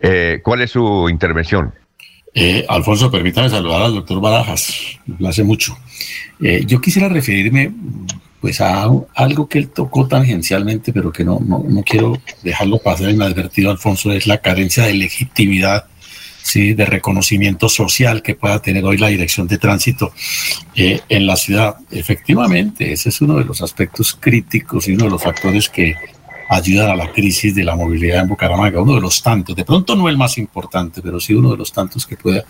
[0.00, 1.72] Eh, ¿Cuál es su intervención?
[2.34, 5.76] Eh, Alfonso, permítame saludar al doctor Barajas, lo hace mucho.
[6.42, 7.72] Eh, yo quisiera referirme
[8.40, 13.08] pues a algo que él tocó tangencialmente, pero que no, no, no quiero dejarlo pasar
[13.08, 15.86] inadvertido, Alfonso, es la carencia de legitimidad
[16.44, 16.74] ¿sí?
[16.74, 20.12] de reconocimiento social que pueda tener hoy la dirección de tránsito
[20.76, 21.76] eh, en la ciudad.
[21.90, 25.96] Efectivamente, ese es uno de los aspectos críticos y uno de los factores que
[26.50, 29.96] ayudan a la crisis de la movilidad en Bucaramanga, uno de los tantos, de pronto
[29.96, 32.44] no el más importante, pero sí uno de los tantos que pueda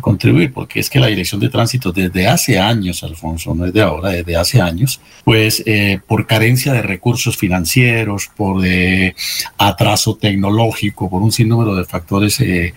[0.00, 3.82] contribuir, porque es que la dirección de tránsito desde hace años, Alfonso, no es de
[3.82, 9.14] ahora, desde hace años, pues eh, por carencia de recursos financieros, por eh,
[9.58, 12.74] atraso tecnológico, por un sinnúmero de factores, eh,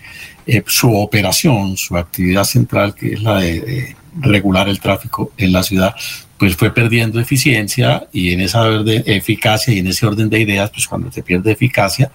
[0.66, 5.94] su operación, su actividad central, que es la de, regular el tráfico en la ciudad,
[6.38, 8.66] pues fue perdiendo eficiencia y en esa
[9.06, 12.10] eficacia y en ese orden de ideas, pues cuando se pierde eficacia,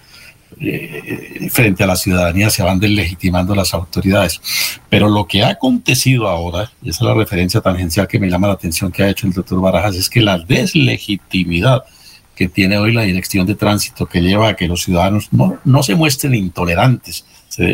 [0.59, 4.41] eh, frente a la ciudadanía se van deslegitimando las autoridades.
[4.89, 8.47] Pero lo que ha acontecido ahora, y esa es la referencia tangencial que me llama
[8.47, 11.83] la atención que ha hecho el doctor Barajas, es que la deslegitimidad
[12.35, 15.83] que tiene hoy la dirección de tránsito que lleva a que los ciudadanos no, no
[15.83, 17.25] se muestren intolerantes,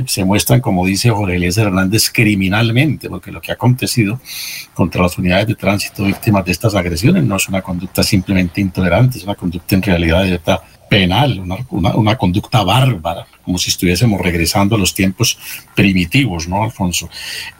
[0.05, 4.19] se, muestran, como dice Jorge Eliezer Hernández, criminalmente, porque lo que ha acontecido
[4.73, 9.17] contra las unidades de tránsito víctimas de estas agresiones no es una conducta simplemente intolerante,
[9.17, 14.75] es una conducta en realidad directa penal, una, una, conducta bárbara, como si estuviésemos regresando
[14.75, 15.37] a los tiempos
[15.75, 17.09] primitivos, ¿no, Alfonso?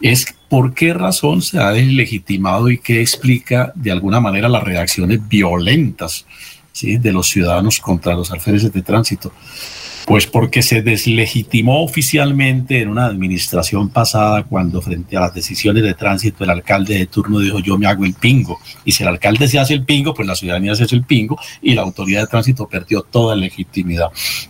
[0.00, 5.26] Es por qué razón se ha deslegitimado y qué explica de alguna manera las reacciones
[5.28, 6.26] violentas
[6.72, 6.98] ¿sí?
[6.98, 9.32] de los ciudadanos contra los alférezes de tránsito.
[10.10, 15.94] Pues porque se deslegitimó oficialmente en una administración pasada cuando frente a las decisiones de
[15.94, 18.58] tránsito el alcalde de turno dijo yo me hago el pingo.
[18.84, 21.38] Y si el alcalde se hace el pingo, pues la ciudadanía se hace el pingo
[21.62, 24.08] y la autoridad de tránsito perdió toda legitimidad.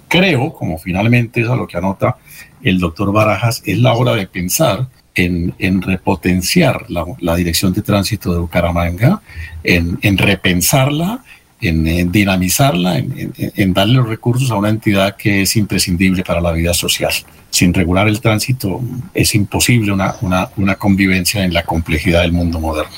[0.08, 2.16] Creo, como finalmente es a lo que anota
[2.62, 8.38] el doctor Barajas, es la hora de pensar en, repotenciar la, dirección de tránsito de
[8.38, 9.20] Bucaramanga,
[9.62, 11.22] en, en repensarla
[11.60, 16.74] en, dinamizarla, en, darle los recursos a una entidad que es imprescindible para la vida
[16.74, 17.12] social.
[17.50, 18.80] Sin regular el tránsito
[19.12, 20.14] es imposible una,
[20.56, 22.94] una, convivencia en la complejidad del mundo moderno.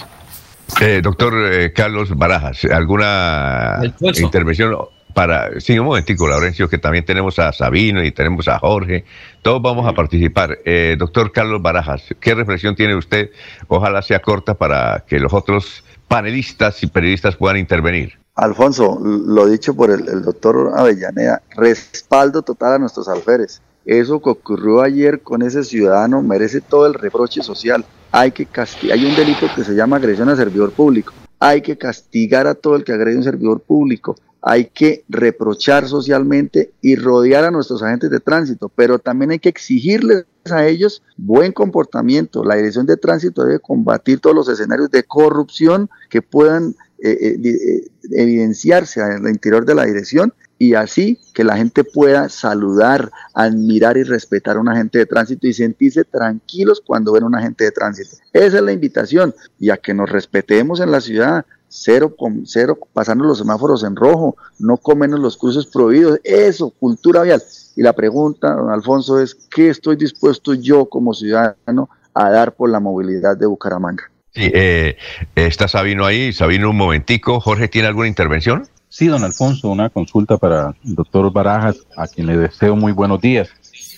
[0.80, 3.80] Eh, doctor eh, Carlos Barajas, ¿alguna
[4.20, 4.76] intervención?
[5.12, 9.05] Para, sí, un momentico, Laurencio, que también tenemos a Sabino y tenemos a Jorge,
[9.43, 10.60] todos vamos a participar.
[10.64, 13.30] Eh, doctor Carlos Barajas, ¿qué reflexión tiene usted?
[13.68, 18.22] Ojalá sea corta para que los otros panelistas y periodistas puedan intervenir.
[18.34, 23.60] Alfonso, lo dicho por el, doctor Avellaneda, respaldo total a nuestros alférez.
[23.84, 27.84] Eso que ocurrió ayer con ese ciudadano merece todo el reproche social.
[28.10, 31.12] Hay que castigar, hay un delito que se llama agresión a servidor público.
[31.40, 34.14] Hay que castigar a todo el que agrede a un servidor público.
[34.40, 39.48] Hay que reprochar socialmente y rodear a nuestros agentes de tránsito, pero también hay que
[39.48, 42.44] exigirles a ellos buen comportamiento.
[42.44, 47.48] La dirección de tránsito debe combatir todos los escenarios de corrupción que puedan eh, eh,
[47.48, 53.10] eh, evidenciarse en el interior de la dirección y así que la gente pueda saludar,
[53.34, 57.34] admirar y respetar a un agente de tránsito y sentirse tranquilos cuando ven a un
[57.34, 58.18] agente de tránsito.
[58.32, 61.44] Esa es la invitación y a que nos respetemos en la ciudad.
[61.66, 62.14] cero,
[62.44, 67.42] cero pasando los semáforos en rojo, no comernos los cruces prohibidos, eso, cultura vial.
[67.74, 72.70] Y la pregunta, don Alfonso, es ¿qué estoy dispuesto yo como ciudadano a dar por
[72.70, 74.11] la movilidad de Bucaramanga?
[74.34, 74.96] Sí, eh,
[75.34, 76.32] está Sabino ahí.
[76.32, 77.40] Sabino, un momentico.
[77.40, 78.64] Jorge, ¿tiene alguna intervención?
[78.92, 83.22] Sí, don Alfonso, una consulta para el doctor Barajas, a quien le deseo muy buenos
[83.22, 83.48] días.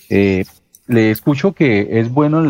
[0.09, 0.45] Eh,
[0.87, 2.41] le escucho que es bueno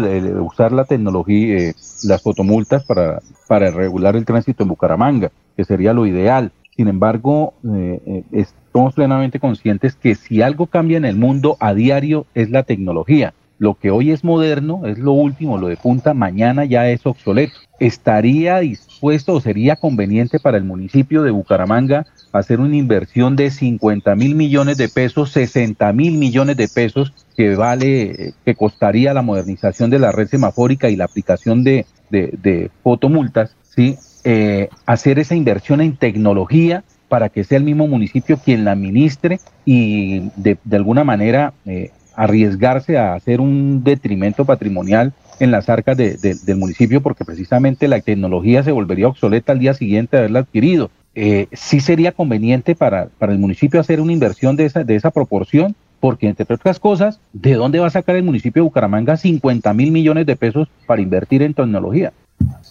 [0.44, 5.94] usar la tecnología, eh, las fotomultas para, para regular el tránsito en Bucaramanga, que sería
[5.94, 6.52] lo ideal.
[6.76, 12.28] Sin embargo, eh, estamos plenamente conscientes que si algo cambia en el mundo a diario
[12.36, 13.34] es la tecnología.
[13.58, 17.56] Lo que hoy es moderno, es lo último, lo de punta, mañana ya es obsoleto.
[17.80, 24.16] ¿Estaría dispuesto o sería conveniente para el municipio de Bucaramanga hacer una inversión de 50
[24.16, 29.90] mil millones de pesos, 60 mil millones de pesos que vale, que costaría la modernización
[29.90, 33.98] de la red semafórica y la aplicación de, de, fotomultas, ¿sí?
[34.24, 39.40] Eh, hacer esa inversión en tecnología para que sea el mismo municipio quien la administre
[39.66, 45.98] y de, de alguna manera eh, arriesgarse a hacer un detrimento patrimonial en las arcas
[45.98, 50.90] del municipio porque precisamente la tecnología se volvería obsoleta al día siguiente de haberla adquirido.
[51.14, 55.12] Eh, sí sería conveniente para, para el municipio hacer una inversión de esa, de esa
[55.12, 59.74] proporción porque entre otras cosas, ¿de dónde va a sacar el municipio de Bucaramanga 50
[59.74, 62.14] mil millones de pesos para invertir en tecnología?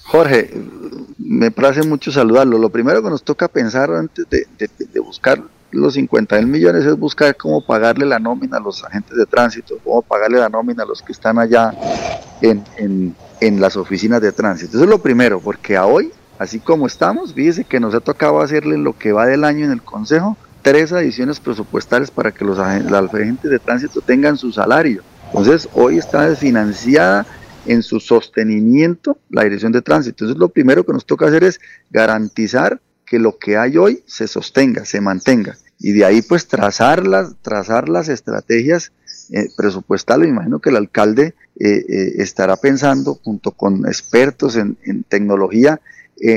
[0.05, 0.51] Jorge,
[1.19, 2.59] me place mucho saludarlo.
[2.59, 5.43] Lo primero que nos toca pensar antes de, de buscar
[5.75, 9.79] los 50 mil millones es buscar cómo pagarle la nómina a los agentes de tránsito,
[9.83, 11.73] cómo pagarle la nómina a los que están allá
[12.41, 12.65] en,
[13.41, 14.77] en, las oficinas de tránsito.
[14.77, 18.41] Eso es lo primero, porque a hoy, así como estamos, fíjese que nos ha tocado
[18.41, 22.59] hacerle lo que va del año en el Consejo, tres adiciones presupuestales para que los
[22.59, 25.03] agentes de tránsito tengan su salario.
[25.27, 27.27] Entonces, hoy está desfinanciada
[27.67, 30.25] en su sostenimiento la dirección de tránsito.
[30.25, 31.61] Entonces, lo primero que nos toca hacer es
[31.91, 37.07] garantizar que lo que hay hoy se sostenga, se mantenga y de ahí pues trazar
[37.07, 38.93] las, trazar las estrategias
[39.31, 40.29] eh, presupuestales.
[40.29, 44.77] imagino que el alcalde eh, eh, estará pensando junto con expertos en,
[45.09, 45.81] tecnología,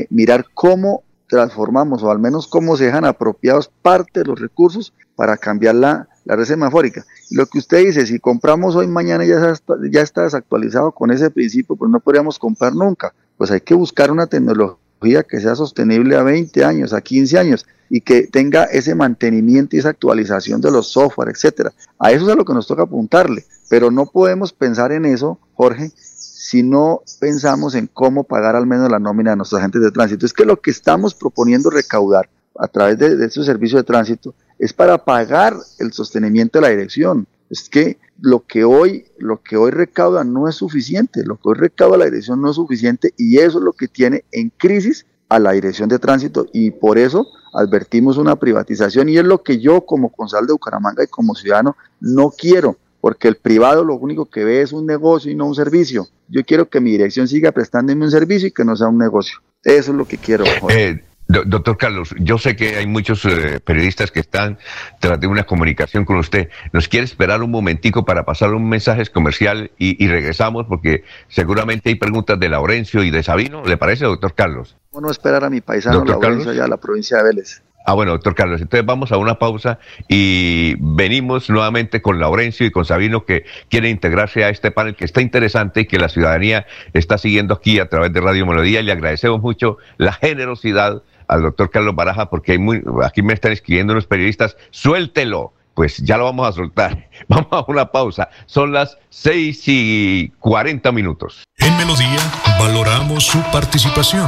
[0.09, 5.38] mirar cómo transformamos o al menos cómo se dejan apropiados parte de los recursos para
[5.38, 7.05] cambiar la, la red semafórica.
[7.31, 11.30] Lo que usted dice, si compramos hoy, mañana ya está, ya está desactualizado con ese
[11.30, 13.14] principio, pues no podríamos comprar nunca.
[13.38, 17.65] Pues hay que buscar una tecnología que sea sostenible a 20 años, a 15 años
[17.89, 21.71] y que tenga ese mantenimiento y esa actualización de los software, etcétera.
[21.99, 25.39] A eso es a lo que nos toca apuntarle, pero no podemos pensar en eso,
[25.53, 29.91] Jorge, si no pensamos en cómo pagar al menos la nómina de nuestros agentes de
[29.91, 30.25] tránsito.
[30.25, 32.29] Es que lo que estamos proponiendo recaudar
[32.59, 36.69] a través de, de estos servicios de tránsito es para pagar el sostenimiento de la
[36.69, 37.27] dirección.
[37.49, 41.55] Es que lo que hoy, lo que hoy recauda no es suficiente, lo que hoy
[41.55, 45.39] recauda la dirección no es suficiente y eso es lo que tiene en crisis a
[45.39, 49.85] la dirección de tránsito y por eso advertimos una privatización y es lo que yo
[49.85, 54.43] como concejal de Bucaramanga y como ciudadano no quiero, porque el privado lo único que
[54.43, 56.07] ve es un negocio y no un servicio.
[56.29, 59.39] Yo quiero que mi dirección siga prestándome un servicio y que no sea un negocio.
[59.63, 60.45] Eso es lo que quiero.
[60.69, 64.57] Eh, Doctor Carlos, yo sé que hay muchos eh, periodistas que están
[64.99, 66.49] tras de una comunicación con usted.
[66.71, 70.67] ¿Nos quiere esperar un momentico para pasar un mensaje comercial y, regresamos?
[70.67, 73.63] Porque seguramente hay preguntas de Laurencio y de Sabino.
[73.65, 74.77] ¿Le parece, doctor Carlos?
[74.93, 77.61] No esperar a mi paisano Laurencio allá a la provincia de Vélez.
[77.89, 79.79] Ah, bueno, doctor Carlos, entonces vamos a una pausa
[80.09, 85.05] y venimos nuevamente con Laurencio y con Sabino que quieren integrarse a este panel que
[85.05, 88.83] está interesante y que la ciudadanía está siguiendo aquí a través de Radio Melodía y
[88.83, 93.51] le agradecemos mucho la generosidad al doctor Carlos Baraja, porque hay muy, aquí me están
[93.51, 95.53] escribiendo unos periodistas, suéltelo.
[95.73, 97.07] Pues ya lo vamos a soltar.
[97.27, 98.29] Vamos a una pausa.
[98.47, 101.43] Son las 6 y 40 minutos.
[101.59, 102.17] En Melodía
[102.59, 104.27] valoramos su participación.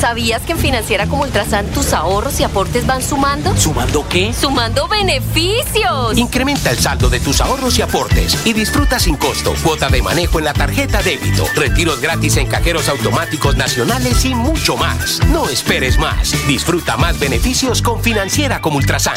[0.00, 3.56] ¿Sabías que en Financiera como Ultrasan tus ahorros y aportes van sumando?
[3.56, 4.32] ¿Sumando qué?
[4.32, 6.16] ¡Sumando beneficios!
[6.18, 10.38] Incrementa el saldo de tus ahorros y aportes y disfruta sin costo cuota de manejo
[10.38, 15.20] en la tarjeta débito, retiros gratis en cajeros automáticos nacionales y mucho más.
[15.28, 16.34] No esperes más.
[16.46, 19.16] Disfruta más beneficios con Financiera como Ultrasan.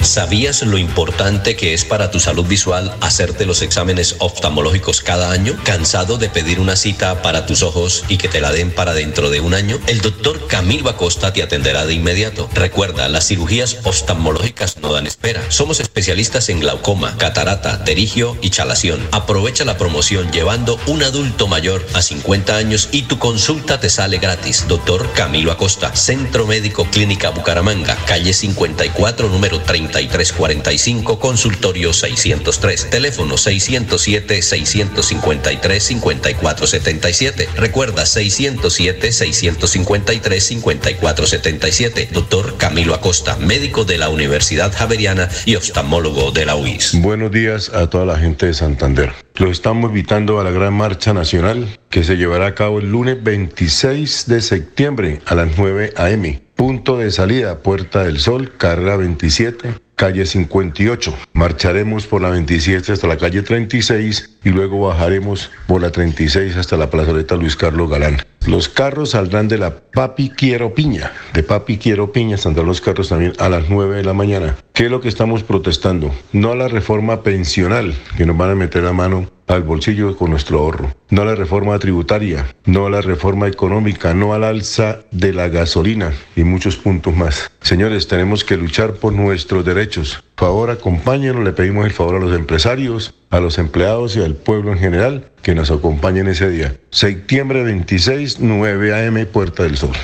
[0.00, 5.56] ¿Sabías lo importante que es para tu salud visual hacerte los exámenes oftalmológicos cada año?
[5.64, 9.20] ¿Cansado de pedir una cita para tus ojos y que te la den para dentro?
[9.28, 12.48] de un año, el doctor Camilo Acosta te atenderá de inmediato.
[12.54, 15.42] Recuerda, las cirugías oftalmológicas no dan espera.
[15.50, 19.06] Somos especialistas en glaucoma, catarata, terigio y chalación.
[19.10, 24.18] Aprovecha la promoción llevando un adulto mayor a 50 años y tu consulta te sale
[24.18, 24.66] gratis.
[24.68, 34.40] Doctor Camilo Acosta, Centro Médico Clínica Bucaramanga, calle 54, número 3345, consultorio 603, teléfono 607
[34.40, 37.48] 653 5477.
[37.56, 42.08] Recuerda 607 653 5477.
[42.12, 47.00] Doctor Camilo Acosta, médico de la Universidad Javeriana y oftalmólogo de la UIS.
[47.00, 49.12] Buenos días a toda la gente de Santander.
[49.36, 53.22] Lo estamos invitando a la gran marcha nacional que se llevará a cabo el lunes
[53.22, 56.42] 26 de septiembre a las 9 a.m.
[56.54, 61.14] Punto de salida, Puerta del Sol, carrera 27, calle 58.
[61.34, 66.78] Marcharemos por la 27 hasta la calle 36 y luego bajaremos por la 36 hasta
[66.78, 68.16] la plazoleta Luis Carlos Galán.
[68.46, 71.12] Los carros saldrán de la Papi Quiero Piña.
[71.34, 74.56] De Papi Quiero Piña saldrán los carros también a las 9 de la mañana.
[74.72, 76.14] ¿Qué es lo que estamos protestando?
[76.32, 80.30] No a la reforma pensional, que nos van a meter la mano al bolsillo con
[80.30, 80.94] nuestro ahorro.
[81.10, 85.48] No a la reforma tributaria, no a la reforma económica, no al alza de la
[85.48, 87.50] gasolina y muchos puntos más.
[87.60, 90.22] Señores, tenemos que luchar por nuestros derechos.
[90.36, 94.34] Por favor, acompáñenos, le pedimos el favor a los empresarios, a los empleados y al
[94.34, 96.76] pueblo en general que nos acompañen ese día.
[96.90, 99.96] Septiembre 26, 9 a.m., Puerta del Sol.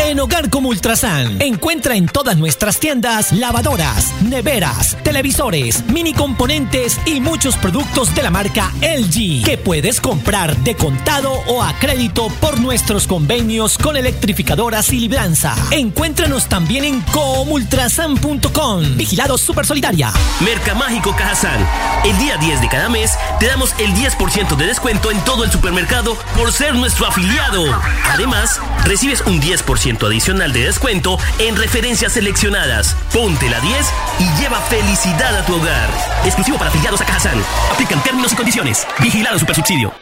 [0.00, 7.20] En Hogar como Ultrasan, encuentra en todas nuestras tiendas lavadoras, neveras, televisores, mini componentes y
[7.20, 12.58] muchos productos de la marca LG que puedes comprar de contado o a crédito por
[12.58, 15.54] nuestros convenios con electrificadoras y libranza.
[15.70, 18.96] Encuéntranos también en comultrasan.com.
[18.96, 20.12] Vigilado Super Solidaria.
[20.40, 21.64] Mercamágico Cajazán.
[22.04, 25.52] El día 10 de cada mes te damos el 10% de descuento en todo el
[25.52, 27.64] supermercado por ser nuestro afiliado.
[28.12, 32.96] Además, recibes un 10 10% adicional de descuento en referencias seleccionadas.
[33.12, 33.86] Ponte la 10
[34.18, 35.90] y lleva felicidad a tu hogar.
[36.24, 37.42] Exclusivo para afiliados a Cajazán.
[37.72, 38.86] Aplican términos y condiciones.
[39.00, 39.92] Vigilado Supersubsidio.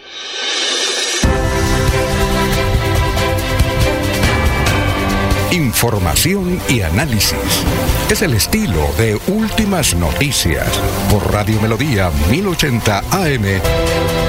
[5.50, 7.64] Información y análisis.
[8.10, 10.68] Es el estilo de Últimas Noticias
[11.10, 14.27] por Radio Melodía 1080 AM.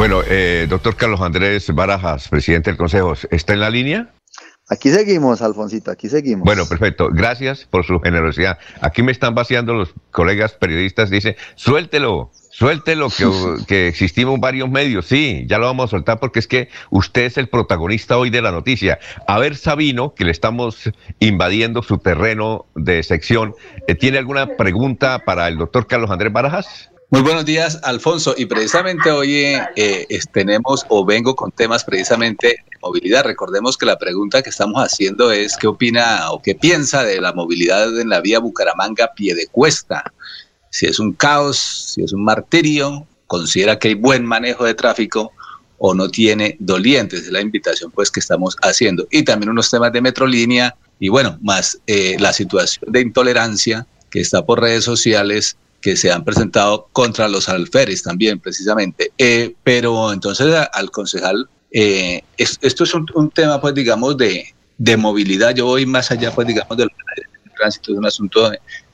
[0.00, 4.08] Bueno, eh, doctor Carlos Andrés Barajas, presidente del Consejo, ¿está en la línea?
[4.70, 6.46] Aquí seguimos, Alfonsito, aquí seguimos.
[6.46, 7.10] Bueno, perfecto.
[7.12, 8.58] Gracias por su generosidad.
[8.80, 11.10] Aquí me están vaciando los colegas periodistas.
[11.10, 13.26] Dice, suéltelo, suéltelo, que,
[13.68, 15.04] que existimos varios medios.
[15.04, 18.40] Sí, ya lo vamos a soltar porque es que usted es el protagonista hoy de
[18.40, 18.98] la noticia.
[19.26, 23.54] A ver, Sabino, que le estamos invadiendo su terreno de sección,
[23.86, 26.90] eh, ¿tiene alguna pregunta para el doctor Carlos Andrés Barajas?
[27.12, 28.36] Muy buenos días, Alfonso.
[28.38, 29.34] Y precisamente hoy
[29.74, 33.24] eh, tenemos o vengo con temas precisamente de movilidad.
[33.24, 37.32] Recordemos que la pregunta que estamos haciendo es qué opina o qué piensa de la
[37.32, 40.04] movilidad en la vía Bucaramanga pie de cuesta.
[40.70, 41.58] Si es un caos,
[41.94, 45.32] si es un martirio, considera que hay buen manejo de tráfico
[45.78, 47.24] o no tiene dolientes.
[47.24, 49.08] Es la invitación pues que estamos haciendo.
[49.10, 54.20] Y también unos temas de metrolínea y bueno, más eh, la situación de intolerancia que
[54.20, 59.12] está por redes sociales que se han presentado contra los alferes también, precisamente.
[59.18, 65.54] Eh, pero entonces al concejal, eh, esto es un, tema, pues, digamos, de, de, movilidad.
[65.54, 66.88] Yo voy más allá, pues, digamos, del
[67.56, 68.50] tránsito, es un asunto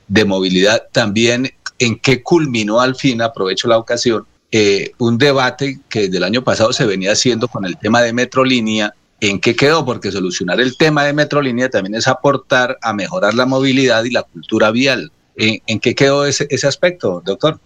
[0.07, 0.83] de, movilidad.
[0.91, 3.21] También, ¿en qué culminó al fin?
[3.21, 4.25] Aprovecho la ocasión.
[4.51, 8.13] Eh, un debate que desde el año pasado se venía haciendo con el tema de
[8.13, 9.83] Metrolínea ¿En qué quedó?
[9.83, 14.23] Porque solucionar el tema de Metrolínea también es aportar a mejorar la movilidad y la
[14.23, 15.11] cultura vial.
[15.39, 17.59] ¿En, qué quedó ese, aspecto, doctor?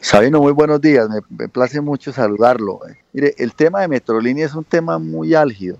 [0.00, 1.06] Sabino, muy buenos días.
[1.28, 2.80] Me, place mucho saludarlo.
[3.12, 5.76] Mire, el tema de Metrolínea es un tema muy álgido.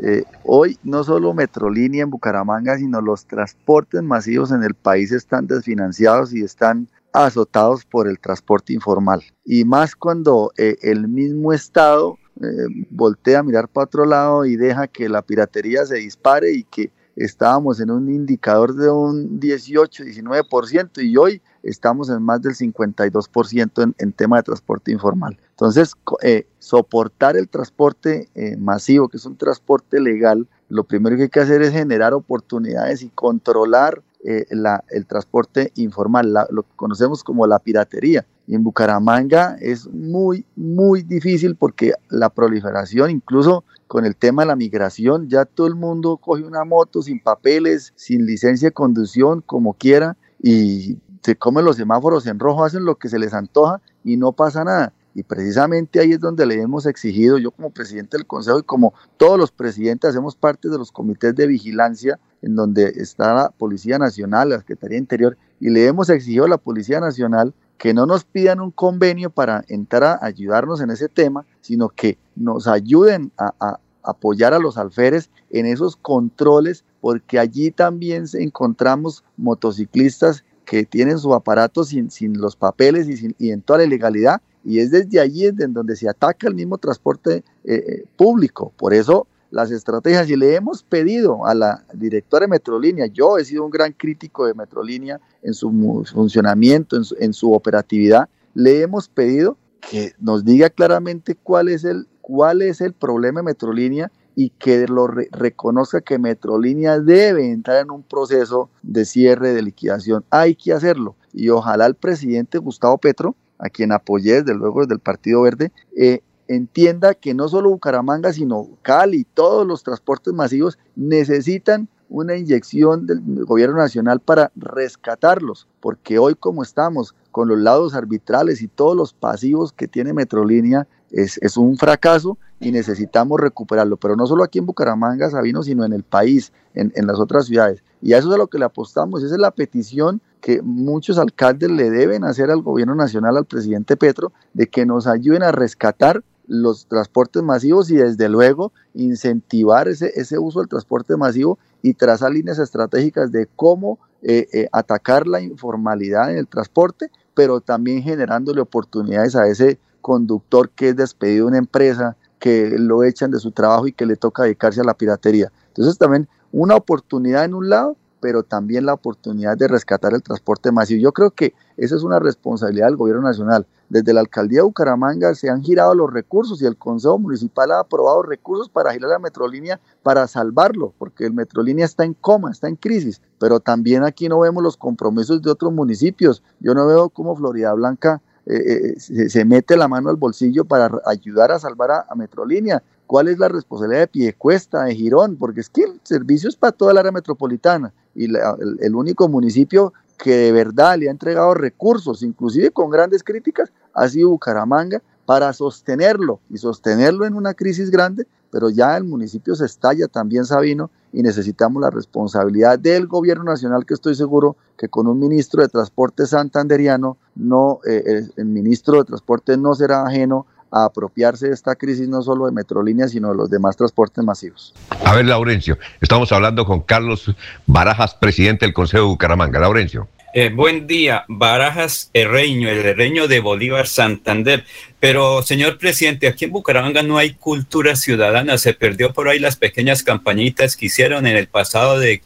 [0.00, 5.48] Eh, hoy no solo Metrolínea en Bucaramanga, sino los transportes masivos en el país están
[5.48, 9.24] desfinanciados y están azotados por el transporte informal.
[9.44, 14.54] Y más cuando eh, el mismo Estado eh, voltea a mirar para otro lado y
[14.54, 20.04] deja que la piratería se dispare y que estábamos en un indicador de un 18,
[20.04, 25.38] 19% y hoy estamos en más del 52% en, en tema de transporte informal.
[25.50, 25.92] Entonces,
[26.22, 31.28] eh, soportar el transporte eh, masivo, que es un transporte legal, lo primero que hay
[31.28, 34.46] que hacer es generar oportunidades y controlar eh,
[34.90, 38.26] el transporte informal, lo que conocemos como la piratería.
[38.48, 43.64] En Bucaramanga es muy, muy difícil porque la proliferación, incluso
[43.94, 47.92] con el tema de la migración, ya todo el mundo coge una moto sin papeles,
[47.94, 52.96] sin licencia de conducción, como quiera, y se comen los semáforos en rojo, hacen lo
[52.96, 54.92] que se les antoja y no pasa nada.
[55.14, 58.94] Y precisamente ahí es donde le hemos exigido, yo como presidente del Consejo y como
[59.16, 64.00] todos los presidentes hacemos parte de los comités de vigilancia en donde está la Policía
[64.00, 68.24] Nacional, la Secretaría Interior, y le hemos exigido a la Policía Nacional que no nos
[68.24, 73.78] pidan un convenio para entrar a ayudarnos en ese tema, sino que nos ayuden a,
[74.04, 81.34] apoyar a los alferes en esos controles, porque allí también encontramos motociclistas que tienen su
[81.34, 85.20] aparato sin, sin los papeles y, sin, y en toda la ilegalidad, y es desde
[85.20, 88.72] allí en donde se ataca el mismo transporte eh, eh, público.
[88.76, 93.44] Por eso las estrategias y le hemos pedido a la directora de Metrolínea, yo he
[93.44, 95.70] sido un gran crítico de Metrolínea en su
[96.12, 102.62] funcionamiento, en su, operatividad, le hemos pedido que nos diga claramente cuál es el, cuál
[102.62, 108.02] es el problema de Metrolínea y que lo reconozca que Metrolínea debe entrar en un
[108.02, 110.24] proceso de cierre de liquidación.
[110.30, 111.16] Hay que hacerlo.
[111.34, 115.70] Y ojalá el presidente Gustavo Petro, a quien apoyé desde luego desde el Partido Verde,
[115.98, 123.06] eh, entienda que no solo Bucaramanga, sino Cali, todos los transportes masivos necesitan una inyección
[123.06, 128.96] del gobierno nacional para rescatarlos, porque hoy como estamos con los lados arbitrales y todos
[128.96, 134.42] los pasivos que tiene Metrolínea, es, es un fracaso y necesitamos recuperarlo, pero no solo
[134.42, 137.82] aquí en Bucaramanga, Sabino, sino en el país, en, en las otras ciudades.
[138.02, 141.18] Y a eso es a lo que le apostamos, esa es la petición que muchos
[141.18, 145.52] alcaldes le deben hacer al gobierno nacional, al presidente Petro, de que nos ayuden a
[145.52, 151.94] rescatar los transportes masivos y desde luego incentivar ese, ese uso del transporte masivo y
[151.94, 158.02] trazar líneas estratégicas de cómo eh, eh, atacar la informalidad en el transporte, pero también
[158.02, 163.38] generándole oportunidades a ese conductor que es despedido de una empresa, que lo echan de
[163.38, 165.50] su trabajo y que le toca dedicarse a la piratería.
[165.68, 170.70] Entonces también una oportunidad en un lado, pero también la oportunidad de rescatar el transporte
[170.70, 171.00] masivo.
[171.00, 173.66] Yo creo que esa es una responsabilidad del gobierno nacional.
[173.88, 177.80] Desde la alcaldía de Bucaramanga se han girado los recursos y el Consejo Municipal ha
[177.80, 182.68] aprobado recursos para girar la Metrolínea para salvarlo, porque el Metrolínea está en coma, está
[182.68, 183.22] en crisis.
[183.38, 186.42] Pero también aquí no vemos los compromisos de otros municipios.
[186.60, 190.90] Yo no veo cómo Florida Blanca eh, eh, se, mete la mano al bolsillo para
[191.06, 192.82] ayudar a salvar a, Metrolínea.
[193.06, 196.72] Cuál es la responsabilidad de Piecuesta, de Girón, porque es que el servicio es para
[196.72, 202.22] toda el área metropolitana y el, único municipio que de verdad le ha entregado recursos,
[202.22, 208.26] inclusive con grandes críticas, ha sido Bucaramanga para sostenerlo y sostenerlo en una crisis grande,
[208.54, 213.84] pero ya el municipio se estalla también, Sabino, y necesitamos la responsabilidad del gobierno nacional,
[213.84, 219.06] que estoy seguro que con un ministro de Transporte santanderiano, no, eh, el ministro de
[219.06, 223.34] Transporte no será ajeno a apropiarse de esta crisis no solo de Metrolínea, sino de
[223.34, 224.72] los demás transportes masivos.
[225.04, 227.34] A ver, Laurencio, estamos hablando con Carlos
[227.66, 229.58] Barajas, presidente del Consejo de Bucaramanga.
[229.58, 230.06] Laurencio.
[230.36, 234.64] Eh, buen día, Barajas Herreño, el Herreño de Bolívar Santander.
[234.98, 238.58] Pero, señor presidente, aquí en Bucaramanga no hay cultura ciudadana.
[238.58, 242.20] Se perdió por ahí las pequeñas campañitas que hicieron en el pasado de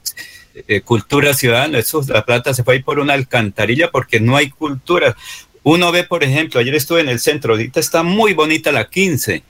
[0.69, 1.81] eh, cultura ciudadana.
[1.81, 5.15] Eso, la plata se fue ahí por una alcantarilla porque no hay cultura.
[5.63, 9.43] Uno ve, por ejemplo, ayer estuve en el centro, ahorita está muy bonita la 15,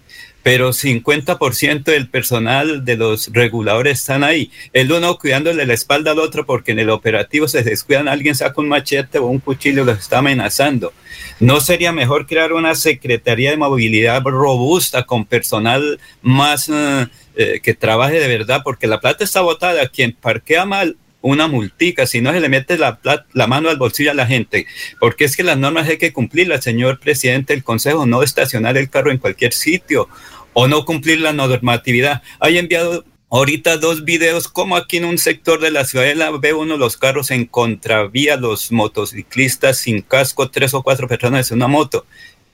[0.43, 4.51] pero 50% del personal de los reguladores están ahí.
[4.73, 8.61] El uno cuidándole la espalda al otro porque en el operativo se descuidan, alguien saca
[8.61, 10.93] un machete o un cuchillo y los está amenazando.
[11.41, 17.07] ¿No sería mejor crear una Secretaría de Movilidad robusta con personal más eh,
[17.37, 18.63] eh, que trabaje de verdad?
[18.65, 19.89] Porque la plata está botada.
[19.89, 23.01] Quien parquea mal una multica, si no se le mete la,
[23.33, 24.67] la, mano al bolsillo a la gente,
[25.01, 28.89] porque es que las normas hay que cumplirlas, señor presidente del Consejo, no estacionar el
[28.89, 30.09] carro en cualquier sitio
[30.53, 32.23] o no cumplir la normatividad.
[32.41, 36.77] Hay enviado ahorita dos videos como aquí en un sector de la ciudadela ve uno
[36.77, 42.07] los carros en contravía, los motociclistas sin casco, tres o cuatro personas en una moto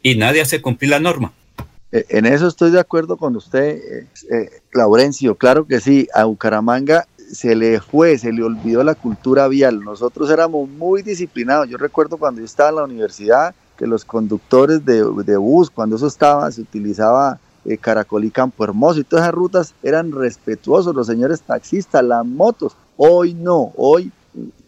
[0.03, 1.33] y nadie hace cumplir la norma.
[1.93, 5.37] Eh, en eso estoy de acuerdo con usted, eh, eh, Laurencio.
[5.37, 9.81] Claro que sí, a Bucaramanga se le fue, se le olvidó la cultura vial.
[9.81, 11.69] Nosotros éramos muy disciplinados.
[11.69, 16.07] Yo recuerdo cuando yo estaba en la universidad que los conductores de, bus, cuando eso
[16.07, 21.07] estaba, se utilizaba eh, Caracol y Campo Hermoso y todas esas rutas eran respetuosos los
[21.07, 22.77] señores taxistas, las motos.
[22.97, 24.13] Hoy no, hoy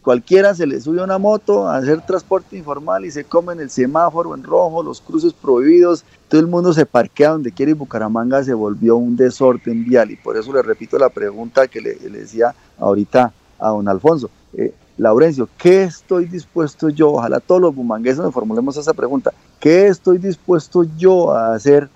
[0.07, 3.71] cualquiera se le sube una moto a hacer transporte informal y se come en el
[3.71, 8.45] semáforo en rojo, los cruces prohibidos, todo el mundo se parquea donde quiere y Bucaramanga
[8.45, 12.55] se volvió un desorden vial y por eso le repito la pregunta que le, decía
[12.79, 14.31] ahorita a don Alfonso.
[14.53, 17.15] Eh, Laurencio, ¿qué estoy dispuesto yo?
[17.15, 19.33] Ojalá todos los bumangueses nos formulemos esa pregunta.
[19.59, 21.89] ¿Qué estoy dispuesto yo a hacer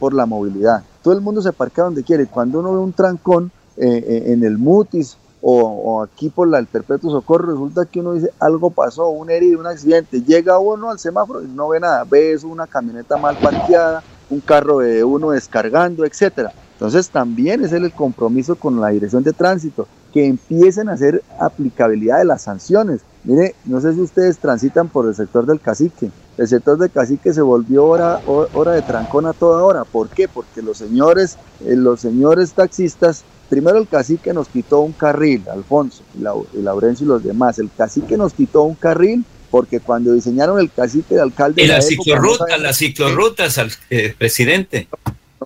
[0.00, 0.84] por la movilidad?
[1.02, 2.24] Todo el mundo se parquea donde quiere.
[2.24, 6.66] Cuando uno ve un trancón eh, eh, en el Mutis o, aquí por la, el
[6.66, 10.98] perpetuo socorro, resulta que uno dice algo pasó, un herido, un accidente, llega uno al
[10.98, 16.04] semáforo y no ve nada, ves una camioneta mal parqueada, un carro de uno descargando,
[16.04, 16.52] etcétera.
[16.72, 22.18] Entonces también es el compromiso con la dirección de tránsito, que empiecen a hacer aplicabilidad
[22.18, 23.00] de las sanciones.
[23.24, 26.10] Mire, no sé si ustedes transitan por el sector del cacique.
[26.36, 29.84] El sector del cacique se volvió hora, hora de trancón a toda hora.
[29.84, 30.28] ¿Por qué?
[30.28, 36.02] Porque los señores, eh, los señores taxistas Primero el cacique nos quitó un carril, Alfonso
[36.18, 37.58] y, Laurencio y los demás.
[37.58, 41.62] El cacique nos quitó un carril porque cuando diseñaron el cacique de alcalde...
[41.62, 44.88] Y las ciclorrutas, las ciclorrutas, al eh, presidente.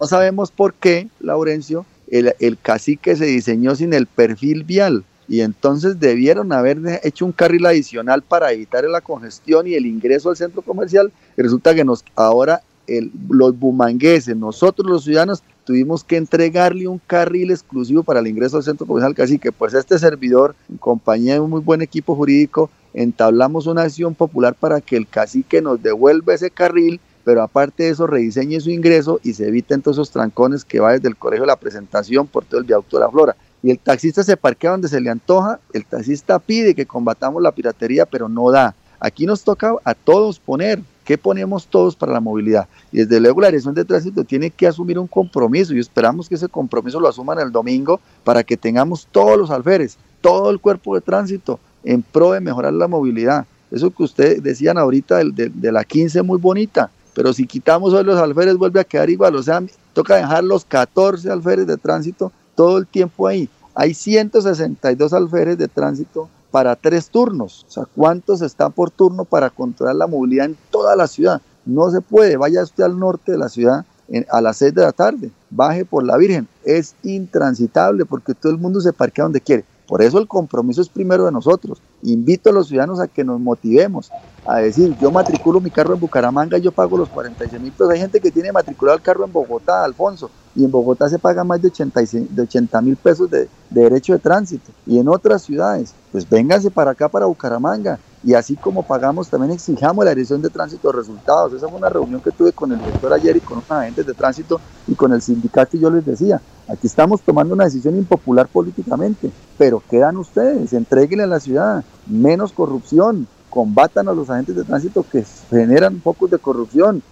[0.00, 5.40] No sabemos por qué, Laurencio, el, el cacique se diseñó sin el perfil vial y
[5.40, 10.36] entonces debieron haber hecho un carril adicional para evitar la congestión y el ingreso al
[10.36, 11.12] centro comercial.
[11.36, 17.50] Resulta que nos ahora el, los bumangueses, nosotros los ciudadanos, tuvimos que entregarle un carril
[17.50, 21.50] exclusivo para el ingreso al centro comercial que Pues este servidor, en compañía de un
[21.50, 26.50] muy buen equipo jurídico, entablamos una acción popular para que el cacique nos devuelva ese
[26.50, 30.80] carril, pero aparte de eso rediseñe su ingreso y se eviten todos esos trancones que
[30.80, 33.36] va desde el colegio de la presentación por todo el viaducto de la Flora.
[33.62, 37.52] Y el taxista se parquea donde se le antoja, el taxista pide que combatamos la
[37.52, 38.74] piratería, pero no da.
[38.98, 42.68] Aquí nos toca a todos poner, ¿Qué ponemos todos para la movilidad?
[42.92, 46.36] Y desde luego la dirección de tránsito tiene que asumir un compromiso y esperamos que
[46.36, 50.94] ese compromiso lo asuman el domingo para que tengamos todos los alferes, todo el cuerpo
[50.94, 53.46] de tránsito en pro de mejorar la movilidad.
[53.70, 58.04] Eso que ustedes decían ahorita de, de, la 15 muy bonita, pero si quitamos hoy
[58.04, 59.62] los alferes vuelve a quedar igual, o sea,
[59.94, 63.48] toca dejar los 14 alferes de tránsito todo el tiempo ahí.
[63.74, 67.66] Hay 162 alferes de tránsito para tres turnos.
[67.66, 71.42] O sea, ¿cuántos están por turno para controlar la movilidad en toda la ciudad?
[71.64, 72.36] No se puede.
[72.36, 73.84] Vaya usted al norte de la ciudad
[74.30, 76.46] a las seis de la tarde, baje por la Virgen.
[76.64, 79.64] Es intransitable porque todo el mundo se parquea donde quiere.
[79.86, 81.80] Por eso el compromiso es primero de nosotros.
[82.02, 84.10] Invito a los ciudadanos a que nos motivemos,
[84.44, 87.90] a decir, yo matriculo mi carro en Bucaramanga y yo pago los 46 mil pesos.
[87.90, 91.44] Hay gente que tiene matriculado el carro en Bogotá, Alfonso, y en Bogotá se paga
[91.44, 94.72] más de 80 mil pesos de, derecho de tránsito.
[94.86, 97.98] Y en otras ciudades, pues vénganse para acá, para Bucaramanga.
[98.24, 101.52] Y así como pagamos, también exijamos la dirección de tránsito de resultados.
[101.54, 104.14] Esa fue una reunión que tuve con el director ayer y con los agentes de
[104.14, 108.46] tránsito y con el sindicato y yo les decía, Aquí estamos tomando una decisión impopular
[108.46, 114.64] políticamente, pero quedan ustedes, entreguenle a la ciudad menos corrupción, combatan a los agentes de
[114.64, 117.02] tránsito que generan focos de corrupción,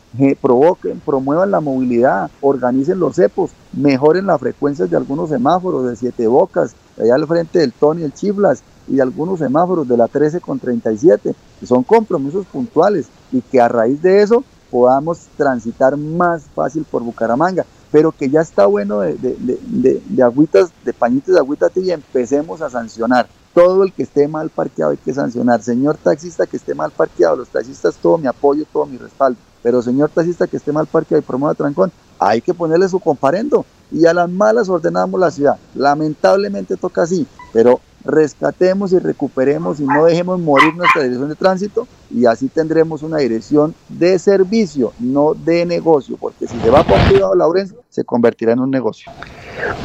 [0.41, 6.27] provoquen, promuevan la movilidad, organicen los cepos, mejoren las frecuencias de algunos semáforos de Siete
[6.27, 10.41] Bocas, allá al frente del Tony, el Chiflas, y de algunos semáforos de la 13
[10.41, 16.45] con 37, que son compromisos puntuales y que a raíz de eso podamos transitar más
[16.55, 21.41] fácil por Bucaramanga pero que ya está bueno de, de, de, agüitas, de pañitos de
[21.41, 23.27] agüita y empecemos a sancionar.
[23.55, 25.63] Todo el que esté mal parqueado hay que sancionar.
[25.63, 29.39] Señor taxista que esté mal parqueado, los taxistas todo mi apoyo, todo mi respaldo.
[29.63, 33.65] Pero señor taxista que esté mal parqueado y promueva trancón, hay que ponerle su comparendo.
[33.91, 35.57] Y a las malas ordenamos la ciudad.
[35.75, 41.87] Lamentablemente toca así, pero rescatemos y recuperemos y no dejemos morir nuestra dirección de tránsito
[42.11, 46.99] y así tendremos una dirección de servicio, no de negocio, porque si le va por
[47.09, 49.11] cuidado Laurencio, se convertirá en un negocio.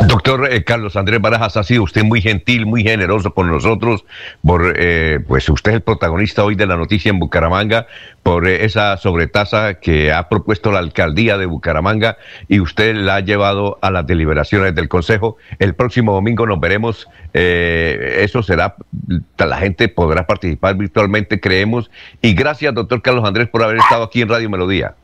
[0.07, 4.05] Doctor eh, Carlos Andrés Barajas, ha sido usted muy gentil, muy generoso con nosotros,
[4.43, 7.87] por, eh, pues usted es el protagonista hoy de la noticia en Bucaramanga,
[8.23, 13.19] por eh, esa sobretasa que ha propuesto la alcaldía de Bucaramanga y usted la ha
[13.21, 15.37] llevado a las deliberaciones del Consejo.
[15.59, 18.75] El próximo domingo nos veremos, eso será,
[19.37, 21.89] la gente podrá participar virtualmente, creemos,
[22.25, 24.95] y gracias, doctor Carlos Andrés, por haber estado aquí en Radio Melodía.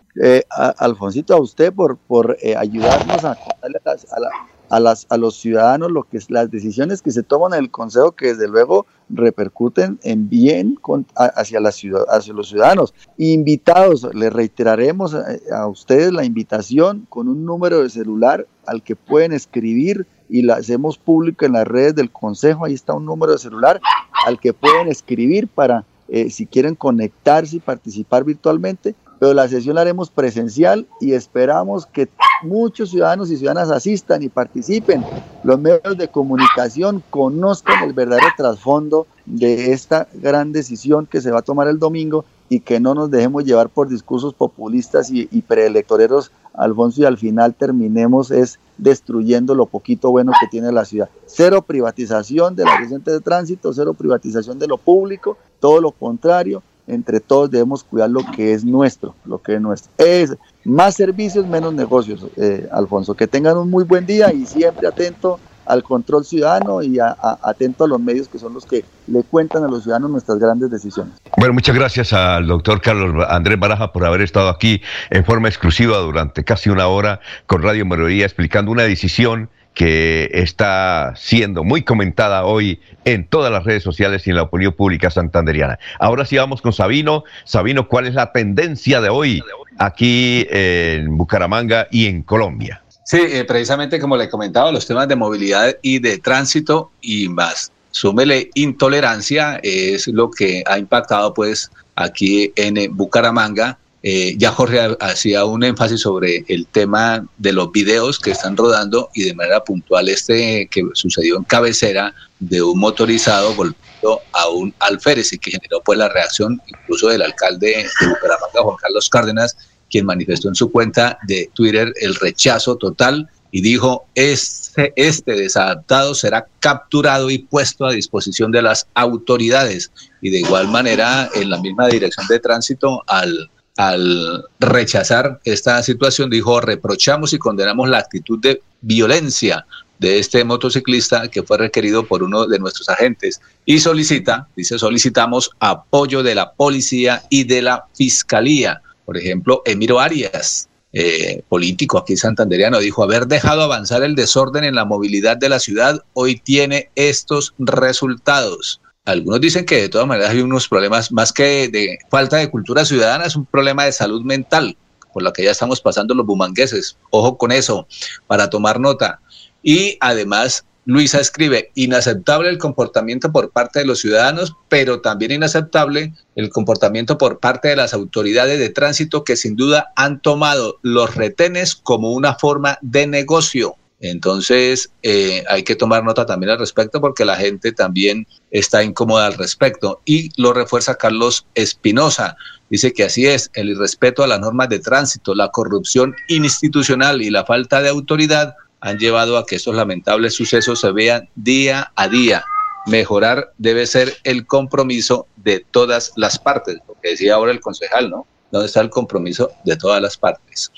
[0.77, 4.29] Alfonsito, a usted por, por ayudarnos a contarle a la,
[4.71, 7.71] a, las, a los ciudadanos lo que es, las decisiones que se toman en el
[7.71, 10.79] Consejo, que desde luego repercuten en bien
[11.15, 12.93] hacia, la ciudad, hacia los ciudadanos.
[13.17, 19.33] Invitados, le reiteraremos a, ustedes la invitación con un número de celular al que pueden
[19.33, 22.65] escribir y la hacemos público en las redes del Consejo.
[22.65, 23.81] Ahí está un número de celular
[24.25, 29.75] al que pueden escribir para, eh, si quieren conectarse y participar virtualmente, pero la sesión
[29.75, 32.09] la haremos presencial y esperamos que
[32.43, 35.05] muchos ciudadanos y ciudadanas asistan y participen.
[35.43, 41.39] Los medios de comunicación conozcan el verdadero trasfondo de esta gran decisión que se va
[41.39, 46.33] a tomar el domingo y que no nos dejemos llevar por discursos populistas y, preelectoreros,
[46.53, 51.09] Alfonso, y al final terminemos es destruyendo lo poquito bueno que tiene la ciudad.
[51.25, 56.61] Cero privatización de la gente de tránsito, cero privatización de lo público, todo lo contrario,
[56.87, 59.91] entre todos debemos cuidar lo que es nuestro, lo que es nuestro.
[59.97, 60.35] Es
[60.65, 63.13] más servicios, menos negocios, eh, Alfonso.
[63.13, 67.87] Que tengan un muy buen día y siempre atento al control ciudadano y atento a
[67.87, 71.13] los medios que son los que le cuentan a los ciudadanos nuestras grandes decisiones.
[71.37, 74.81] Bueno, muchas gracias al doctor Carlos Andrés Baraja por haber estado aquí
[75.11, 81.13] en forma exclusiva durante casi una hora con Radio Melodía explicando una decisión que está
[81.15, 85.79] siendo muy comentada hoy en todas las redes sociales y en la opinión pública santanderiana.
[85.99, 87.23] Ahora sí vamos con Sabino.
[87.45, 89.41] Sabino, ¿cuál es la tendencia de hoy
[89.77, 92.83] aquí en Bucaramanga y en Colombia?
[93.05, 97.71] Sí, eh, precisamente como le comentaba, los temas de movilidad y de tránsito y más.
[97.91, 105.45] Súmele intolerancia, es lo que ha impactado pues aquí en Bucaramanga eh, ya Jorge hacía
[105.45, 110.09] un énfasis sobre el tema de los videos que están rodando y de manera puntual
[110.09, 115.81] este que sucedió en cabecera de un motorizado volviendo a un alférez y que generó
[115.81, 119.55] pues la reacción incluso del alcalde de Bucaramanga, Juan Carlos Cárdenas,
[119.91, 126.15] quien manifestó en su cuenta de Twitter el rechazo total y dijo, este, este desadaptado
[126.15, 129.91] será capturado y puesto a disposición de las autoridades.
[130.21, 136.29] Y de igual manera, en la misma dirección de tránsito, al al rechazar esta situación,
[136.29, 139.65] dijo, reprochamos y condenamos la actitud de violencia
[140.01, 145.51] de este motociclista que fue requerido por uno de nuestros agentes y solicita, dice, solicitamos
[145.59, 148.81] apoyo de la policía y de la fiscalía.
[149.05, 154.73] Por ejemplo, Emiro Arias, eh, político aquí santanderiano, dijo, haber dejado avanzar el desorden en
[154.75, 158.80] la movilidad de la ciudad hoy tiene estos resultados.
[159.05, 162.85] Algunos dicen que de todas maneras hay unos problemas más que de falta de cultura
[162.85, 164.77] ciudadana, es un problema de salud mental,
[165.11, 166.97] por lo que ya estamos pasando los bumangueses.
[167.09, 167.87] Ojo con eso,
[168.27, 169.19] para tomar nota.
[169.63, 176.13] Y además, Luisa escribe, inaceptable el comportamiento por parte de los ciudadanos, pero también inaceptable
[176.35, 181.15] el comportamiento por parte de las autoridades de tránsito que sin duda han tomado los
[181.15, 183.77] retenes como una forma de negocio.
[184.01, 189.27] Entonces, eh, hay que tomar nota también al respecto porque la gente también está incómoda
[189.27, 190.01] al respecto.
[190.05, 192.35] Y lo refuerza Carlos Espinosa.
[192.71, 197.29] Dice que así es, el irrespeto a las normas de tránsito, la corrupción institucional y
[197.29, 202.07] la falta de autoridad han llevado a que estos lamentables sucesos se vean día a
[202.07, 202.43] día.
[202.87, 208.09] Mejorar debe ser el compromiso de todas las partes, lo que decía ahora el concejal,
[208.09, 208.25] ¿no?
[208.51, 210.71] ¿Dónde está el compromiso de todas las partes?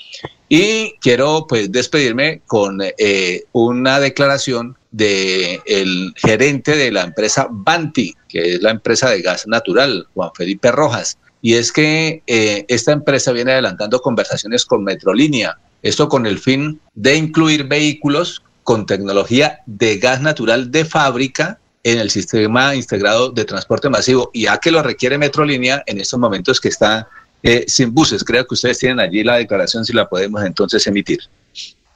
[0.56, 8.14] Y quiero pues despedirme con eh, una declaración del el gerente de la empresa Banti,
[8.30, 11.18] que es la empresa de gas natural, Juan Felipe Rojas.
[11.42, 16.80] Y es que eh, esta empresa viene adelantando conversaciones con Metrolínea, esto con el fin
[16.94, 23.44] de incluir vehículos con tecnología de gas natural de fábrica en el sistema integrado de
[23.46, 27.10] transporte masivo, y ya que lo requiere Metrolínea en estos momentos que está
[27.44, 28.24] eh, sin buses.
[28.24, 31.20] Creo que ustedes tienen allí la declaración, si la podemos entonces emitir.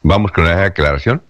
[0.03, 1.21] Vamos con la declaración.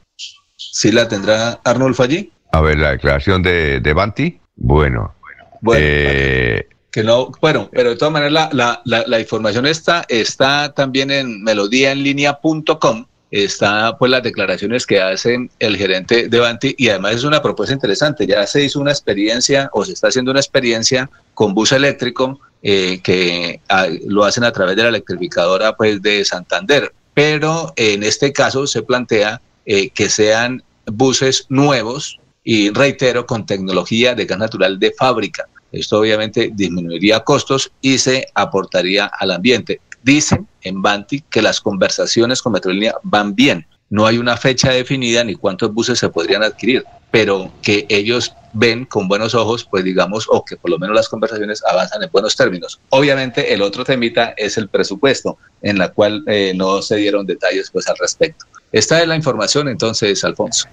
[0.57, 2.31] ¿Sí la tendrá Arnulfo allí?
[2.51, 4.39] A ver, la declaración de, de Banti.
[4.55, 5.15] Bueno.
[5.61, 5.81] Bueno.
[5.81, 11.11] Eh, que no, bueno, pero de todas maneras la, la, la, información está, está también
[11.11, 17.23] en melodíaenlínea.com está pues las declaraciones que hacen el gerente de Banti y además es
[17.23, 18.25] una propuesta interesante.
[18.25, 22.99] Ya se hizo una experiencia o se está haciendo una experiencia con bus eléctrico eh,
[23.03, 26.93] que ah, lo hacen a través de la electrificadora pues, de Santander.
[27.13, 34.15] Pero en este caso se plantea eh, que sean buses nuevos y reitero, con tecnología
[34.15, 35.45] de gas natural de fábrica.
[35.71, 39.81] Esto obviamente disminuiría costos y se aportaría al ambiente.
[40.01, 43.67] Dicen en Banti que las conversaciones con Metrolínea van bien.
[43.89, 48.85] No hay una fecha definida ni cuántos buses se podrían adquirir, pero que ellos ven
[48.85, 52.35] con buenos ojos, pues digamos, o que por lo menos las conversaciones avanzan en buenos
[52.35, 52.79] términos.
[52.89, 57.69] Obviamente el otro temita es el presupuesto, en la cual eh, no se dieron detalles
[57.71, 58.45] pues al respecto.
[58.71, 60.67] Esta es la información entonces, Alfonso.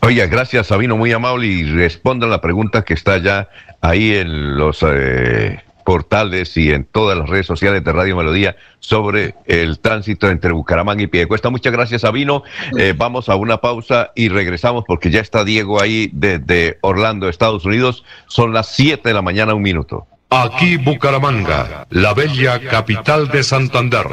[0.00, 3.48] Oye, gracias Sabino, muy amable y responda la pregunta que está ya
[3.80, 9.36] ahí en los eh, portales y en todas las redes sociales de Radio Melodía sobre
[9.46, 11.48] el tránsito entre Bucaramanga y Piedecuesta.
[11.48, 12.42] Muchas gracias, Sabino.
[12.76, 17.64] Eh, vamos a una pausa y regresamos porque ya está Diego ahí desde Orlando, Estados
[17.64, 18.04] Unidos.
[18.26, 20.06] Son las 7 de la mañana, un minuto.
[20.28, 24.04] Aquí Bucaramanga, la bella capital de Santander.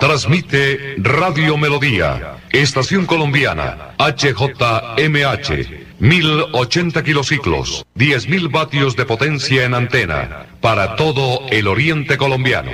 [0.00, 5.83] Transmite Radio Melodía, Estación Colombiana, HJMH.
[5.98, 12.70] 1080 kilociclos, 10.000 vatios de potencia en antena, para todo el oriente colombiano.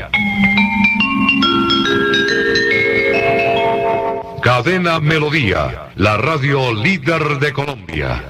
[4.43, 8.25] Cadena Melodía, la radio líder de Colombia.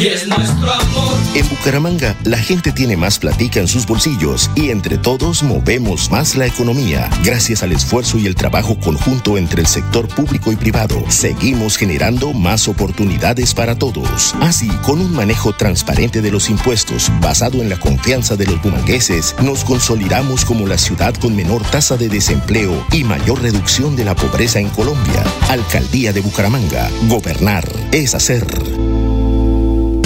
[0.00, 1.14] Y es nuestro amor.
[1.34, 6.36] En Bucaramanga, la gente tiene más platica en sus bolsillos y entre todos movemos más
[6.36, 7.10] la economía.
[7.22, 12.32] Gracias al esfuerzo y el trabajo conjunto entre el sector público y privado, seguimos generando
[12.32, 14.34] más oportunidades para todos.
[14.40, 19.34] Así, con un manejo transparente de los impuestos basado en la confianza de los bumangueses,
[19.42, 24.16] nos consolidamos como la ciudad con menor tasa de desempleo y mayor reducción de la
[24.16, 25.22] pobreza en Colombia.
[25.48, 26.90] Alcaldía de Bucaramanga.
[27.08, 28.89] Gobernar es hacer.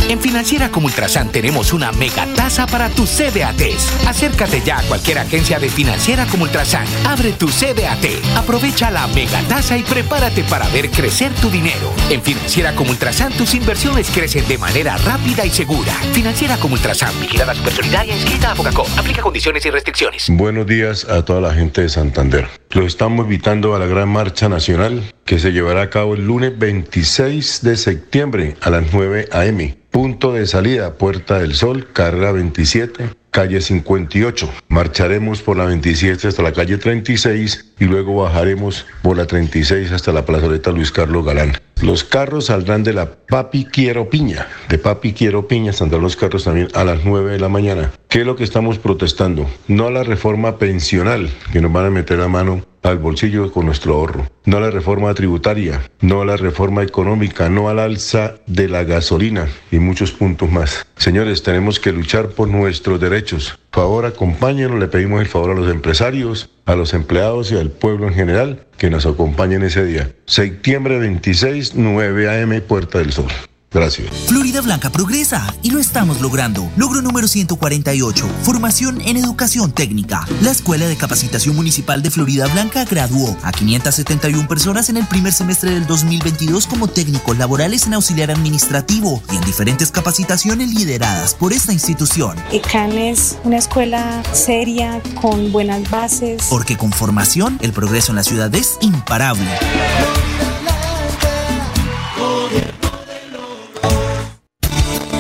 [0.09, 4.07] En Financiera como Ultrasan tenemos una mega tasa para tus CDATs.
[4.07, 6.87] Acércate ya a cualquier agencia de Financiera como Ultrasan.
[7.07, 8.05] Abre tu CDAT,
[8.37, 11.91] aprovecha la mega tasa y prepárate para ver crecer tu dinero.
[12.11, 15.93] En Financiera como Ultrasan tus inversiones crecen de manera rápida y segura.
[16.13, 18.87] Financiera como Ultrasan, vigilada supersolidaria inscrita a Focacó.
[18.99, 20.27] Aplica condiciones y restricciones.
[20.29, 22.47] Buenos días a toda la gente de Santander.
[22.71, 26.59] Los estamos invitando a la gran marcha nacional que se llevará a cabo el lunes
[26.59, 29.84] 26 de septiembre a las 9 a.m.
[29.95, 34.51] Punto de salida, Puerta del Sol, carrera 27, calle 58.
[34.67, 40.11] Marcharemos por la 27 hasta la calle 36 y luego bajaremos por la 36 hasta
[40.11, 41.53] la plazoleta Luis Carlos Galán.
[41.81, 44.49] Los carros saldrán de la Papi Quiero Piña.
[44.69, 47.93] De Papi Quiero Piña saldrán los carros también a las 9 de la mañana.
[48.09, 49.49] ¿Qué es lo que estamos protestando?
[49.69, 53.67] No a la reforma pensional, que nos van a meter a mano al bolsillo con
[53.67, 54.29] nuestro ahorro.
[54.45, 58.85] No a la reforma tributaria, no a la reforma económica, no al alza de la
[58.85, 60.87] gasolina y muchos puntos más.
[60.97, 63.59] Señores, tenemos que luchar por nuestros derechos.
[63.71, 67.71] Por favor, acompáñenos, le pedimos el favor a los empresarios, a los empleados y al
[67.71, 70.13] pueblo en general que nos acompañen ese día.
[70.27, 73.27] Septiembre 26, 9 a.m., Puerta del Sol.
[73.75, 74.09] Gracias.
[74.29, 76.71] Florida Blanca progresa y lo estamos logrando.
[76.77, 78.27] Logro número 148.
[78.45, 80.27] Formación en educación técnica.
[80.43, 85.33] La Escuela de Capacitación Municipal de Florida Blanca graduó a 571 personas en el primer
[85.33, 91.53] semestre del 2022 como técnicos laborales en auxiliar administrativo y en diferentes capacitaciones lideradas por
[91.53, 92.37] esta institución.
[92.53, 96.47] ECAN es una escuela seria, con buenas bases.
[96.49, 99.51] Porque con formación, el progreso en la ciudad es imparable.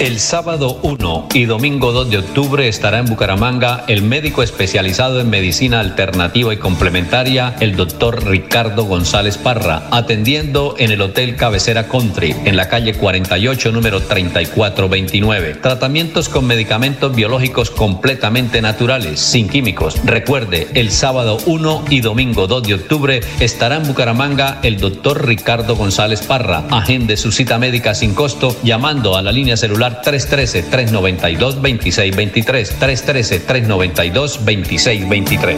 [0.00, 5.30] El sábado 1 y domingo 2 de octubre estará en Bucaramanga el médico especializado en
[5.30, 12.34] medicina alternativa y complementaria, el doctor Ricardo González Parra, atendiendo en el Hotel Cabecera Country,
[12.44, 15.54] en la calle 48, número 3429.
[15.54, 20.04] Tratamientos con medicamentos biológicos completamente naturales, sin químicos.
[20.04, 25.76] Recuerde, el sábado 1 y domingo 2 de octubre estará en Bucaramanga el doctor Ricardo
[25.76, 26.64] González Parra.
[26.70, 32.78] Agende su cita médica sin costo llamando a la línea celular 313-392-2623.
[32.78, 35.56] 313-392-2623.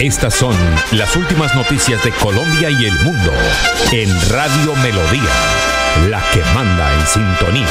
[0.00, 0.56] Estas son
[0.92, 3.32] las últimas noticias de Colombia y el mundo
[3.92, 5.28] en Radio Melodía,
[6.08, 7.66] la que manda en sintonía.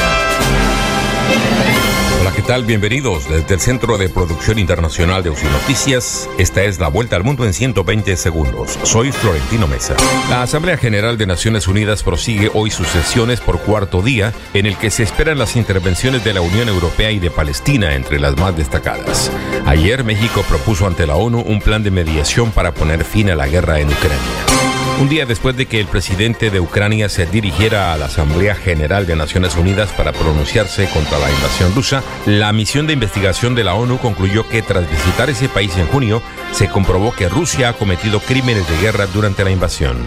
[2.34, 2.64] ¿Qué tal?
[2.64, 6.28] Bienvenidos desde el Centro de Producción Internacional de UCI Noticias.
[6.38, 8.78] Esta es la vuelta al mundo en 120 segundos.
[8.82, 9.96] Soy Florentino Mesa.
[10.28, 14.76] La Asamblea General de Naciones Unidas prosigue hoy sus sesiones por cuarto día, en el
[14.76, 18.56] que se esperan las intervenciones de la Unión Europea y de Palestina entre las más
[18.56, 19.30] destacadas.
[19.66, 23.48] Ayer México propuso ante la ONU un plan de mediación para poner fin a la
[23.48, 24.69] guerra en Ucrania.
[25.00, 29.06] Un día después de que el presidente de Ucrania se dirigiera a la Asamblea General
[29.06, 33.72] de Naciones Unidas para pronunciarse contra la invasión rusa, la misión de investigación de la
[33.72, 36.20] ONU concluyó que tras visitar ese país en junio,
[36.52, 40.04] se comprobó que Rusia ha cometido crímenes de guerra durante la invasión.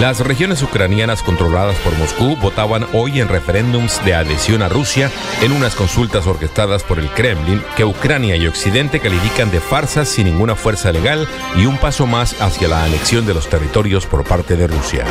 [0.00, 5.08] Las regiones ucranianas controladas por Moscú votaban hoy en referéndums de adhesión a Rusia
[5.40, 10.26] en unas consultas orquestadas por el Kremlin que Ucrania y Occidente califican de farsas sin
[10.26, 14.56] ninguna fuerza legal y un paso más hacia la anexión de los territorios por parte
[14.56, 15.04] de Rusia.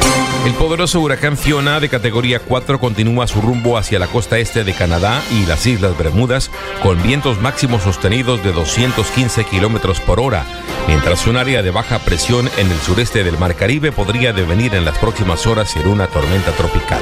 [0.45, 4.73] El poderoso huracán Fiona de categoría 4 continúa su rumbo hacia la costa este de
[4.73, 6.51] Canadá y las Islas Bermudas
[6.81, 10.43] con vientos máximos sostenidos de 215 kilómetros por hora,
[10.89, 14.85] mientras un área de baja presión en el sureste del Mar Caribe podría devenir en
[14.85, 17.01] las próximas horas en una tormenta tropical.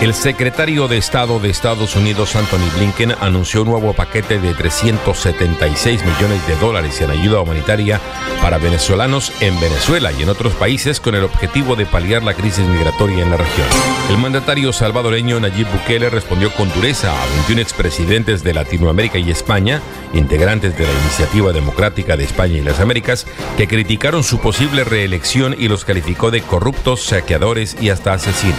[0.00, 6.02] El secretario de Estado de Estados Unidos, Anthony Blinken, anunció un nuevo paquete de 376
[6.06, 8.00] millones de dólares en ayuda humanitaria
[8.40, 12.66] para venezolanos en Venezuela y en otros países con el objetivo de paliar la crisis
[12.66, 13.66] migratoria en la región.
[14.08, 19.82] El mandatario salvadoreño Nayib Bukele respondió con dureza a 21 expresidentes de Latinoamérica y España,
[20.14, 23.26] integrantes de la Iniciativa Democrática de España y las Américas,
[23.58, 28.56] que criticaron su posible reelección y los calificó de corruptos, saqueadores y hasta asesinos.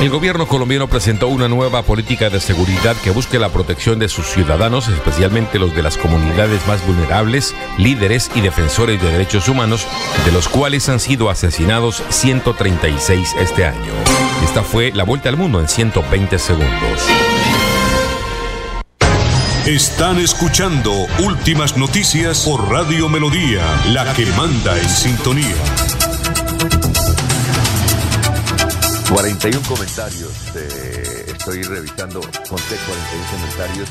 [0.00, 4.26] El gobierno colombiano presentó una nueva política de seguridad que busque la protección de sus
[4.26, 9.86] ciudadanos, especialmente los de las comunidades más vulnerables, líderes y defensores de derechos humanos,
[10.26, 13.92] de los cuales han sido asesinados 136 este año.
[14.44, 17.08] Esta fue la vuelta al mundo en 120 segundos.
[19.66, 20.92] Están escuchando
[21.24, 25.56] Últimas Noticias por Radio Melodía, la que manda en sintonía.
[29.10, 30.52] 41 comentarios.
[30.56, 33.88] eh, estoy revisando, conté 41 comentarios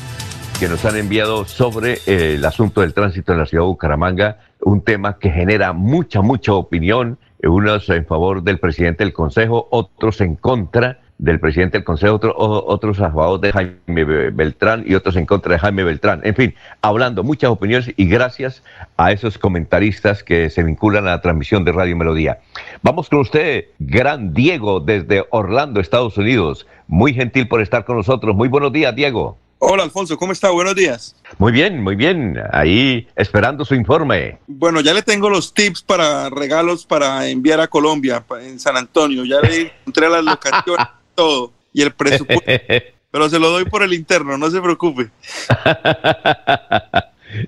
[0.58, 4.38] que nos han enviado sobre eh, el asunto del tránsito en la ciudad de Bucaramanga,
[4.60, 9.68] un tema que genera mucha, mucha opinión, eh, unos en favor del presidente del Consejo,
[9.70, 14.84] otros en contra del presidente del Consejo, otro- otros a favor de Jaime Be- Beltrán
[14.86, 16.20] y otros en contra de Jaime Beltrán.
[16.24, 18.62] En fin, hablando muchas opiniones y gracias
[18.96, 22.40] a esos comentaristas que se vinculan a la transmisión de Radio Melodía.
[22.82, 26.66] Vamos con usted, gran Diego, desde Orlando, Estados Unidos.
[26.88, 28.34] Muy gentil por estar con nosotros.
[28.34, 29.38] Muy buenos días, Diego.
[29.60, 30.50] Hola Alfonso, ¿cómo está?
[30.50, 31.16] Buenos días.
[31.38, 32.38] Muy bien, muy bien.
[32.52, 34.38] Ahí esperando su informe.
[34.46, 39.24] Bueno, ya le tengo los tips para regalos para enviar a Colombia, en San Antonio.
[39.24, 41.52] Ya le encontré las locaciones, todo.
[41.72, 42.44] Y el presupuesto.
[43.10, 45.10] Pero se lo doy por el interno, no se preocupe.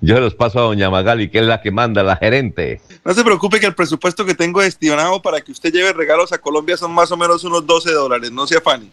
[0.00, 2.80] Yo los paso a doña Magali, que es la que manda, la gerente.
[3.04, 6.38] No se preocupe que el presupuesto que tengo destinado para que usted lleve regalos a
[6.38, 8.90] Colombia son más o menos unos 12 dólares, no se afane.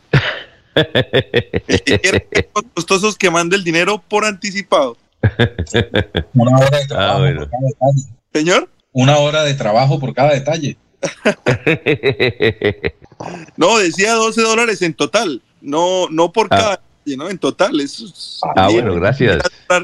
[2.73, 4.97] Costosos que mande el dinero por anticipado.
[6.33, 7.39] Una hora de trabajo Ah, bueno.
[7.41, 8.03] por cada detalle.
[8.33, 8.69] Señor.
[8.91, 10.77] Una hora de trabajo por cada detalle.
[13.57, 16.57] No, decía 12 dólares en total, no, no por Ah.
[16.57, 16.81] cada,
[17.17, 17.29] ¿no?
[17.29, 17.79] En total.
[17.79, 19.41] Es, Ah, bueno, gracias.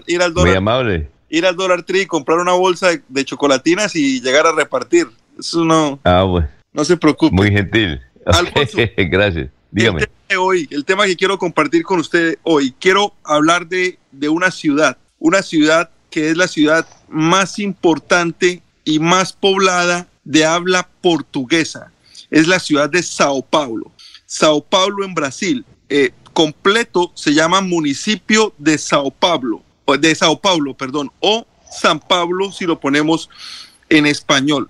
[0.08, 1.10] Ir al dólar, ir Muy amable.
[1.30, 5.08] ir al dólar Tree, comprar una bolsa de, de chocolatinas y llegar a repartir.
[5.40, 6.50] Eso no, Ah, bueno.
[6.74, 7.34] no se preocupe.
[7.36, 8.02] Muy gentil.
[8.98, 9.50] Gracias.
[9.72, 10.02] Dígame.
[10.02, 13.98] El tema de hoy, el tema que quiero compartir con usted hoy, quiero hablar de,
[14.12, 20.46] de una ciudad, una ciudad que es la ciudad más importante y más poblada de
[20.46, 21.92] habla portuguesa.
[22.30, 23.92] Es la ciudad de Sao Paulo.
[24.26, 25.66] Sao Paulo en Brasil.
[25.90, 29.64] Eh, completo se llama municipio de Sao Paulo,
[30.00, 33.30] de Sao Paulo, perdón, o San Pablo si lo ponemos
[33.90, 34.70] en español.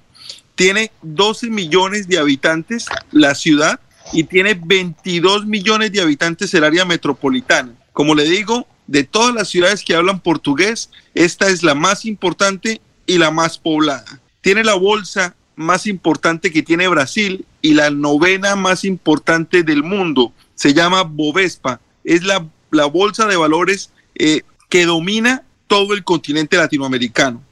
[0.55, 3.79] Tiene 12 millones de habitantes la ciudad
[4.13, 7.73] y tiene 22 millones de habitantes el área metropolitana.
[7.93, 12.81] Como le digo, de todas las ciudades que hablan portugués, esta es la más importante
[13.05, 14.19] y la más poblada.
[14.41, 20.31] Tiene la bolsa más importante que tiene Brasil y la novena más importante del mundo.
[20.55, 21.81] Se llama Bovespa.
[22.05, 27.43] Es la, la bolsa de valores eh, que domina todo el continente latinoamericano.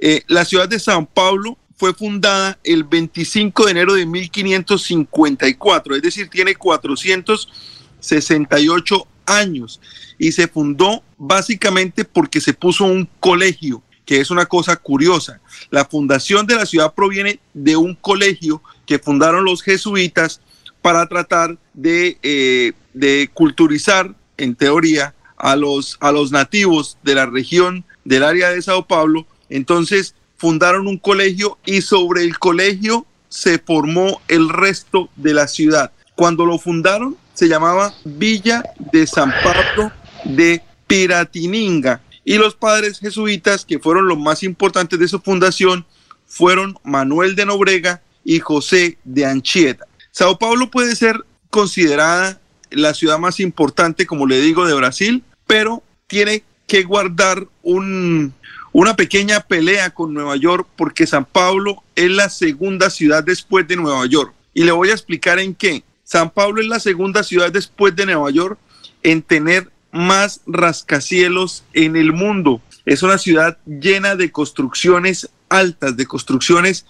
[0.00, 6.02] Eh, la ciudad de San Paulo fue fundada el 25 de enero de 1554, es
[6.02, 9.80] decir, tiene 468 años
[10.18, 15.40] y se fundó básicamente porque se puso un colegio, que es una cosa curiosa.
[15.70, 20.40] La fundación de la ciudad proviene de un colegio que fundaron los jesuitas
[20.80, 27.26] para tratar de, eh, de culturizar, en teoría, a los, a los nativos de la
[27.26, 29.26] región del área de Sao Paulo.
[29.48, 35.92] Entonces fundaron un colegio y sobre el colegio se formó el resto de la ciudad.
[36.16, 38.62] Cuando lo fundaron se llamaba Villa
[38.92, 39.90] de San Pablo
[40.24, 45.86] de Piratininga y los padres jesuitas que fueron los más importantes de su fundación
[46.26, 49.86] fueron Manuel de Nobrega y José de Anchieta.
[50.10, 52.40] Sao Paulo puede ser considerada
[52.70, 58.32] la ciudad más importante, como le digo, de Brasil, pero tiene que guardar un,
[58.72, 63.76] una pequeña pelea con Nueva York porque San Pablo es la segunda ciudad después de
[63.76, 64.32] Nueva York.
[64.54, 65.82] Y le voy a explicar en qué.
[66.04, 68.58] San Pablo es la segunda ciudad después de Nueva York
[69.02, 72.60] en tener más rascacielos en el mundo.
[72.84, 76.84] Es una ciudad llena de construcciones altas, de construcciones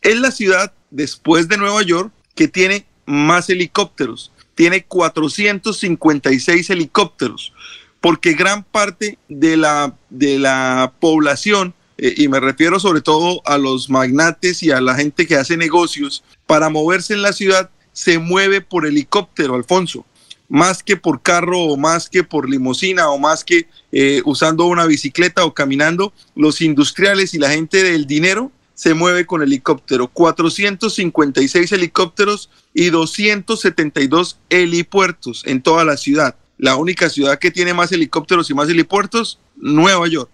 [0.01, 4.31] Es la ciudad, después de Nueva York, que tiene más helicópteros.
[4.55, 7.53] Tiene 456 helicópteros,
[8.01, 14.61] porque gran parte de la, población, eh, y me refiero sobre todo a los magnates
[14.63, 18.85] y a la gente que hace negocios, para moverse en la ciudad, se mueve por
[18.85, 20.05] helicóptero, Alfonso
[20.49, 24.85] más que por carro o más que por limusina o más que eh, usando una
[24.87, 30.07] bicicleta o caminando, los industriales y la gente del dinero se mueve con helicóptero.
[30.07, 36.35] 456 helicópteros y 272 helipuertos en toda la ciudad.
[36.57, 40.29] La única ciudad que tiene más helicópteros y más helipuertos, Nueva York.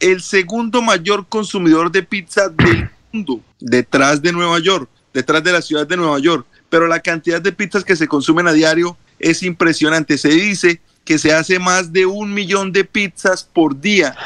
[0.00, 5.62] El segundo mayor consumidor de pizza del mundo, detrás de Nueva York, detrás de la
[5.62, 6.46] ciudad de Nueva York.
[6.68, 10.18] Pero la cantidad de pizzas que se consumen a diario es impresionante.
[10.18, 14.16] Se dice que se hace más de un millón de pizzas por día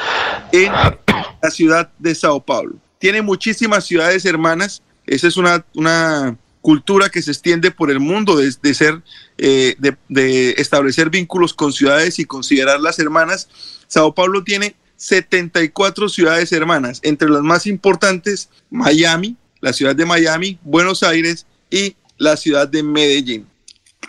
[0.52, 0.72] en
[1.42, 2.76] la ciudad de Sao Paulo.
[2.98, 4.82] Tiene muchísimas ciudades hermanas.
[5.06, 9.02] Esa es una, una cultura que se extiende por el mundo de, de ser,
[9.38, 13.48] eh, de, establecer vínculos con ciudades y considerarlas hermanas.
[13.86, 20.58] Sao Paulo tiene 74 ciudades hermanas, entre las más importantes, Miami, la ciudad de Miami,
[20.62, 23.46] Buenos Aires y la ciudad de Medellín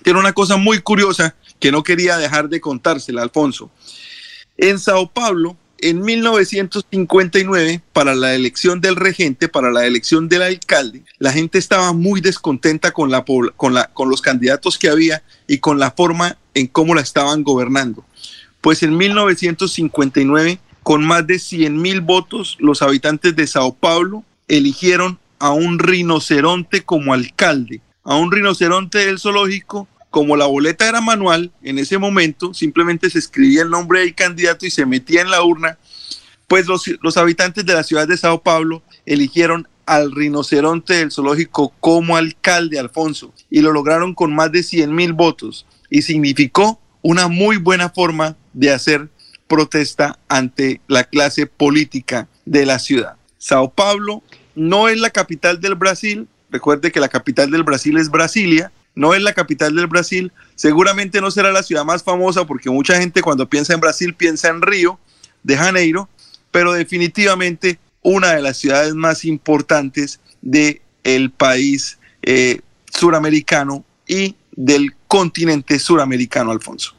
[0.03, 3.69] tiene una cosa muy curiosa que no quería dejar de contársela, Alfonso.
[4.57, 11.03] En Sao Paulo, en 1959, para la elección del regente, para la elección del alcalde,
[11.17, 13.23] la gente estaba muy descontenta con, la,
[13.97, 18.03] los candidatos que había y con la forma en cómo la estaban gobernando.
[18.61, 25.19] Pues en 1959, con más de 100 mil votos, los habitantes de Sao Paulo eligieron
[25.39, 31.51] a un rinoceronte como alcalde a un rinoceronte del zoológico, como la boleta era manual,
[31.61, 35.43] en ese momento simplemente se escribía el nombre del candidato y se metía en la
[35.43, 35.77] urna,
[36.47, 41.71] pues los, los habitantes de la ciudad de Sao Paulo eligieron al rinoceronte del zoológico
[41.79, 47.27] como alcalde, Alfonso, y lo lograron con más de 100 mil votos, y significó una
[47.27, 49.07] muy buena forma de hacer
[49.47, 53.17] protesta ante la clase política de la ciudad.
[53.37, 54.23] Sao Paulo
[54.55, 59.13] no es la capital del Brasil, Recuerde que la capital del Brasil es Brasilia, no
[59.13, 63.21] es la capital del Brasil, seguramente no será la ciudad más famosa porque mucha gente
[63.21, 64.99] cuando piensa en Brasil piensa en Río
[65.43, 66.09] de Janeiro,
[66.51, 72.59] pero definitivamente una de las ciudades más importantes del el país eh,
[72.91, 76.95] suramericano y del continente suramericano, Alfonso.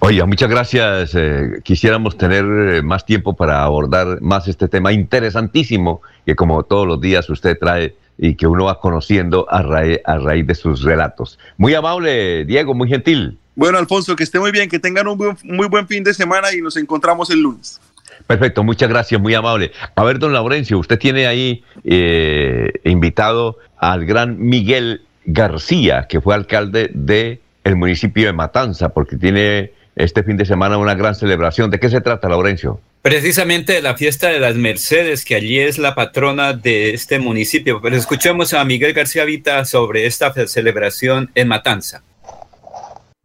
[0.00, 1.12] Oye, muchas gracias.
[1.14, 6.86] Eh, quisiéramos tener eh, más tiempo para abordar más este tema interesantísimo que como todos
[6.86, 10.82] los días usted trae y que uno va conociendo a raíz, a raíz de sus
[10.82, 11.38] relatos.
[11.56, 13.38] Muy amable, Diego, muy gentil.
[13.54, 16.60] Bueno, Alfonso, que esté muy bien, que tengan un muy buen fin de semana y
[16.60, 17.80] nos encontramos el lunes.
[18.26, 19.72] Perfecto, muchas gracias, muy amable.
[19.94, 26.34] A ver, don Laurencio, usted tiene ahí eh, invitado al gran Miguel García, que fue
[26.34, 31.70] alcalde de el municipio de Matanza, porque tiene este fin de semana una gran celebración.
[31.70, 32.80] ¿De qué se trata, Laurencio?
[33.08, 37.80] Precisamente de la fiesta de las Mercedes, que allí es la patrona de este municipio.
[37.80, 42.02] Pero escuchemos a Miguel García Vita sobre esta celebración en Matanza.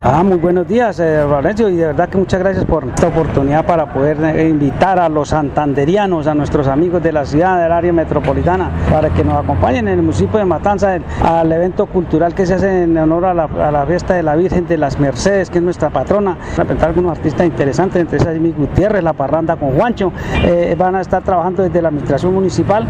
[0.06, 3.94] Ah, muy buenos días, eh, y de verdad que muchas gracias por esta oportunidad para
[3.94, 8.70] poder eh, invitar a los santanderianos, a nuestros amigos de la ciudad, del área metropolitana,
[8.92, 12.84] para que nos acompañen en el municipio de Matanza al evento cultural que se hace
[12.84, 16.32] en honor a la, fiesta de la Virgen de las Mercedes, que es nuestra patrona.
[16.32, 20.12] Van a presentar algunos artistas interesantes, entre ellos Jimmy Gutiérrez, La Parranda con Juancho.
[20.44, 22.86] Eh, van a estar trabajando desde la administración municipal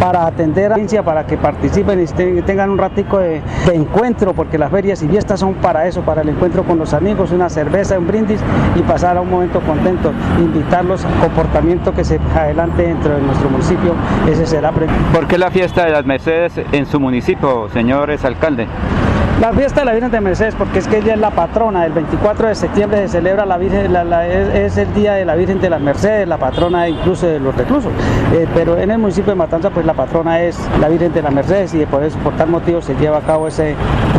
[0.00, 4.56] para atender a la audiencia, para que participen y tengan un ratico de encuentro, porque
[4.56, 7.98] las ferias y fiestas son para eso, para el encuentro con los amigos, una cerveza,
[7.98, 8.40] un brindis
[8.76, 13.94] y pasar a un momento contento, invitarlos comportamiento que se adelante dentro de nuestro municipio,
[14.30, 14.70] ese será.
[15.12, 18.68] ¿Por qué la fiesta de las Mercedes en su municipio, señores alcalde?
[19.40, 21.92] La fiesta de la Virgen de Mercedes, porque es que ella es la patrona, el
[21.92, 25.80] 24 de septiembre se celebra la Virgen, es, el día de la Virgen de las
[25.80, 27.90] Mercedes, la patrona incluso de los reclusos,
[28.32, 31.34] eh, pero en el municipio de Matanza pues la patrona es la Virgen de las
[31.34, 33.64] Mercedes y por, eso, por tal motivo se lleva a cabo esa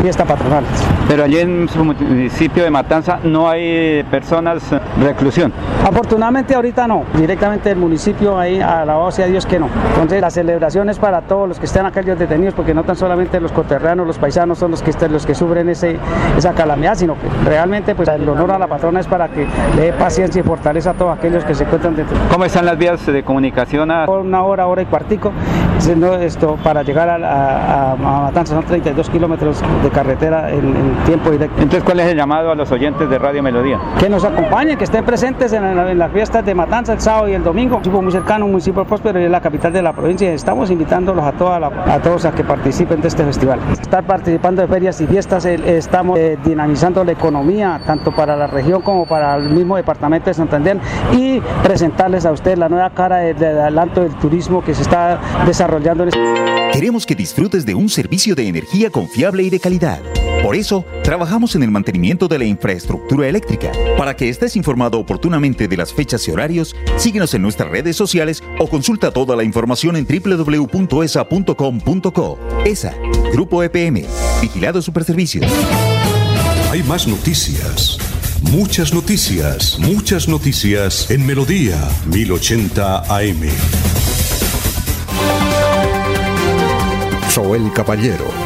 [0.02, 0.64] fiesta patronal.
[1.08, 4.70] Pero allí en su municipio de Matanza no hay personas
[5.00, 5.50] reclusión.
[5.82, 9.70] Afortunadamente ahorita no, directamente del municipio ahí, alabado sea Dios que no.
[9.94, 13.40] Entonces la celebración es para todos los que están acá detenidos, porque no tan solamente
[13.40, 15.98] los coterranos, los paisanos son los que están los que sufren ese,
[16.36, 19.46] esa calamidad, sino que realmente pues el honor a la patrona es para que
[19.76, 22.16] le dé paciencia y fortaleza a todos aquellos que se encuentran dentro.
[22.30, 23.90] ¿Cómo están las vías de comunicación?
[24.06, 25.32] Por una hora, hora y cuartico,
[25.78, 31.04] siendo esto para llegar a, a, a Matanza son 32 kilómetros de carretera en, en,
[31.04, 31.56] tiempo directo.
[31.56, 33.78] Entonces, ¿cuál es el llamado a los oyentes de Radio Melodía?
[33.98, 37.28] Que nos acompañen, que estén presentes en, la, en las fiestas de Matanza el sábado
[37.28, 37.80] y el domingo.
[37.84, 40.32] Un muy cercano, un municipio próspero y es la capital de la provincia.
[40.32, 43.58] Estamos invitándolos a, toda la, a todos a que participen de este festival.
[43.72, 48.46] Estar participando de ferias y fiestas, eh, estamos eh, dinamizando la economía, tanto para la
[48.46, 50.78] región como para el mismo departamento de Santander
[51.12, 55.20] y presentarles a ustedes la nueva cara de, de adelanto del turismo que se está
[55.46, 56.18] desarrollando este
[56.72, 60.00] Queremos que disfrutes de un servicio de energía confiable y de calidad.
[60.42, 63.72] Por eso, trabajamos en el mantenimiento de la infraestructura eléctrica.
[63.98, 68.42] Para que estés informado oportunamente de las fechas y horarios, síguenos en nuestras redes sociales
[68.58, 70.78] o consulta toda la información en www.esa.com.co.
[72.64, 72.94] ESA,
[73.32, 74.04] Grupo EPM,
[74.40, 75.46] Vigilado Superservicios.
[76.70, 77.98] Hay más noticias.
[78.42, 81.76] Muchas noticias, muchas noticias en Melodía
[82.06, 83.48] 1080 AM.
[87.30, 88.45] Soel Caballero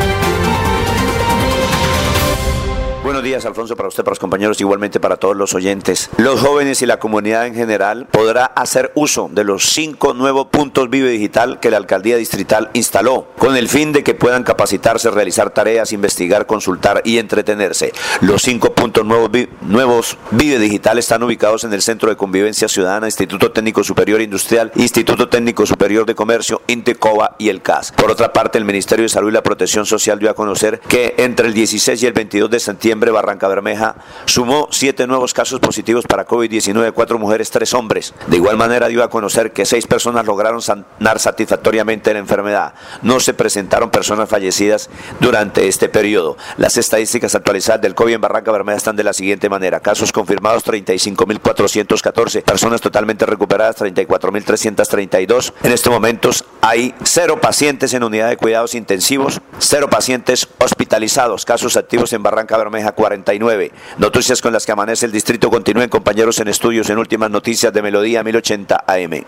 [3.21, 6.09] Buenos días, Alfonso, para usted, para los compañeros, igualmente para todos los oyentes.
[6.17, 10.89] Los jóvenes y la comunidad en general podrá hacer uso de los cinco nuevos puntos
[10.89, 15.51] Vive Digital que la alcaldía distrital instaló, con el fin de que puedan capacitarse, realizar
[15.51, 17.93] tareas, investigar, consultar y entretenerse.
[18.21, 19.29] Los cinco puntos nuevos,
[19.61, 24.71] nuevos Vive Digital están ubicados en el Centro de Convivencia Ciudadana, Instituto Técnico Superior Industrial,
[24.77, 27.91] Instituto Técnico Superior de Comercio, Intecoba y el CAS.
[27.91, 31.13] Por otra parte, el Ministerio de Salud y la Protección Social dio a conocer que
[31.19, 36.05] entre el 16 y el 22 de septiembre Barranca Bermeja sumó siete nuevos casos positivos
[36.05, 38.13] para COVID-19, cuatro mujeres, tres hombres.
[38.27, 42.73] De igual manera dio a conocer que seis personas lograron sanar satisfactoriamente la enfermedad.
[43.01, 44.89] No se presentaron personas fallecidas
[45.19, 46.37] durante este periodo.
[46.57, 49.79] Las estadísticas actualizadas del COVID en Barranca Bermeja están de la siguiente manera.
[49.79, 55.53] Casos confirmados 35.414, personas totalmente recuperadas 34.332.
[55.63, 61.77] En estos momentos hay cero pacientes en unidad de cuidados intensivos, cero pacientes hospitalizados, casos
[61.77, 63.71] activos en Barranca Bermeja 49.
[63.97, 65.49] Noticias con las que amanece el distrito.
[65.49, 69.25] Continúen compañeros en estudios en últimas noticias de Melodía 1080 AM.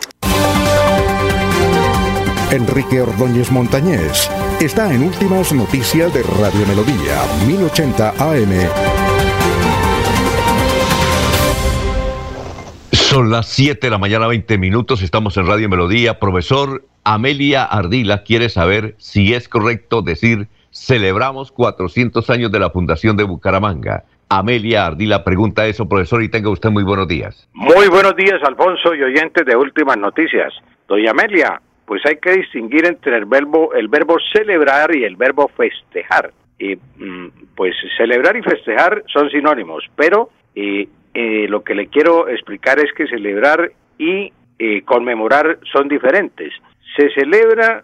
[2.52, 4.30] Enrique Ordóñez Montañés
[4.62, 8.52] está en últimas noticias de Radio Melodía 1080 AM.
[12.92, 15.02] Son las 7 de la mañana, 20 minutos.
[15.02, 16.20] Estamos en Radio Melodía.
[16.20, 23.16] Profesor Amelia Ardila quiere saber si es correcto decir celebramos 400 años de la Fundación
[23.16, 24.04] de Bucaramanga.
[24.30, 27.48] Amelia Ardila pregunta eso, profesor, y tenga usted muy buenos días.
[27.54, 30.54] Muy buenos días, Alfonso y oyentes de Últimas Noticias.
[30.88, 35.50] Doña Amelia, pues hay que distinguir entre el verbo, el verbo celebrar y el verbo
[35.50, 36.34] festejar.
[36.58, 36.76] Y
[37.56, 42.92] pues celebrar y festejar son sinónimos, pero eh, eh, lo que le quiero explicar es
[42.94, 46.54] que celebrar y eh, conmemorar son diferentes.
[46.96, 47.84] Se celebra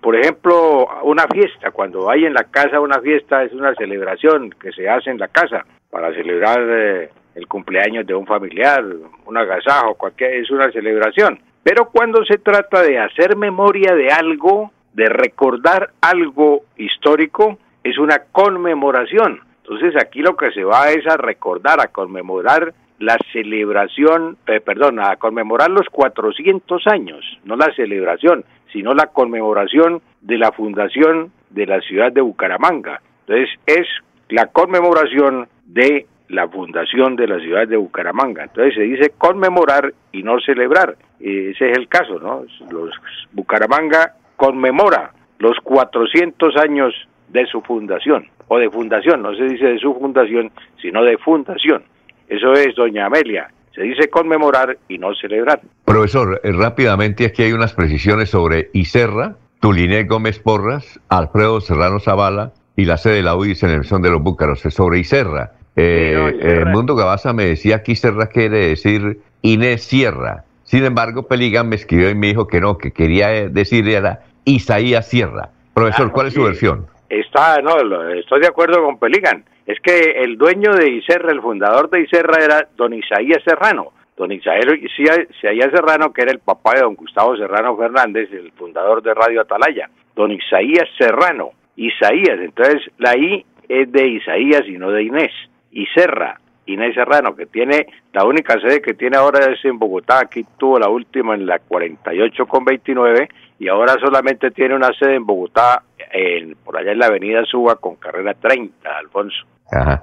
[0.00, 4.72] por ejemplo, una fiesta, cuando hay en la casa una fiesta es una celebración que
[4.72, 8.84] se hace en la casa para celebrar eh, el cumpleaños de un familiar,
[9.24, 11.38] un agasajo, cualquier es una celebración.
[11.62, 18.24] Pero cuando se trata de hacer memoria de algo, de recordar algo histórico, es una
[18.32, 19.40] conmemoración.
[19.62, 25.00] Entonces aquí lo que se va es a recordar, a conmemorar la celebración, eh, perdón,
[25.00, 31.66] a conmemorar los 400 años, no la celebración, sino la conmemoración de la fundación de
[31.66, 33.00] la ciudad de Bucaramanga.
[33.26, 33.86] Entonces es
[34.28, 38.44] la conmemoración de la fundación de la ciudad de Bucaramanga.
[38.44, 40.96] Entonces se dice conmemorar y no celebrar.
[41.20, 42.44] Ese es el caso, ¿no?
[42.70, 42.94] Los
[43.32, 46.94] Bucaramanga conmemora los 400 años
[47.28, 50.50] de su fundación, o de fundación, no se dice de su fundación,
[50.80, 51.82] sino de fundación.
[52.28, 53.48] Eso es, doña Amelia.
[53.74, 55.60] Se dice conmemorar y no celebrar.
[55.84, 62.52] Profesor, eh, rápidamente aquí hay unas precisiones sobre Iserra, Tuliné Gómez Porras, Alfredo Serrano Zavala
[62.76, 64.60] y la sede de la UDI en el de los Búcaros.
[64.60, 70.44] Sobre Iserra, eh, no, el Mundo Gabaza me decía que Iserra quiere decir Inés Sierra.
[70.64, 75.08] Sin embargo, Peligan me escribió y me dijo que no, que quería decir era Isaías
[75.08, 75.50] Sierra.
[75.74, 76.86] Profesor, ¿cuál es su versión?
[77.08, 77.76] Está, no,
[78.10, 79.44] estoy de acuerdo con Peligan.
[79.66, 83.92] Es que el dueño de Iserra, el fundador de Iserra era don Isaías Serrano.
[84.16, 89.14] Don Isaías Serrano, que era el papá de don Gustavo Serrano Fernández, el fundador de
[89.14, 89.88] Radio Atalaya.
[90.14, 91.50] Don Isaías Serrano.
[91.76, 95.32] Isaías, entonces la I es de Isaías y no de Inés.
[95.70, 100.46] Iserra, Inés Serrano, que tiene, la única sede que tiene ahora es en Bogotá, aquí
[100.56, 103.28] tuvo la última en la 48 con 29
[103.58, 105.82] y ahora solamente tiene una sede en Bogotá,
[106.12, 109.44] en, por allá en la avenida Suba con carrera 30, Alfonso.
[109.70, 110.02] Ajá.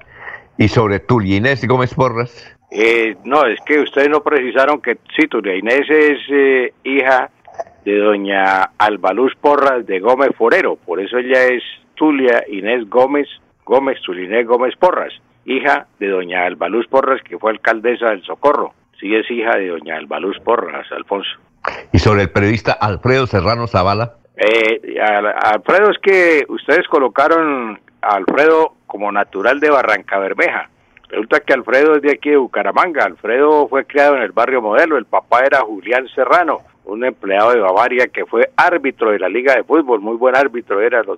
[0.57, 2.57] ¿Y sobre Tulia Inés Gómez Porras?
[2.71, 7.29] Eh, no, es que ustedes no precisaron que sí, Tulia Inés es eh, hija
[7.85, 11.63] de doña Albaluz Porras de Gómez Forero, por eso ella es
[11.95, 13.27] Tulia Inés Gómez,
[13.65, 15.13] Gómez, Tulia Inés Gómez Porras,
[15.51, 18.73] hija de doña Albaluz Porras, que fue alcaldesa del Socorro.
[18.99, 21.29] Sí es hija de doña Albaluz Porras, Alfonso.
[21.91, 24.13] ¿Y sobre el periodista Alfredo Serrano Zavala?
[24.37, 30.69] Eh, Al- Alfredo, es que ustedes colocaron a Alfredo como natural de Barranca Bermeja.
[31.09, 33.03] Resulta que Alfredo es de aquí de Bucaramanga.
[33.05, 34.97] Alfredo fue criado en el barrio Modelo.
[34.97, 39.55] El papá era Julián Serrano, un empleado de Bavaria que fue árbitro de la Liga
[39.55, 39.99] de Fútbol.
[40.01, 41.17] Muy buen árbitro era, lo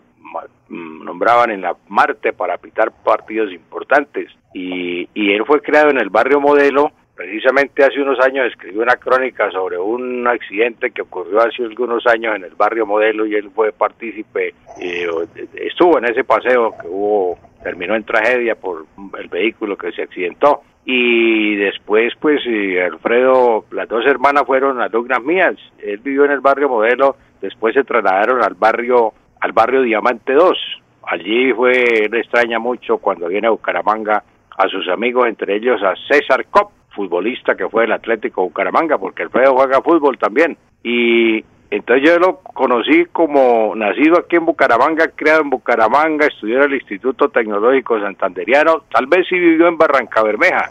[0.69, 4.29] nombraban en la Marte para pitar partidos importantes.
[4.53, 6.91] Y, él fue criado en el barrio Modelo
[7.21, 12.35] Precisamente hace unos años escribió una crónica sobre un accidente que ocurrió hace algunos años
[12.35, 15.07] en el barrio Modelo y él fue partícipe, eh,
[15.53, 18.87] estuvo en ese paseo que hubo, terminó en tragedia por
[19.19, 20.63] el vehículo que se accidentó.
[20.83, 25.55] Y después, pues, eh, Alfredo, las dos hermanas fueron alumnas mías.
[25.77, 30.57] Él vivió en el barrio Modelo, después se trasladaron al barrio, al barrio Diamante 2.
[31.03, 31.72] Allí fue,
[32.05, 34.23] él extraña mucho cuando viene a Bucaramanga
[34.57, 39.23] a sus amigos, entre ellos a César Cop, futbolista que fue del Atlético Bucaramanga, porque
[39.23, 40.57] Alfredo juega fútbol también.
[40.84, 46.63] Y entonces yo lo conocí como nacido aquí en Bucaramanga, criado en Bucaramanga, estudió en
[46.63, 50.69] el Instituto Tecnológico Santanderiano, tal vez sí vivió en Barranca Bermeja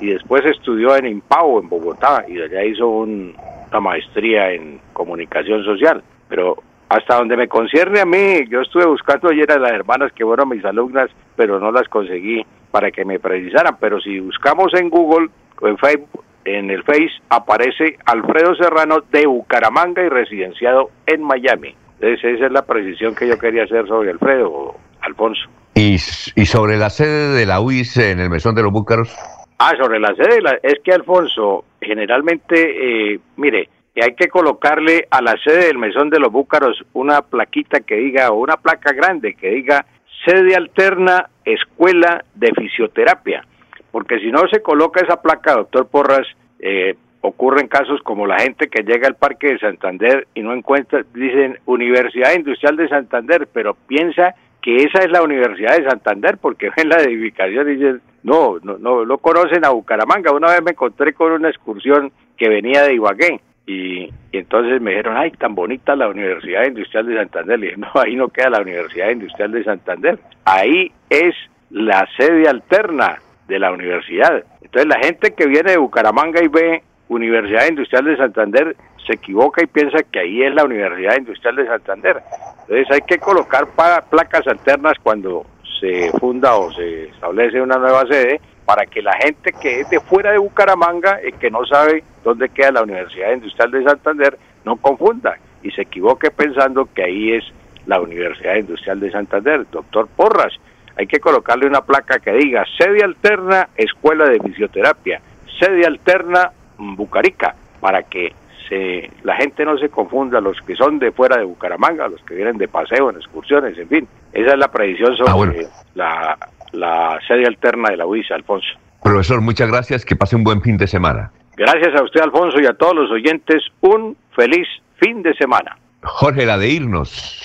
[0.00, 3.34] y después estudió en Impao, en Bogotá, y allá hizo un-
[3.70, 6.02] una maestría en comunicación social.
[6.28, 6.56] Pero
[6.90, 10.48] hasta donde me concierne a mí, yo estuve buscando ayer a las hermanas que fueron
[10.48, 13.76] mis alumnas, pero no las conseguí para que me precisaran.
[13.80, 15.28] Pero si buscamos en Google
[15.60, 21.74] o en Facebook, en el Face aparece Alfredo Serrano de Bucaramanga y residenciado en Miami.
[22.00, 25.42] Entonces esa es la precisión que yo quería hacer sobre Alfredo, Alfonso.
[25.74, 29.14] ¿Y, y sobre la sede de la UIS en el Mesón de los Búcaros?
[29.58, 35.06] Ah, sobre la sede, la- es que Alfonso, generalmente, eh, mire, que hay que colocarle
[35.10, 38.92] a la sede del Mesón de los Búcaros una plaquita que diga, o una placa
[38.92, 39.84] grande que diga,
[40.24, 43.44] sede alterna, escuela de fisioterapia.
[43.90, 46.26] Porque si no se coloca esa placa, doctor Porras,
[46.60, 51.04] eh, ocurren casos como la gente que llega al Parque de Santander y no encuentra,
[51.12, 56.70] dicen Universidad Industrial de Santander, pero piensa que esa es la Universidad de Santander porque
[56.76, 60.32] ven la edificación y dicen, no, no, no, no conocen a Bucaramanga.
[60.32, 63.40] Una vez me encontré con una excursión que venía de Ibagué
[63.70, 67.58] y, entonces me dijeron, ay, tan bonita la Universidad Industrial de Santander.
[67.58, 70.18] Le dije, no, ahí no queda la Universidad Industrial de Santander.
[70.44, 71.34] Ahí es
[71.70, 74.44] la sede alterna de la universidad.
[74.60, 78.76] Entonces la gente que viene de Bucaramanga y ve Universidad Industrial de Santander
[79.06, 82.22] se equivoca y piensa que ahí es la Universidad Industrial de Santander.
[82.62, 83.68] Entonces hay que colocar
[84.10, 85.46] placas alternas cuando
[85.80, 88.40] se funda o se establece una nueva sede
[88.70, 92.48] para que la gente que es de fuera de Bucaramanga y que no sabe dónde
[92.50, 97.44] queda la Universidad Industrial de Santander no confunda y se equivoque pensando que ahí es
[97.86, 99.66] la Universidad Industrial de Santander.
[99.72, 100.52] Doctor Porras,
[100.96, 105.20] hay que colocarle una placa que diga sede alterna Escuela de Fisioterapia,
[105.58, 108.32] sede alterna mm, Bucarica, para que
[108.70, 112.34] se, la gente no se confunda, los que son de fuera de Bucaramanga, los que
[112.34, 114.08] vienen de paseo, en excursiones, en fin.
[114.32, 116.38] Esa es la predicción sobre la,
[116.72, 118.68] la sede alterna de la UISA, Alfonso.
[119.02, 120.04] Profesor, muchas gracias.
[120.04, 121.32] Que pase un buen fin de semana.
[121.56, 124.66] Gracias a usted, Alfonso, y a todos los oyentes, un feliz
[124.96, 125.76] fin de semana.
[126.02, 127.44] Jorge, la de irnos.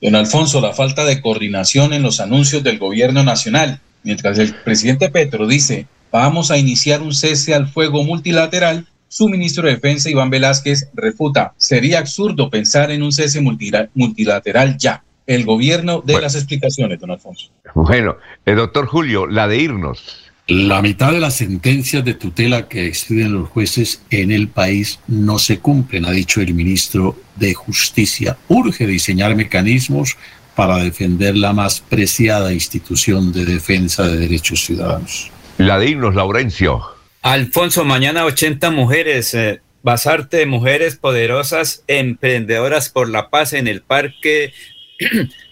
[0.00, 3.80] Don Alfonso, la falta de coordinación en los anuncios del gobierno nacional.
[4.02, 9.66] Mientras el presidente Petro dice, vamos a iniciar un cese al fuego multilateral, su ministro
[9.66, 15.02] de Defensa, Iván Velázquez, refuta, sería absurdo pensar en un cese multila- multilateral ya.
[15.26, 17.48] El gobierno de las explicaciones, don Alfonso.
[17.74, 18.16] Bueno,
[18.46, 20.02] el doctor Julio, la de irnos.
[20.46, 25.38] La mitad de las sentencias de tutela que expiden los jueces en el país no
[25.38, 28.36] se cumplen, ha dicho el ministro de Justicia.
[28.48, 30.16] Urge diseñar mecanismos
[30.54, 35.30] para defender la más preciada institución de defensa de derechos ciudadanos.
[35.58, 36.82] La de irnos, Laurencio.
[37.22, 43.82] Alfonso, mañana 80 mujeres, eh, basarte de mujeres poderosas, emprendedoras por la paz en el
[43.82, 44.54] parque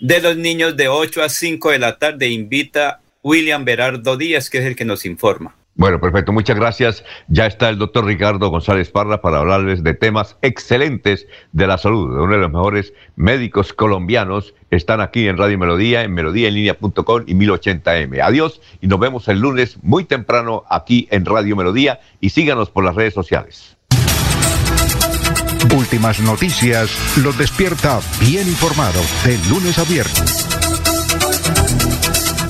[0.01, 2.29] de los niños de 8 a 5 de la tarde.
[2.29, 5.58] Invita William Berardo Díaz, que es el que nos informa.
[5.79, 7.05] Bueno, perfecto, muchas gracias.
[7.29, 12.19] Ya está el doctor Ricardo González Parra para hablarles de temas excelentes de la salud.
[12.19, 18.21] Uno de los mejores médicos colombianos están aquí en Radio Melodía, en melodíaenlínea.com y 1080m.
[18.21, 22.83] Adiós y nos vemos el lunes muy temprano aquí en Radio Melodía y síganos por
[22.85, 23.77] las redes sociales.
[25.77, 30.49] Últimas noticias los despierta bien informados de lunes a viernes.